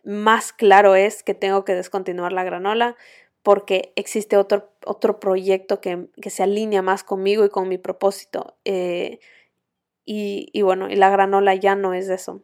más 0.04 0.52
claro 0.52 0.94
es 0.94 1.22
que 1.22 1.34
tengo 1.34 1.64
que 1.64 1.74
descontinuar 1.74 2.32
la 2.32 2.44
granola 2.44 2.96
porque 3.42 3.92
existe 3.96 4.36
otro, 4.36 4.72
otro 4.84 5.18
proyecto 5.18 5.80
que, 5.80 6.08
se 6.28 6.42
alinea 6.42 6.82
más 6.82 7.04
conmigo 7.04 7.44
y 7.44 7.48
con 7.48 7.68
mi 7.68 7.78
propósito. 7.78 8.58
Eh, 8.64 9.18
y, 10.04 10.50
y, 10.52 10.62
bueno, 10.62 10.90
y 10.90 10.96
la 10.96 11.10
granola 11.10 11.54
ya 11.54 11.74
no 11.74 11.94
es 11.94 12.08
eso. 12.10 12.42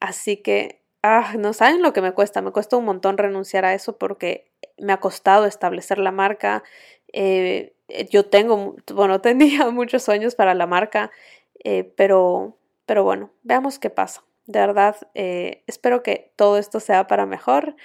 Así 0.00 0.36
que 0.36 0.83
ah, 1.04 1.34
no 1.38 1.52
saben 1.52 1.82
lo 1.82 1.92
que 1.92 2.00
me 2.00 2.12
cuesta, 2.12 2.40
me 2.40 2.50
cuesta 2.50 2.78
un 2.78 2.86
montón 2.86 3.18
renunciar 3.18 3.66
a 3.66 3.74
eso 3.74 3.98
porque 3.98 4.50
me 4.78 4.94
ha 4.94 5.00
costado 5.00 5.44
establecer 5.44 5.98
la 5.98 6.10
marca. 6.10 6.64
Eh, 7.12 7.74
yo 8.10 8.24
tengo, 8.24 8.74
bueno, 8.92 9.20
tenía 9.20 9.70
muchos 9.70 10.02
sueños 10.02 10.34
para 10.34 10.54
la 10.54 10.66
marca, 10.66 11.10
eh, 11.62 11.84
pero, 11.96 12.56
pero 12.86 13.04
bueno, 13.04 13.30
veamos 13.42 13.78
qué 13.78 13.90
pasa. 13.90 14.24
De 14.46 14.60
verdad, 14.60 14.96
eh, 15.14 15.62
espero 15.66 16.02
que 16.02 16.32
todo 16.36 16.56
esto 16.56 16.80
sea 16.80 17.06
para 17.06 17.26
mejor. 17.26 17.76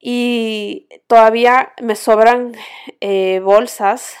Y 0.00 0.88
todavía 1.06 1.72
me 1.82 1.96
sobran 1.96 2.54
bolsas 3.42 4.16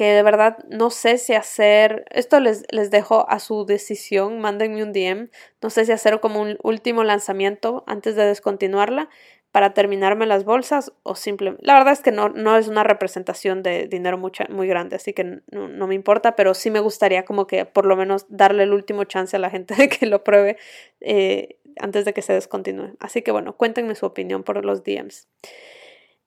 que 0.00 0.14
de 0.14 0.22
verdad 0.22 0.56
no 0.70 0.88
sé 0.88 1.18
si 1.18 1.34
hacer, 1.34 2.06
esto 2.10 2.40
les, 2.40 2.64
les 2.70 2.90
dejo 2.90 3.28
a 3.28 3.38
su 3.38 3.66
decisión, 3.66 4.40
mándenme 4.40 4.82
un 4.82 4.94
DM, 4.94 5.28
no 5.60 5.68
sé 5.68 5.84
si 5.84 5.92
hacer 5.92 6.20
como 6.20 6.40
un 6.40 6.56
último 6.62 7.04
lanzamiento 7.04 7.84
antes 7.86 8.16
de 8.16 8.24
descontinuarla 8.24 9.10
para 9.52 9.74
terminarme 9.74 10.24
las 10.24 10.46
bolsas 10.46 10.90
o 11.02 11.16
simplemente, 11.16 11.66
la 11.66 11.74
verdad 11.74 11.92
es 11.92 12.00
que 12.00 12.12
no, 12.12 12.30
no 12.30 12.56
es 12.56 12.66
una 12.66 12.82
representación 12.82 13.62
de 13.62 13.88
dinero 13.88 14.16
mucha, 14.16 14.46
muy 14.48 14.66
grande, 14.66 14.96
así 14.96 15.12
que 15.12 15.42
no, 15.50 15.86
me 15.86 15.94
importa, 15.94 16.34
pero 16.34 16.54
sí 16.54 16.70
me 16.70 16.80
gustaría 16.80 17.26
como 17.26 17.46
que 17.46 17.66
por 17.66 17.84
lo 17.84 17.94
menos 17.94 18.24
darle 18.30 18.62
el 18.62 18.72
último 18.72 19.04
chance 19.04 19.36
a 19.36 19.38
la 19.38 19.50
gente 19.50 19.74
de 19.76 19.90
que 19.90 20.06
lo 20.06 20.24
pruebe 20.24 20.56
eh, 21.02 21.58
antes 21.78 22.06
de 22.06 22.14
que 22.14 22.22
se 22.22 22.32
descontinúe. 22.32 22.96
Así 23.00 23.20
que 23.20 23.32
bueno, 23.32 23.54
cuéntenme 23.54 23.94
su 23.94 24.06
opinión 24.06 24.44
por 24.44 24.64
los 24.64 24.82
DMs. 24.82 25.28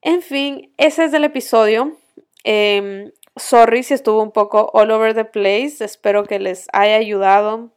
En 0.00 0.22
fin, 0.22 0.72
ese 0.76 1.06
es 1.06 1.12
el 1.12 1.24
episodio. 1.24 1.96
Em, 2.44 3.10
Sorry 3.36 3.82
si 3.82 3.94
estuvo 3.94 4.22
un 4.22 4.30
poco 4.30 4.70
all 4.74 4.90
over 4.90 5.14
the 5.14 5.24
place. 5.24 5.84
Espero 5.84 6.24
que 6.24 6.38
les 6.38 6.68
haya 6.72 6.96
ayudado. 6.96 7.72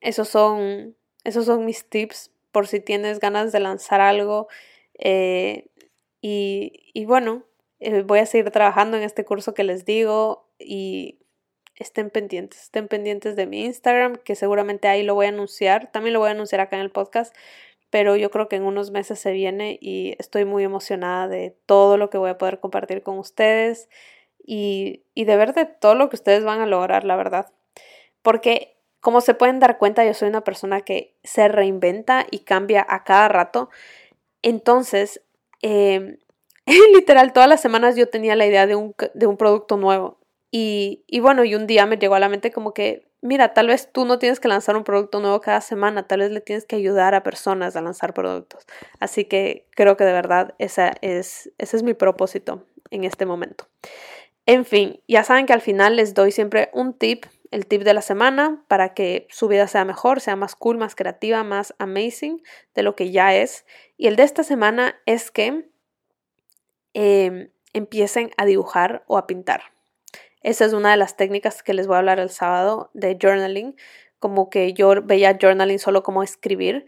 Esos 0.00 0.28
son, 0.28 0.96
esos 1.24 1.46
son 1.46 1.64
mis 1.64 1.88
tips 1.88 2.32
por 2.50 2.66
si 2.66 2.80
tienes 2.80 3.20
ganas 3.20 3.52
de 3.52 3.60
lanzar 3.60 4.00
algo. 4.00 4.48
Eh, 4.98 5.68
y, 6.20 6.90
y, 6.94 7.04
bueno, 7.04 7.44
eh, 7.78 8.02
voy 8.02 8.18
a 8.18 8.26
seguir 8.26 8.50
trabajando 8.50 8.96
en 8.96 9.04
este 9.04 9.24
curso 9.24 9.54
que 9.54 9.62
les 9.62 9.84
digo 9.84 10.48
y 10.58 11.20
estén 11.76 12.10
pendientes, 12.10 12.62
estén 12.62 12.88
pendientes 12.88 13.36
de 13.36 13.46
mi 13.46 13.64
Instagram, 13.64 14.16
que 14.16 14.34
seguramente 14.34 14.88
ahí 14.88 15.02
lo 15.02 15.14
voy 15.14 15.26
a 15.26 15.28
anunciar. 15.28 15.92
También 15.92 16.14
lo 16.14 16.20
voy 16.20 16.28
a 16.28 16.32
anunciar 16.32 16.60
acá 16.60 16.76
en 16.76 16.82
el 16.82 16.90
podcast, 16.90 17.36
pero 17.90 18.16
yo 18.16 18.30
creo 18.30 18.48
que 18.48 18.56
en 18.56 18.64
unos 18.64 18.90
meses 18.90 19.20
se 19.20 19.32
viene 19.32 19.78
y 19.80 20.16
estoy 20.18 20.44
muy 20.44 20.64
emocionada 20.64 21.28
de 21.28 21.56
todo 21.66 21.98
lo 21.98 22.10
que 22.10 22.18
voy 22.18 22.30
a 22.30 22.38
poder 22.38 22.58
compartir 22.58 23.02
con 23.02 23.18
ustedes 23.18 23.88
y, 24.46 25.02
de 25.14 25.36
ver 25.36 25.52
de 25.52 25.66
todo 25.66 25.94
lo 25.94 26.08
que 26.08 26.16
ustedes 26.16 26.44
van 26.44 26.60
a 26.60 26.66
lograr, 26.66 27.04
la 27.04 27.16
verdad. 27.16 27.52
Porque 28.22 28.76
como 29.00 29.20
se 29.20 29.34
pueden 29.34 29.60
dar 29.60 29.78
cuenta, 29.78 30.04
yo 30.04 30.14
soy 30.14 30.28
una 30.28 30.42
persona 30.42 30.80
que 30.80 31.16
se 31.24 31.48
reinventa 31.48 32.26
y 32.30 32.40
cambia 32.40 32.86
a 32.88 33.04
cada 33.04 33.28
rato. 33.28 33.70
Entonces, 34.42 35.22
em, 35.62 36.18
literal, 36.94 37.32
todas 37.32 37.48
las 37.48 37.60
semanas 37.60 37.96
yo 37.96 38.08
tenía 38.08 38.36
la 38.36 38.46
idea 38.46 38.66
de 38.66 38.76
un, 38.76 38.94
de 39.14 39.26
un 39.26 39.36
producto 39.36 39.76
nuevo. 39.76 40.18
Y, 40.50 41.04
y, 41.06 41.20
bueno, 41.20 41.44
y 41.44 41.54
un 41.54 41.66
día 41.66 41.86
me 41.86 41.98
llegó 41.98 42.14
a 42.14 42.20
la 42.20 42.28
mente 42.28 42.52
como 42.52 42.72
que, 42.72 43.08
mira, 43.20 43.52
tal 43.52 43.66
vez 43.66 43.90
tú 43.92 44.04
no 44.04 44.18
tienes 44.18 44.40
que 44.40 44.48
lanzar 44.48 44.76
un 44.76 44.84
producto 44.84 45.20
nuevo 45.20 45.40
cada 45.40 45.60
semana, 45.60 46.06
tal 46.06 46.20
vez 46.20 46.30
le 46.30 46.40
tienes 46.40 46.64
que 46.64 46.76
ayudar 46.76 47.14
a 47.14 47.22
personas 47.22 47.76
a 47.76 47.82
lanzar 47.82 48.14
productos. 48.14 48.64
Así 49.00 49.24
que 49.24 49.66
creo 49.70 49.96
que 49.96 50.04
de 50.04 50.12
verdad 50.12 50.54
esa 50.58 50.92
es, 51.00 51.52
ese 51.58 51.76
es 51.76 51.82
mi 51.82 51.94
propósito 51.94 52.64
en 52.90 53.04
este 53.04 53.26
momento. 53.26 53.66
En 54.46 54.64
fin, 54.64 55.00
ya 55.08 55.24
saben 55.24 55.44
que 55.46 55.52
al 55.52 55.60
final 55.60 55.96
les 55.96 56.14
doy 56.14 56.30
siempre 56.30 56.70
un 56.72 56.94
tip, 56.94 57.26
el 57.50 57.66
tip 57.66 57.82
de 57.82 57.94
la 57.94 58.00
semana, 58.00 58.64
para 58.68 58.94
que 58.94 59.26
su 59.28 59.48
vida 59.48 59.66
sea 59.66 59.84
mejor, 59.84 60.20
sea 60.20 60.36
más 60.36 60.54
cool, 60.54 60.78
más 60.78 60.94
creativa, 60.94 61.42
más 61.42 61.74
amazing 61.78 62.40
de 62.74 62.82
lo 62.84 62.94
que 62.94 63.10
ya 63.10 63.34
es. 63.34 63.66
Y 63.96 64.06
el 64.06 64.14
de 64.14 64.22
esta 64.22 64.44
semana 64.44 64.94
es 65.04 65.32
que 65.32 65.68
em, 66.94 67.50
empiecen 67.72 68.30
a 68.36 68.44
dibujar 68.44 69.02
o 69.08 69.18
a 69.18 69.26
pintar. 69.26 69.62
Esa 70.42 70.64
es 70.64 70.72
una 70.72 70.92
de 70.92 70.96
las 70.96 71.16
técnicas 71.16 71.64
que 71.64 71.74
les 71.74 71.88
voy 71.88 71.96
a 71.96 71.98
hablar 71.98 72.20
el 72.20 72.30
sábado 72.30 72.90
de 72.94 73.18
journaling, 73.20 73.74
como 74.20 74.48
que 74.48 74.72
yo 74.74 75.02
veía 75.02 75.36
journaling 75.40 75.80
solo 75.80 76.04
como 76.04 76.22
escribir, 76.22 76.86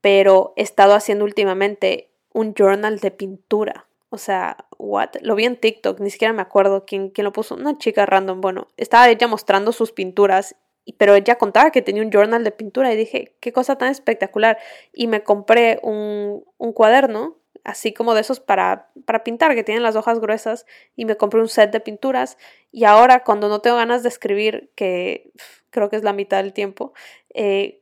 pero 0.00 0.52
he 0.56 0.62
estado 0.62 0.94
haciendo 0.94 1.24
últimamente 1.24 2.12
un 2.32 2.54
journal 2.54 3.00
de 3.00 3.10
pintura. 3.10 3.89
O 4.10 4.18
sea, 4.18 4.56
what? 4.76 5.10
Lo 5.22 5.36
vi 5.36 5.44
en 5.44 5.56
TikTok, 5.56 6.00
ni 6.00 6.10
siquiera 6.10 6.34
me 6.34 6.42
acuerdo 6.42 6.84
quién, 6.84 7.10
quién 7.10 7.24
lo 7.24 7.32
puso. 7.32 7.54
Una 7.54 7.78
chica 7.78 8.06
random, 8.06 8.40
bueno, 8.40 8.68
estaba 8.76 9.08
ella 9.08 9.28
mostrando 9.28 9.72
sus 9.72 9.92
pinturas, 9.92 10.56
pero 10.98 11.14
ella 11.14 11.38
contaba 11.38 11.70
que 11.70 11.80
tenía 11.80 12.02
un 12.02 12.10
journal 12.10 12.42
de 12.42 12.50
pintura 12.50 12.92
y 12.92 12.96
dije, 12.96 13.36
qué 13.40 13.52
cosa 13.52 13.76
tan 13.78 13.88
espectacular. 13.90 14.58
Y 14.92 15.06
me 15.06 15.22
compré 15.22 15.78
un, 15.84 16.44
un 16.58 16.72
cuaderno, 16.72 17.36
así 17.62 17.92
como 17.92 18.14
de 18.14 18.22
esos 18.22 18.40
para, 18.40 18.90
para 19.06 19.22
pintar, 19.22 19.54
que 19.54 19.62
tienen 19.62 19.84
las 19.84 19.94
hojas 19.94 20.18
gruesas, 20.18 20.66
y 20.96 21.04
me 21.04 21.16
compré 21.16 21.40
un 21.40 21.48
set 21.48 21.70
de 21.70 21.78
pinturas. 21.78 22.36
Y 22.72 22.84
ahora, 22.84 23.22
cuando 23.22 23.48
no 23.48 23.60
tengo 23.60 23.76
ganas 23.76 24.02
de 24.02 24.08
escribir, 24.08 24.72
que 24.74 25.30
creo 25.70 25.88
que 25.88 25.96
es 25.96 26.02
la 26.02 26.12
mitad 26.12 26.38
del 26.38 26.52
tiempo, 26.52 26.94
eh, 27.32 27.79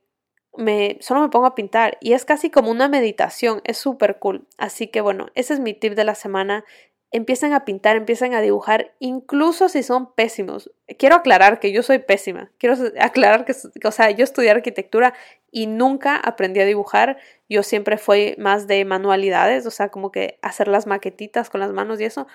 me, 0.59 0.99
solo 1.01 1.21
me 1.21 1.29
pongo 1.29 1.47
a 1.47 1.55
pintar 1.55 1.99
y 2.01 2.13
es 2.15 2.25
casi 2.25 2.51
como 2.51 2.71
una 2.71 2.89
meditación, 2.89 3.63
es 3.65 3.79
súper 3.79 4.19
cool. 4.19 4.47
Así 4.59 4.89
que 4.89 5.01
bueno, 5.01 5.29
ese 5.35 5.55
es 5.55 5.61
mi 5.61 5.73
tip 5.73 5.95
de 5.95 6.05
la 6.05 6.17
semana. 6.17 6.65
Empiecen 7.13 7.55
a 7.55 7.65
pintar, 7.65 7.97
empiecen 7.97 8.35
a 8.35 8.41
dibujar, 8.41 8.93
incluso 8.99 9.69
si 9.69 9.83
son 9.83 10.13
pésimos. 10.13 10.71
Quiero 10.99 11.15
aclarar 11.15 11.61
que 11.61 11.73
yo 11.73 11.83
soy 11.83 12.01
pésima. 12.01 12.51
Quiero 12.59 12.75
aclarar 13.01 13.45
que, 13.45 13.55
o 13.85 13.91
sea, 13.93 14.11
yo 14.11 14.25
estudié 14.25 14.51
arquitectura 14.51 15.15
y 15.51 15.69
nunca 15.69 16.17
aprendí 16.17 16.61
a 16.61 16.67
dibujar. 16.67 17.19
Yo 17.49 17.63
siempre 17.63 17.97
fui 17.97 18.35
más 18.37 18.67
de 18.67 18.85
manualidades, 18.85 19.65
o 19.65 19.71
sea, 19.71 19.91
como 19.91 20.11
que 20.11 20.39
hacer 20.43 20.67
las 20.67 20.87
maquetitas 20.87 21.51
con 21.51 21.61
las 21.61 21.73
manos 21.73 22.01
y 22.01 22.05
eso. 22.05 22.27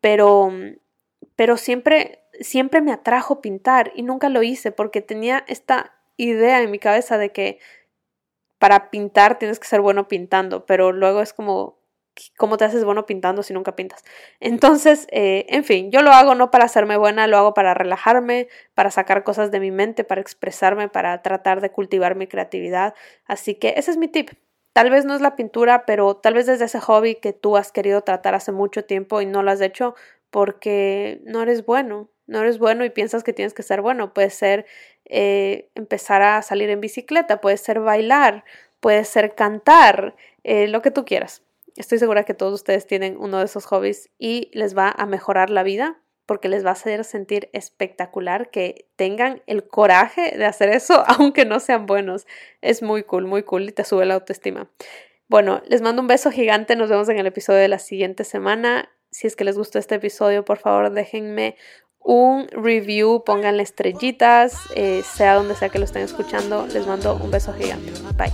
Pero, 0.00 0.50
pero 1.36 1.56
siempre, 1.56 2.24
siempre 2.40 2.80
me 2.80 2.92
atrajo 2.92 3.40
pintar 3.40 3.92
y 3.94 4.02
nunca 4.02 4.28
lo 4.28 4.42
hice 4.42 4.72
porque 4.72 5.00
tenía 5.00 5.44
esta 5.46 5.97
idea 6.18 6.60
en 6.60 6.70
mi 6.70 6.78
cabeza 6.78 7.16
de 7.16 7.32
que 7.32 7.58
para 8.58 8.90
pintar 8.90 9.38
tienes 9.38 9.58
que 9.58 9.68
ser 9.68 9.80
bueno 9.80 10.08
pintando, 10.08 10.66
pero 10.66 10.92
luego 10.92 11.22
es 11.22 11.32
como, 11.32 11.78
¿cómo 12.36 12.56
te 12.56 12.64
haces 12.64 12.84
bueno 12.84 13.06
pintando 13.06 13.42
si 13.42 13.54
nunca 13.54 13.76
pintas? 13.76 14.04
Entonces, 14.40 15.06
eh, 15.10 15.46
en 15.48 15.64
fin, 15.64 15.90
yo 15.90 16.02
lo 16.02 16.10
hago 16.10 16.34
no 16.34 16.50
para 16.50 16.64
hacerme 16.64 16.96
buena, 16.96 17.26
lo 17.28 17.38
hago 17.38 17.54
para 17.54 17.74
relajarme, 17.74 18.48
para 18.74 18.90
sacar 18.90 19.24
cosas 19.24 19.50
de 19.50 19.60
mi 19.60 19.70
mente, 19.70 20.04
para 20.04 20.20
expresarme, 20.20 20.88
para 20.88 21.22
tratar 21.22 21.60
de 21.60 21.70
cultivar 21.70 22.16
mi 22.16 22.26
creatividad. 22.26 22.94
Así 23.24 23.54
que 23.54 23.74
ese 23.76 23.92
es 23.92 23.96
mi 23.96 24.08
tip. 24.08 24.30
Tal 24.72 24.90
vez 24.90 25.04
no 25.04 25.14
es 25.14 25.20
la 25.20 25.36
pintura, 25.36 25.86
pero 25.86 26.16
tal 26.16 26.34
vez 26.34 26.46
desde 26.46 26.66
ese 26.66 26.80
hobby 26.80 27.16
que 27.16 27.32
tú 27.32 27.56
has 27.56 27.72
querido 27.72 28.02
tratar 28.02 28.34
hace 28.34 28.52
mucho 28.52 28.84
tiempo 28.84 29.20
y 29.20 29.26
no 29.26 29.42
lo 29.42 29.50
has 29.50 29.60
hecho 29.60 29.94
porque 30.30 31.20
no 31.24 31.42
eres 31.42 31.64
bueno, 31.64 32.10
no 32.26 32.40
eres 32.40 32.58
bueno 32.58 32.84
y 32.84 32.90
piensas 32.90 33.24
que 33.24 33.32
tienes 33.32 33.54
que 33.54 33.62
ser 33.62 33.82
bueno. 33.82 34.12
Puede 34.14 34.30
ser 34.30 34.66
eh, 35.08 35.70
empezar 35.74 36.22
a 36.22 36.42
salir 36.42 36.70
en 36.70 36.80
bicicleta, 36.80 37.40
puede 37.40 37.56
ser 37.56 37.80
bailar, 37.80 38.44
puede 38.80 39.04
ser 39.04 39.34
cantar, 39.34 40.14
eh, 40.44 40.68
lo 40.68 40.82
que 40.82 40.90
tú 40.90 41.04
quieras. 41.04 41.42
Estoy 41.76 41.98
segura 41.98 42.24
que 42.24 42.34
todos 42.34 42.54
ustedes 42.54 42.86
tienen 42.86 43.16
uno 43.18 43.38
de 43.38 43.44
esos 43.44 43.66
hobbies 43.66 44.10
y 44.18 44.50
les 44.52 44.76
va 44.76 44.90
a 44.90 45.06
mejorar 45.06 45.50
la 45.50 45.62
vida 45.62 46.00
porque 46.28 46.50
les 46.50 46.62
va 46.62 46.70
a 46.70 46.72
hacer 46.72 47.04
sentir 47.04 47.48
espectacular 47.54 48.50
que 48.50 48.86
tengan 48.96 49.42
el 49.46 49.66
coraje 49.66 50.36
de 50.36 50.44
hacer 50.44 50.68
eso, 50.68 51.02
aunque 51.18 51.46
no 51.46 51.58
sean 51.58 51.86
buenos. 51.86 52.26
Es 52.60 52.82
muy 52.82 53.02
cool, 53.02 53.26
muy 53.26 53.44
cool 53.44 53.68
y 53.68 53.72
te 53.72 53.84
sube 53.84 54.04
la 54.04 54.14
autoestima. 54.14 54.70
Bueno, 55.28 55.62
les 55.66 55.80
mando 55.80 56.02
un 56.02 56.08
beso 56.08 56.30
gigante, 56.30 56.76
nos 56.76 56.90
vemos 56.90 57.08
en 57.08 57.18
el 57.18 57.26
episodio 57.26 57.60
de 57.60 57.68
la 57.68 57.78
siguiente 57.78 58.24
semana. 58.24 58.90
Si 59.10 59.26
es 59.26 59.36
que 59.36 59.44
les 59.44 59.56
gustó 59.56 59.78
este 59.78 59.94
episodio, 59.94 60.44
por 60.44 60.58
favor 60.58 60.90
déjenme 60.90 61.56
un 62.08 62.48
review, 62.48 63.22
pónganle 63.22 63.62
estrellitas, 63.62 64.54
eh, 64.74 65.02
sea 65.04 65.34
donde 65.34 65.54
sea 65.54 65.68
que 65.68 65.78
lo 65.78 65.84
estén 65.84 66.02
escuchando. 66.02 66.66
Les 66.72 66.86
mando 66.86 67.20
un 67.22 67.30
beso 67.30 67.52
gigante. 67.52 67.92
Bye. 68.16 68.32